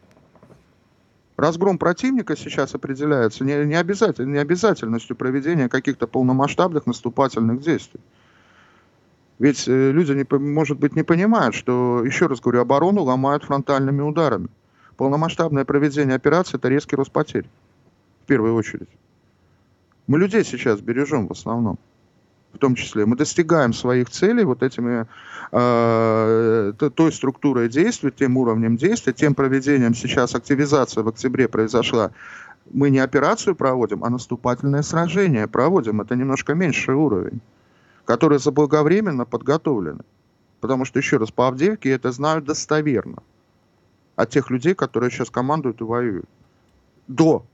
Разгром 1.38 1.78
противника 1.78 2.36
сейчас 2.36 2.76
определяется 2.76 3.46
не, 3.46 3.64
не, 3.64 3.76
обязатель, 3.76 4.30
не 4.30 4.38
обязательностью 4.40 5.16
проведения 5.16 5.70
каких-то 5.70 6.06
полномасштабных 6.06 6.86
наступательных 6.86 7.62
действий. 7.62 8.02
Ведь 9.40 9.70
э, 9.70 9.92
люди, 9.94 10.12
не, 10.12 10.26
может 10.38 10.78
быть, 10.78 10.98
не 10.98 11.04
понимают, 11.04 11.56
что, 11.56 12.04
еще 12.04 12.26
раз 12.26 12.42
говорю, 12.42 12.60
оборону 12.60 13.04
ломают 13.04 13.46
фронтальными 13.46 14.02
ударами. 14.02 14.50
Полномасштабное 14.98 15.64
проведение 15.64 16.18
операции– 16.18 16.58
это 16.58 16.68
резкий 16.68 16.98
рост 16.98 17.14
потерь, 17.14 17.48
в 18.24 18.26
первую 18.26 18.54
очередь. 18.54 18.90
Мы 20.08 20.20
людей 20.20 20.44
сейчас 20.44 20.82
бережем 20.82 21.28
в 21.28 21.32
основном 21.32 21.80
в 22.58 22.60
том 22.60 22.76
числе. 22.76 23.06
Мы 23.06 23.16
достигаем 23.16 23.74
своих 23.74 24.10
целей 24.10 24.44
вот 24.44 24.64
этими 24.64 25.06
э, 25.52 26.74
той 26.96 27.12
структурой 27.12 27.70
действий, 27.70 28.12
тем 28.12 28.38
уровнем 28.38 28.78
действия, 28.78 29.14
тем 29.14 29.36
проведением 29.36 29.94
сейчас 29.94 30.36
активизация 30.36 31.04
в 31.04 31.08
октябре 31.08 31.48
произошла. 31.48 32.12
Мы 32.74 32.90
не 32.90 33.00
операцию 33.00 33.56
проводим, 33.56 34.04
а 34.04 34.10
наступательное 34.10 34.82
сражение 34.82 35.48
проводим. 35.48 36.02
Это 36.02 36.16
немножко 36.16 36.54
меньший 36.54 36.96
уровень, 36.96 37.40
который 38.06 38.40
заблаговременно 38.40 39.26
подготовлены. 39.26 40.04
Потому 40.60 40.86
что, 40.86 41.00
еще 41.00 41.18
раз, 41.18 41.32
по 41.32 41.48
Авдеевке 41.48 41.92
это 41.92 42.12
знают 42.12 42.46
достоверно. 42.46 43.18
От 44.16 44.32
тех 44.32 44.50
людей, 44.50 44.74
которые 44.74 45.12
сейчас 45.12 45.30
командуют 45.30 45.82
и 45.82 45.84
воюют. 45.84 46.26
До 47.08 47.46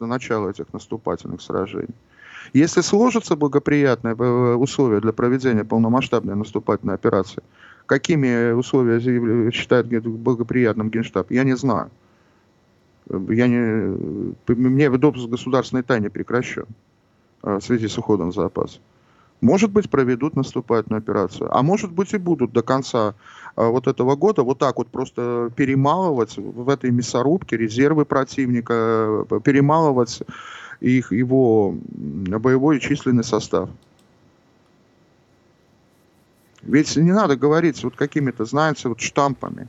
начала 0.00 0.50
этих 0.50 0.72
наступательных 0.72 1.40
сражений. 1.40 1.94
Если 2.52 2.80
сложатся 2.80 3.36
благоприятные 3.36 4.14
э, 4.18 4.54
условия 4.54 5.00
для 5.00 5.12
проведения 5.12 5.64
полномасштабной 5.64 6.34
наступательной 6.34 6.94
операции, 6.94 7.42
какими 7.86 8.52
условия 8.52 9.50
считает 9.50 9.86
благоприятным 9.88 10.90
Генштаб, 10.90 11.30
я 11.30 11.44
не 11.44 11.56
знаю. 11.56 11.90
Я 13.10 13.48
не, 13.48 13.96
мне 14.46 14.90
допуск 14.90 15.28
государственной 15.28 15.82
тайне 15.82 16.10
прекращен 16.10 16.66
э, 17.42 17.56
в 17.56 17.60
связи 17.60 17.88
с 17.88 17.96
уходом 17.98 18.30
в 18.30 18.34
запас. 18.34 18.80
Может 19.40 19.70
быть, 19.70 19.88
проведут 19.88 20.34
наступательную 20.34 20.98
операцию, 20.98 21.48
а 21.56 21.62
может 21.62 21.92
быть 21.92 22.12
и 22.12 22.18
будут 22.18 22.52
до 22.52 22.62
конца 22.62 23.14
э, 23.56 23.66
вот 23.66 23.86
этого 23.86 24.16
года 24.16 24.42
вот 24.42 24.58
так 24.58 24.76
вот 24.76 24.88
просто 24.88 25.50
перемалывать 25.54 26.36
в 26.36 26.68
этой 26.68 26.90
мясорубке 26.90 27.56
резервы 27.56 28.04
противника, 28.04 29.24
перемалывать 29.44 30.22
их, 30.80 31.12
его 31.12 31.74
боевой 31.82 32.80
численный 32.80 33.24
состав. 33.24 33.68
Ведь 36.62 36.96
не 36.96 37.12
надо 37.12 37.36
говорить 37.36 37.82
вот 37.84 37.96
какими-то, 37.96 38.44
знаете, 38.44 38.88
вот 38.88 39.00
штампами. 39.00 39.68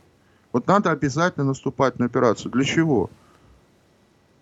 Вот 0.51 0.67
надо 0.67 0.91
обязательно 0.91 1.45
наступать 1.45 1.99
на 1.99 2.05
операцию. 2.05 2.51
Для 2.51 2.63
чего? 2.63 3.09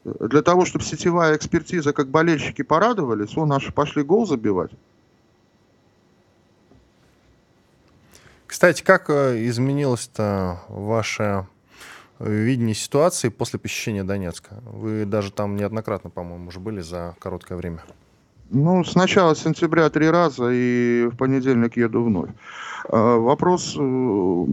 Для 0.03 0.41
того, 0.41 0.65
чтобы 0.65 0.85
сетевая 0.85 1.35
экспертиза, 1.35 1.91
как 1.91 2.07
болельщики 2.07 2.61
порадовались, 2.61 3.35
о, 3.35 3.45
наши 3.45 3.73
пошли 3.73 4.03
гол 4.03 4.25
забивать. 4.25 4.71
Кстати, 8.45 8.81
как 8.81 9.09
э, 9.09 9.45
изменилось-то 9.47 10.61
ваше 10.69 11.45
видение 12.19 12.75
ситуации 12.75 13.29
после 13.29 13.59
посещения 13.59 14.03
Донецка? 14.03 14.61
Вы 14.65 15.05
даже 15.05 15.31
там 15.31 15.55
неоднократно, 15.55 16.09
по-моему, 16.09 16.47
уже 16.47 16.59
были 16.59 16.81
за 16.81 17.15
короткое 17.19 17.57
время. 17.57 17.83
Ну, 18.49 18.83
с 18.83 18.95
начала 18.95 19.35
сентября 19.35 19.89
три 19.89 20.09
раза, 20.09 20.49
и 20.51 21.09
в 21.11 21.17
понедельник 21.17 21.75
еду 21.75 22.03
вновь. 22.03 22.29
А, 22.89 23.17
вопрос... 23.17 23.75
Э, 23.77 24.45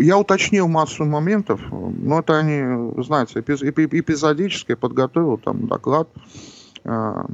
я 0.00 0.18
уточнил 0.18 0.68
массу 0.68 1.04
моментов, 1.04 1.60
но 1.70 2.20
это 2.20 2.38
они, 2.38 2.92
знаете, 3.02 3.40
эпизодически 3.40 4.74
подготовил 4.74 5.38
там 5.38 5.66
доклад, 5.66 6.08
а, 6.84 7.26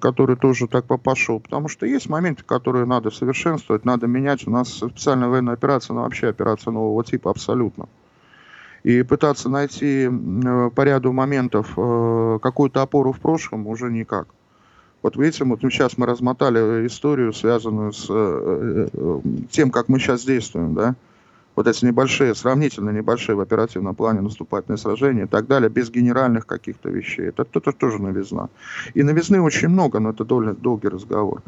который 0.00 0.36
тоже 0.36 0.68
так 0.68 0.86
пошел. 1.02 1.40
Потому 1.40 1.68
что 1.68 1.84
есть 1.84 2.08
моменты, 2.08 2.44
которые 2.44 2.86
надо 2.86 3.10
совершенствовать, 3.10 3.84
надо 3.84 4.06
менять. 4.06 4.46
У 4.46 4.50
нас 4.50 4.68
специальная 4.68 5.28
военная 5.28 5.54
операция, 5.54 5.92
она 5.92 6.04
вообще 6.04 6.28
операция 6.28 6.70
нового 6.70 7.04
типа 7.04 7.30
абсолютно 7.30 7.88
и 8.86 9.02
пытаться 9.02 9.48
найти 9.48 10.08
э, 10.08 10.70
по 10.72 10.82
ряду 10.82 11.12
моментов 11.12 11.72
э, 11.76 12.38
какую-то 12.40 12.82
опору 12.82 13.10
в 13.10 13.18
прошлом 13.18 13.66
уже 13.66 13.90
никак. 13.90 14.28
Вот 15.02 15.16
видите, 15.16 15.42
вот 15.42 15.60
сейчас 15.60 15.98
мы 15.98 16.06
размотали 16.06 16.86
историю, 16.86 17.32
связанную 17.32 17.92
с 17.92 18.06
э, 18.08 18.88
тем, 19.50 19.72
как 19.72 19.88
мы 19.88 19.98
сейчас 19.98 20.24
действуем, 20.24 20.74
да, 20.74 20.94
вот 21.56 21.66
эти 21.66 21.86
небольшие, 21.86 22.34
сравнительно 22.34 22.90
небольшие 22.90 23.34
в 23.34 23.40
оперативном 23.40 23.94
плане 23.94 24.20
наступательные 24.20 24.78
сражения 24.78 25.24
и 25.24 25.26
так 25.26 25.46
далее, 25.46 25.70
без 25.70 25.90
генеральных 25.90 26.46
каких-то 26.46 26.90
вещей. 26.90 27.28
Это, 27.28 27.46
это 27.50 27.72
тоже 27.72 28.00
новизна. 28.00 28.48
И 28.94 29.02
новизны 29.02 29.40
очень 29.40 29.68
много, 29.68 29.98
но 29.98 30.10
это 30.10 30.24
довольно 30.24 30.54
долгий 30.54 30.88
разговор. 30.88 31.42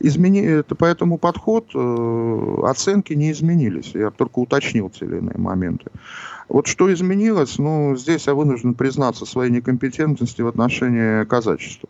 Измени... 0.00 0.42
Это, 0.42 0.74
поэтому 0.74 1.16
подход, 1.16 1.70
э, 1.74 2.56
оценки 2.64 3.12
не 3.12 3.30
изменились. 3.30 3.94
Я 3.94 4.10
только 4.10 4.40
уточнил 4.40 4.90
те 4.90 5.04
или 5.06 5.18
иные 5.18 5.38
моменты. 5.38 5.90
Вот 6.48 6.66
что 6.66 6.92
изменилось, 6.92 7.58
ну, 7.58 7.96
здесь 7.96 8.26
я 8.26 8.34
вынужден 8.34 8.74
признаться 8.74 9.24
своей 9.26 9.50
некомпетентности 9.52 10.42
в 10.42 10.48
отношении 10.48 11.24
казачества. 11.24 11.88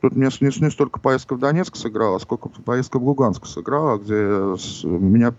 Тут 0.00 0.14
не, 0.14 0.28
не, 0.40 0.60
не 0.64 0.70
столько 0.70 1.00
поездка 1.00 1.34
в 1.34 1.38
Донецк 1.38 1.76
сыграла, 1.76 2.18
сколько 2.18 2.48
поездка 2.48 2.98
в 2.98 3.04
Луганск 3.04 3.46
сыграла, 3.46 3.98
где 3.98 4.56
с, 4.56 4.84
меня 4.84 5.32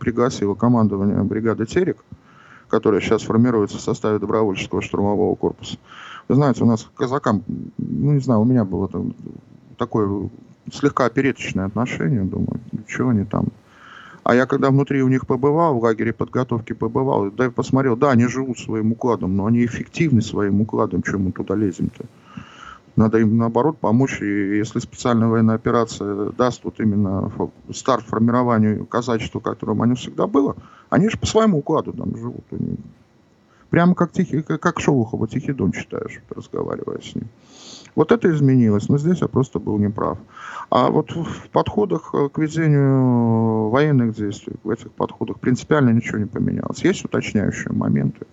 пригласило 0.00 0.54
командование 0.54 1.22
бригады 1.22 1.64
«Терек», 1.64 2.04
которая 2.68 3.00
сейчас 3.00 3.22
формируется 3.22 3.78
в 3.78 3.80
составе 3.80 4.18
добровольческого 4.18 4.82
штурмового 4.82 5.34
корпуса. 5.34 5.78
Вы 6.28 6.34
знаете, 6.34 6.64
у 6.64 6.66
нас 6.66 6.84
к 6.84 6.98
казакам, 6.98 7.42
ну, 7.78 8.12
не 8.12 8.20
знаю, 8.20 8.40
у 8.40 8.44
меня 8.44 8.64
было 8.64 8.88
там, 8.88 9.14
такое 9.78 10.28
слегка 10.72 11.06
опереточное 11.06 11.66
отношение, 11.66 12.22
думаю, 12.22 12.60
чего 12.86 13.10
они 13.10 13.24
там 13.24 13.48
а 14.24 14.34
я 14.34 14.46
когда 14.46 14.70
внутри 14.70 15.02
у 15.02 15.08
них 15.08 15.26
побывал, 15.26 15.78
в 15.78 15.82
лагере 15.82 16.14
подготовки 16.14 16.72
побывал, 16.72 17.30
да, 17.30 17.50
посмотрел, 17.50 17.94
да, 17.94 18.10
они 18.10 18.26
живут 18.26 18.58
своим 18.58 18.92
укладом, 18.92 19.36
но 19.36 19.44
они 19.44 19.64
эффективны 19.66 20.22
своим 20.22 20.62
укладом, 20.62 21.02
чем 21.02 21.24
мы 21.24 21.32
туда 21.32 21.54
лезем-то. 21.54 22.06
Надо 22.96 23.18
им, 23.18 23.36
наоборот, 23.36 23.78
помочь, 23.78 24.20
и 24.22 24.56
если 24.56 24.78
специальная 24.78 25.26
военная 25.26 25.56
операция 25.56 26.30
даст 26.30 26.62
вот 26.62 26.78
именно 26.78 27.30
старт 27.72 28.04
формированию 28.06 28.86
казачества, 28.86 29.40
которым 29.40 29.82
они 29.82 29.96
всегда 29.96 30.28
было, 30.28 30.56
они 30.90 31.08
же 31.08 31.18
по 31.18 31.26
своему 31.26 31.58
укладу 31.58 31.92
там 31.92 32.16
живут. 32.16 32.44
Они... 32.52 32.76
Прямо 33.70 33.96
как, 33.96 34.12
тихий, 34.12 34.42
как 34.42 34.78
Шолохова 34.78 35.26
Тихий 35.26 35.52
Дон 35.52 35.72
читаешь, 35.72 36.20
разговаривая 36.30 37.00
с 37.00 37.14
ним. 37.16 37.26
Вот 37.96 38.12
это 38.12 38.30
изменилось, 38.30 38.88
но 38.88 38.98
здесь 38.98 39.20
я 39.20 39.28
просто 39.28 39.58
был 39.58 39.78
неправ. 39.78 40.18
А 40.70 40.90
вот 40.90 41.10
в 41.10 41.48
подходах 41.50 42.10
э, 42.14 42.28
к 42.28 42.38
ведению 42.38 43.68
военных 43.70 44.14
действий, 44.16 44.54
в 44.62 44.70
этих 44.70 44.90
подходах 44.92 45.38
принципиально 45.38 45.90
ничего 45.90 46.18
не 46.18 46.26
поменялось. 46.26 46.82
Есть 46.84 47.04
уточняющие 47.04 47.72
моменты, 47.72 48.26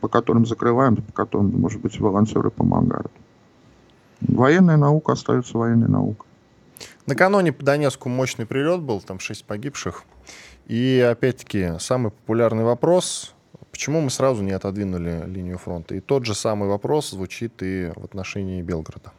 по 0.00 0.08
которым 0.08 0.46
закрываем, 0.46 0.96
по 0.96 1.12
которым, 1.12 1.60
может 1.60 1.80
быть, 1.80 1.98
волонтеры 2.00 2.50
помогают. 2.50 3.12
Военная 4.20 4.76
наука 4.76 5.12
остается 5.12 5.56
военной 5.56 5.88
наукой. 5.88 6.28
Накануне 7.06 7.52
по 7.52 7.64
Донецку 7.64 8.08
мощный 8.08 8.46
прилет 8.46 8.80
был, 8.80 9.00
там 9.00 9.18
6 9.18 9.44
погибших. 9.44 10.04
И 10.66 11.00
опять-таки 11.00 11.72
самый 11.78 12.10
популярный 12.10 12.64
вопрос 12.64 13.34
Почему 13.70 14.00
мы 14.00 14.10
сразу 14.10 14.42
не 14.42 14.52
отодвинули 14.52 15.24
линию 15.26 15.56
фронта? 15.56 15.94
И 15.94 16.00
тот 16.00 16.26
же 16.26 16.34
самый 16.34 16.68
вопрос 16.68 17.10
звучит 17.10 17.62
и 17.62 17.92
в 17.96 18.04
отношении 18.04 18.62
Белгорода. 18.62 19.12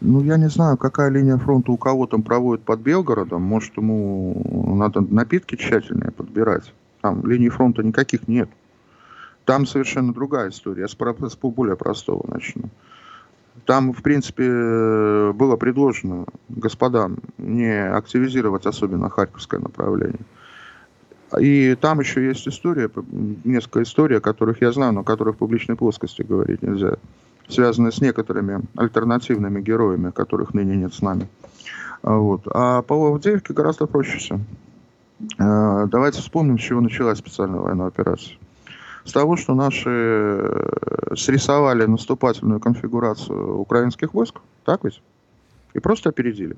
Ну, 0.00 0.22
я 0.22 0.36
не 0.36 0.48
знаю, 0.48 0.76
какая 0.76 1.10
линия 1.10 1.36
фронта 1.36 1.72
у 1.72 1.76
кого 1.76 2.06
там 2.06 2.22
проводит 2.22 2.64
под 2.64 2.80
Белгородом. 2.80 3.42
Может, 3.42 3.76
ему 3.76 4.74
надо 4.76 5.00
напитки 5.00 5.56
тщательнее 5.56 6.10
подбирать. 6.10 6.72
Там 7.00 7.24
линии 7.26 7.48
фронта 7.48 7.82
никаких 7.82 8.28
нет. 8.28 8.48
Там 9.48 9.64
совершенно 9.64 10.12
другая 10.12 10.50
история. 10.50 10.82
Я 10.82 10.88
с, 10.88 10.94
с 10.94 11.36
более 11.36 11.74
простого 11.74 12.22
начну. 12.30 12.64
Там, 13.64 13.94
в 13.94 14.02
принципе, 14.02 15.32
было 15.32 15.56
предложено 15.56 16.26
господам 16.50 17.16
не 17.38 17.72
активизировать 17.82 18.66
особенно 18.66 19.08
Харьковское 19.08 19.58
направление. 19.58 20.20
И 21.40 21.74
там 21.80 22.00
еще 22.00 22.26
есть 22.26 22.46
история, 22.46 22.90
несколько 23.44 23.82
историй, 23.84 24.18
о 24.18 24.20
которых 24.20 24.60
я 24.60 24.70
знаю, 24.70 24.92
но 24.92 25.00
о 25.00 25.04
которых 25.04 25.36
в 25.36 25.38
публичной 25.38 25.76
плоскости 25.76 26.20
говорить 26.20 26.60
нельзя, 26.60 26.96
связанные 27.48 27.92
с 27.92 28.02
некоторыми 28.02 28.60
альтернативными 28.76 29.62
героями, 29.62 30.10
которых 30.10 30.52
ныне 30.52 30.76
нет 30.76 30.92
с 30.92 31.00
нами. 31.00 31.26
А 32.02 32.18
вот. 32.18 32.42
А 32.52 32.82
по 32.82 33.14
Авдеевке 33.14 33.54
гораздо 33.54 33.86
проще 33.86 34.18
все. 34.18 34.40
А, 35.38 35.86
давайте 35.86 36.20
вспомним, 36.20 36.58
с 36.58 36.62
чего 36.62 36.82
началась 36.82 37.16
специальная 37.16 37.60
военная 37.60 37.86
операция. 37.86 38.36
С 39.08 39.12
того, 39.12 39.36
что 39.36 39.54
наши 39.54 39.88
э, 39.88 41.14
срисовали 41.16 41.86
наступательную 41.86 42.60
конфигурацию 42.60 43.58
украинских 43.58 44.12
войск, 44.12 44.34
так 44.66 44.84
ведь? 44.84 45.00
И 45.72 45.80
просто 45.80 46.10
опередили 46.10 46.56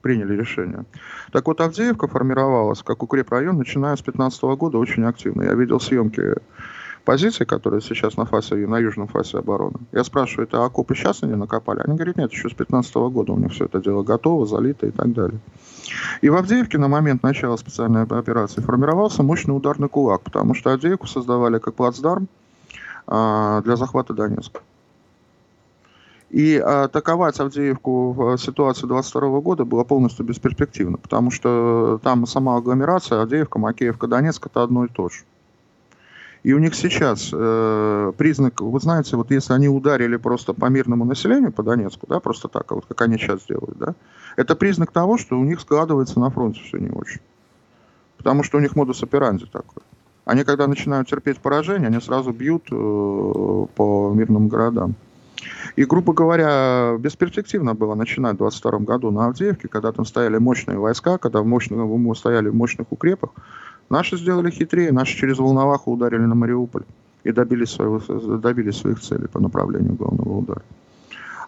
приняли 0.00 0.34
решение. 0.34 0.86
Так 1.32 1.46
вот, 1.46 1.60
Авдеевка 1.60 2.08
формировалась 2.08 2.82
как 2.82 3.02
укрепрайон, 3.02 3.58
начиная 3.58 3.94
с 3.94 4.00
2015 4.00 4.42
года, 4.58 4.78
очень 4.78 5.04
активно. 5.04 5.42
Я 5.42 5.52
видел 5.52 5.78
съемки 5.78 6.22
позиций, 7.04 7.46
которые 7.46 7.80
сейчас 7.80 8.16
на 8.16 8.24
фасе, 8.24 8.54
на 8.54 8.78
южном 8.78 9.08
фасе 9.08 9.38
обороны. 9.38 9.78
Я 9.92 10.04
спрашиваю, 10.04 10.46
это 10.46 10.64
окопы 10.64 10.94
сейчас 10.94 11.22
они 11.22 11.34
накопали? 11.34 11.80
Они 11.84 11.96
говорят, 11.96 12.16
нет, 12.16 12.30
еще 12.30 12.48
с 12.48 12.54
2015 12.54 12.94
года 13.12 13.32
у 13.32 13.38
них 13.38 13.52
все 13.52 13.64
это 13.66 13.80
дело 13.80 14.02
готово, 14.02 14.46
залито 14.46 14.86
и 14.86 14.90
так 14.90 15.12
далее. 15.12 15.40
И 16.20 16.28
в 16.28 16.36
Авдеевке 16.36 16.78
на 16.78 16.88
момент 16.88 17.22
начала 17.22 17.56
специальной 17.56 18.02
операции 18.02 18.60
формировался 18.60 19.22
мощный 19.22 19.56
ударный 19.56 19.88
кулак, 19.88 20.22
потому 20.22 20.54
что 20.54 20.72
Авдеевку 20.72 21.06
создавали 21.06 21.58
как 21.58 21.74
плацдарм 21.74 22.28
а, 23.06 23.60
для 23.62 23.76
захвата 23.76 24.14
Донецка. 24.14 24.60
И 26.30 26.56
атаковать 26.56 27.40
Авдеевку 27.40 28.12
в 28.12 28.38
ситуации 28.38 28.86
22 28.86 29.40
года 29.40 29.64
было 29.64 29.82
полностью 29.82 30.24
бесперспективно, 30.24 30.96
потому 30.96 31.32
что 31.32 31.98
там 32.04 32.24
сама 32.26 32.56
агломерация, 32.56 33.20
Авдеевка, 33.20 33.58
Макеевка, 33.58 34.06
Донецк– 34.06 34.46
это 34.46 34.62
одно 34.62 34.84
и 34.84 34.88
то 34.88 35.08
же. 35.08 35.24
И 36.42 36.54
у 36.54 36.58
них 36.58 36.74
сейчас 36.74 37.30
э, 37.32 38.12
признак, 38.16 38.62
вы 38.62 38.80
знаете, 38.80 39.16
вот 39.16 39.30
если 39.30 39.52
они 39.52 39.68
ударили 39.68 40.16
просто 40.16 40.54
по 40.54 40.66
мирному 40.66 41.04
населению, 41.04 41.52
по 41.52 41.62
Донецку, 41.62 42.06
да, 42.06 42.18
просто 42.18 42.48
так, 42.48 42.70
вот 42.72 42.86
как 42.86 43.02
они 43.02 43.18
сейчас 43.18 43.44
делают, 43.46 43.76
да, 43.78 43.94
это 44.36 44.56
признак 44.56 44.90
того, 44.90 45.18
что 45.18 45.38
у 45.38 45.44
них 45.44 45.60
складывается 45.60 46.18
на 46.18 46.30
фронте 46.30 46.60
все 46.64 46.78
не 46.78 46.90
очень. 46.90 47.20
Потому 48.16 48.42
что 48.42 48.56
у 48.56 48.60
них 48.60 48.74
модус 48.74 49.02
операнди 49.02 49.46
такой. 49.46 49.82
Они, 50.24 50.44
когда 50.44 50.66
начинают 50.66 51.08
терпеть 51.08 51.40
поражение, 51.40 51.88
они 51.88 52.00
сразу 52.00 52.32
бьют 52.32 52.68
э, 52.70 53.66
по 53.74 54.12
мирным 54.14 54.48
городам. 54.48 54.94
И, 55.76 55.84
грубо 55.84 56.12
говоря, 56.12 56.96
бесперспективно 56.98 57.74
было 57.74 57.94
начинать 57.94 58.34
в 58.34 58.38
22 58.38 58.78
году 58.80 59.10
на 59.10 59.26
Авдеевке, 59.26 59.68
когда 59.68 59.92
там 59.92 60.04
стояли 60.04 60.38
мощные 60.38 60.78
войска, 60.78 61.18
когда 61.18 61.40
в 61.40 61.46
мощных, 61.46 61.78
мы 61.78 62.14
стояли 62.14 62.48
в 62.48 62.54
мощных 62.54 62.86
укрепах. 62.90 63.30
Наши 63.90 64.16
сделали 64.16 64.50
хитрее, 64.50 64.92
наши 64.92 65.18
через 65.18 65.38
Волноваху 65.38 65.92
ударили 65.92 66.24
на 66.24 66.34
Мариуполь 66.34 66.84
и 67.24 67.32
добились, 67.32 67.70
своего, 67.70 67.98
добились 68.38 68.76
своих 68.76 69.00
целей 69.00 69.26
по 69.26 69.40
направлению 69.40 69.94
главного 69.94 70.38
удара. 70.38 70.62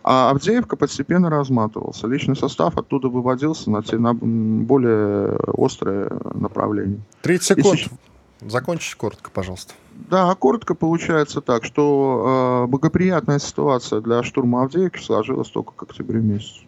А 0.05 0.31
Авдеевка 0.31 0.77
постепенно 0.77 1.31
разматывался. 1.31 2.09
Личный 2.09 2.35
состав 2.35 2.77
оттуда 2.77 3.09
выводился 3.09 3.71
на, 3.71 3.83
те, 3.85 3.97
на 3.99 4.13
более 4.13 5.39
острое 5.57 6.11
направление. 6.35 7.01
30 7.23 7.59
секунд. 7.59 7.79
И 8.41 8.49
Закончите 8.49 8.97
коротко, 8.97 9.31
пожалуйста. 9.31 9.75
Да, 10.11 10.35
коротко 10.35 10.75
получается 10.75 11.41
так, 11.41 11.65
что 11.65 12.65
э, 12.65 12.71
благоприятная 12.71 13.39
ситуация 13.39 14.01
для 14.01 14.25
штурма 14.25 14.65
Авдеевки 14.65 14.99
сложилась 15.01 15.49
только 15.49 15.73
к 15.73 15.83
октябрю 15.85 16.21
месяцу. 16.21 16.65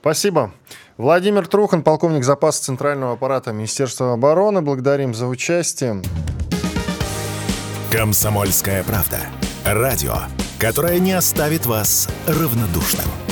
Спасибо. 0.00 0.52
Владимир 0.96 1.46
Трухан, 1.46 1.82
полковник 1.82 2.24
запаса 2.24 2.62
Центрального 2.62 3.14
аппарата 3.14 3.52
Министерства 3.52 4.14
обороны. 4.14 4.62
Благодарим 4.62 5.14
за 5.14 5.26
участие. 5.26 6.02
Комсомольская 7.92 8.82
правда. 8.84 9.18
Радио, 9.64 10.14
которое 10.58 10.98
не 10.98 11.12
оставит 11.12 11.66
вас 11.66 12.08
равнодушным. 12.26 13.25